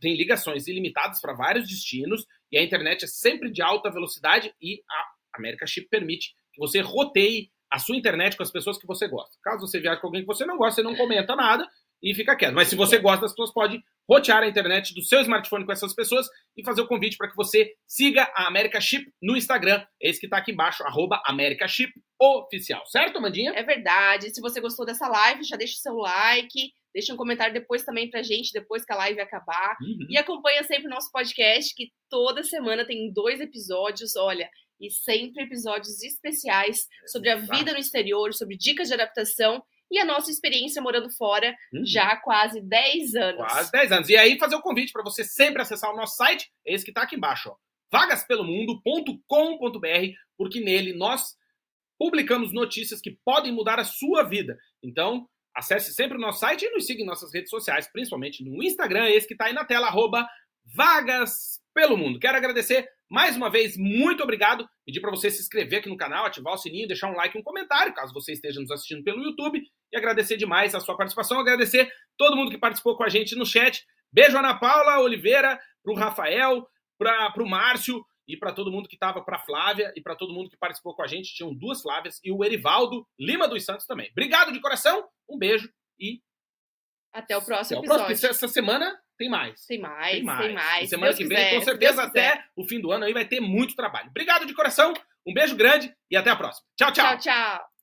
tem 0.00 0.16
ligações 0.16 0.66
ilimitadas 0.66 1.20
para 1.20 1.34
vários 1.34 1.66
destinos 1.66 2.26
e 2.50 2.58
a 2.58 2.62
internet 2.62 3.04
é 3.04 3.08
sempre 3.08 3.50
de 3.50 3.62
alta 3.62 3.90
velocidade 3.90 4.54
e 4.60 4.82
a 4.90 5.38
América 5.38 5.66
Chip 5.66 5.88
permite 5.88 6.34
que 6.52 6.60
você 6.60 6.80
roteie 6.80 7.50
a 7.70 7.78
sua 7.78 7.96
internet 7.96 8.36
com 8.36 8.42
as 8.42 8.50
pessoas 8.50 8.78
que 8.78 8.86
você 8.86 9.08
gosta. 9.08 9.36
Caso 9.42 9.66
você 9.66 9.80
viaje 9.80 10.00
com 10.00 10.06
alguém 10.06 10.22
que 10.22 10.26
você 10.26 10.46
não 10.46 10.56
gosta, 10.56 10.76
você 10.76 10.82
não 10.82 10.96
comenta 10.96 11.34
nada, 11.34 11.68
e 12.02 12.14
fica 12.14 12.36
quieto. 12.36 12.54
Mas 12.54 12.68
se 12.68 12.76
você 12.76 12.98
gosta, 12.98 13.26
as 13.26 13.32
pessoas 13.32 13.52
podem 13.52 13.82
rotear 14.08 14.42
a 14.42 14.48
internet 14.48 14.94
do 14.94 15.02
seu 15.02 15.20
smartphone 15.20 15.64
com 15.64 15.72
essas 15.72 15.94
pessoas 15.94 16.26
e 16.56 16.64
fazer 16.64 16.80
o 16.80 16.86
convite 16.86 17.16
para 17.16 17.28
que 17.28 17.36
você 17.36 17.72
siga 17.86 18.30
a 18.34 18.46
America 18.46 18.80
Chip 18.80 19.04
no 19.20 19.36
Instagram. 19.36 19.84
Esse 20.00 20.20
que 20.20 20.26
está 20.26 20.38
aqui 20.38 20.52
embaixo, 20.52 20.82
arroba 20.84 21.20
America 21.26 21.66
Chip 21.66 21.92
Oficial. 22.20 22.84
Certo, 22.86 23.20
Mandinha? 23.20 23.52
É 23.54 23.62
verdade. 23.62 24.34
Se 24.34 24.40
você 24.40 24.60
gostou 24.60 24.86
dessa 24.86 25.08
live, 25.08 25.44
já 25.44 25.56
deixa 25.56 25.74
o 25.74 25.80
seu 25.80 25.94
like, 25.94 26.72
deixa 26.94 27.12
um 27.12 27.16
comentário 27.16 27.52
depois 27.52 27.84
também 27.84 28.08
pra 28.08 28.22
gente, 28.22 28.52
depois 28.52 28.84
que 28.84 28.92
a 28.92 28.96
live 28.96 29.20
acabar. 29.20 29.76
Uhum. 29.82 30.06
E 30.08 30.16
acompanha 30.16 30.62
sempre 30.64 30.86
o 30.86 30.90
nosso 30.90 31.10
podcast, 31.12 31.74
que 31.74 31.90
toda 32.08 32.42
semana 32.42 32.86
tem 32.86 33.12
dois 33.12 33.40
episódios, 33.40 34.16
olha, 34.16 34.48
e 34.80 34.90
sempre 34.90 35.44
episódios 35.44 36.02
especiais 36.02 36.86
sobre 37.06 37.30
a 37.30 37.36
vida 37.36 37.72
no 37.72 37.78
exterior, 37.78 38.32
sobre 38.32 38.56
dicas 38.56 38.88
de 38.88 38.94
adaptação 38.94 39.62
e 39.90 39.98
a 39.98 40.04
nossa 40.04 40.30
experiência 40.30 40.82
morando 40.82 41.10
fora 41.10 41.56
uhum. 41.72 41.84
já 41.84 42.08
há 42.08 42.16
quase 42.16 42.60
10 42.60 43.14
anos. 43.14 43.36
Quase 43.36 43.70
10 43.70 43.92
anos. 43.92 44.08
E 44.08 44.16
aí, 44.16 44.38
fazer 44.38 44.56
o 44.56 44.62
convite 44.62 44.92
para 44.92 45.02
você 45.02 45.24
sempre 45.24 45.62
acessar 45.62 45.92
o 45.92 45.96
nosso 45.96 46.16
site, 46.16 46.50
esse 46.64 46.84
que 46.84 46.90
está 46.90 47.02
aqui 47.02 47.16
embaixo, 47.16 47.50
ó, 47.50 47.56
vagaspelomundo.com.br, 47.90 50.12
porque 50.36 50.60
nele 50.60 50.92
nós 50.92 51.36
publicamos 51.98 52.52
notícias 52.52 53.00
que 53.00 53.18
podem 53.24 53.52
mudar 53.52 53.78
a 53.78 53.84
sua 53.84 54.22
vida. 54.22 54.58
Então, 54.82 55.28
acesse 55.54 55.94
sempre 55.94 56.18
o 56.18 56.20
nosso 56.20 56.40
site 56.40 56.64
e 56.64 56.70
nos 56.70 56.86
siga 56.86 57.02
em 57.02 57.06
nossas 57.06 57.32
redes 57.32 57.50
sociais, 57.50 57.90
principalmente 57.90 58.44
no 58.44 58.62
Instagram, 58.62 59.08
esse 59.08 59.26
que 59.26 59.34
está 59.34 59.46
aí 59.46 59.52
na 59.52 59.64
tela, 59.64 59.86
arroba 59.86 60.28
Vagas 60.74 61.60
pelo 61.72 61.96
Mundo. 61.96 62.18
Quero 62.18 62.36
agradecer 62.36 62.88
mais 63.08 63.36
uma 63.36 63.48
vez, 63.48 63.76
muito 63.76 64.22
obrigado. 64.22 64.68
Pedir 64.84 65.00
para 65.00 65.10
você 65.10 65.30
se 65.30 65.40
inscrever 65.40 65.78
aqui 65.78 65.88
no 65.88 65.96
canal, 65.96 66.26
ativar 66.26 66.54
o 66.54 66.58
sininho, 66.58 66.88
deixar 66.88 67.10
um 67.10 67.14
like 67.14 67.36
e 67.36 67.40
um 67.40 67.44
comentário, 67.44 67.94
caso 67.94 68.12
você 68.12 68.32
esteja 68.32 68.60
nos 68.60 68.70
assistindo 68.70 69.04
pelo 69.04 69.22
YouTube. 69.22 69.62
E 69.92 69.96
agradecer 69.96 70.36
demais 70.36 70.74
a 70.74 70.80
sua 70.80 70.96
participação. 70.96 71.38
Agradecer 71.38 71.90
todo 72.16 72.36
mundo 72.36 72.50
que 72.50 72.58
participou 72.58 72.96
com 72.96 73.04
a 73.04 73.08
gente 73.08 73.36
no 73.36 73.46
chat. 73.46 73.84
Beijo, 74.12 74.36
Ana 74.36 74.58
Paula 74.58 74.98
Oliveira, 75.00 75.58
para 75.82 75.92
o 75.92 75.96
Rafael, 75.96 76.66
para 76.98 77.42
o 77.42 77.48
Márcio 77.48 78.04
e 78.28 78.36
para 78.36 78.52
todo 78.52 78.72
mundo 78.72 78.88
que 78.88 78.96
estava, 78.96 79.22
para 79.24 79.38
Flávia 79.38 79.92
e 79.94 80.02
para 80.02 80.16
todo 80.16 80.32
mundo 80.32 80.50
que 80.50 80.56
participou 80.56 80.94
com 80.94 81.02
a 81.02 81.06
gente. 81.06 81.34
Tinham 81.34 81.54
duas 81.54 81.82
Flávias 81.82 82.18
e 82.24 82.32
o 82.32 82.44
Erivaldo 82.44 83.06
Lima 83.18 83.46
dos 83.46 83.64
Santos 83.64 83.86
também. 83.86 84.10
Obrigado 84.10 84.52
de 84.52 84.60
coração, 84.60 85.06
um 85.28 85.38
beijo 85.38 85.70
e. 85.98 86.20
Até 87.12 87.36
o 87.36 87.42
próximo 87.42 87.78
Até 87.78 87.88
o 87.88 87.92
episódio. 87.92 88.06
Próximo. 88.06 88.30
Essa 88.30 88.48
semana 88.48 89.00
tem 89.16 89.28
mais. 89.28 89.64
Tem 89.66 89.78
mais, 89.78 90.12
tem 90.12 90.22
mais. 90.22 90.40
Tem 90.40 90.54
mais. 90.54 90.84
E 90.84 90.88
semana 90.88 91.12
Deus 91.12 91.18
que 91.18 91.24
vem, 91.24 91.36
quiser, 91.38 91.54
com 91.54 91.62
certeza, 91.62 92.02
até 92.02 92.44
o 92.54 92.64
fim 92.64 92.80
do 92.80 92.92
ano 92.92 93.04
aí 93.04 93.12
vai 93.12 93.24
ter 93.24 93.40
muito 93.40 93.74
trabalho. 93.74 94.08
Obrigado 94.08 94.46
de 94.46 94.54
coração, 94.54 94.92
um 95.26 95.32
beijo 95.32 95.56
grande 95.56 95.94
e 96.10 96.16
até 96.16 96.30
a 96.30 96.36
próxima. 96.36 96.66
Tchau, 96.76 96.92
tchau. 96.92 97.06
Tchau, 97.06 97.18
tchau. 97.18 97.75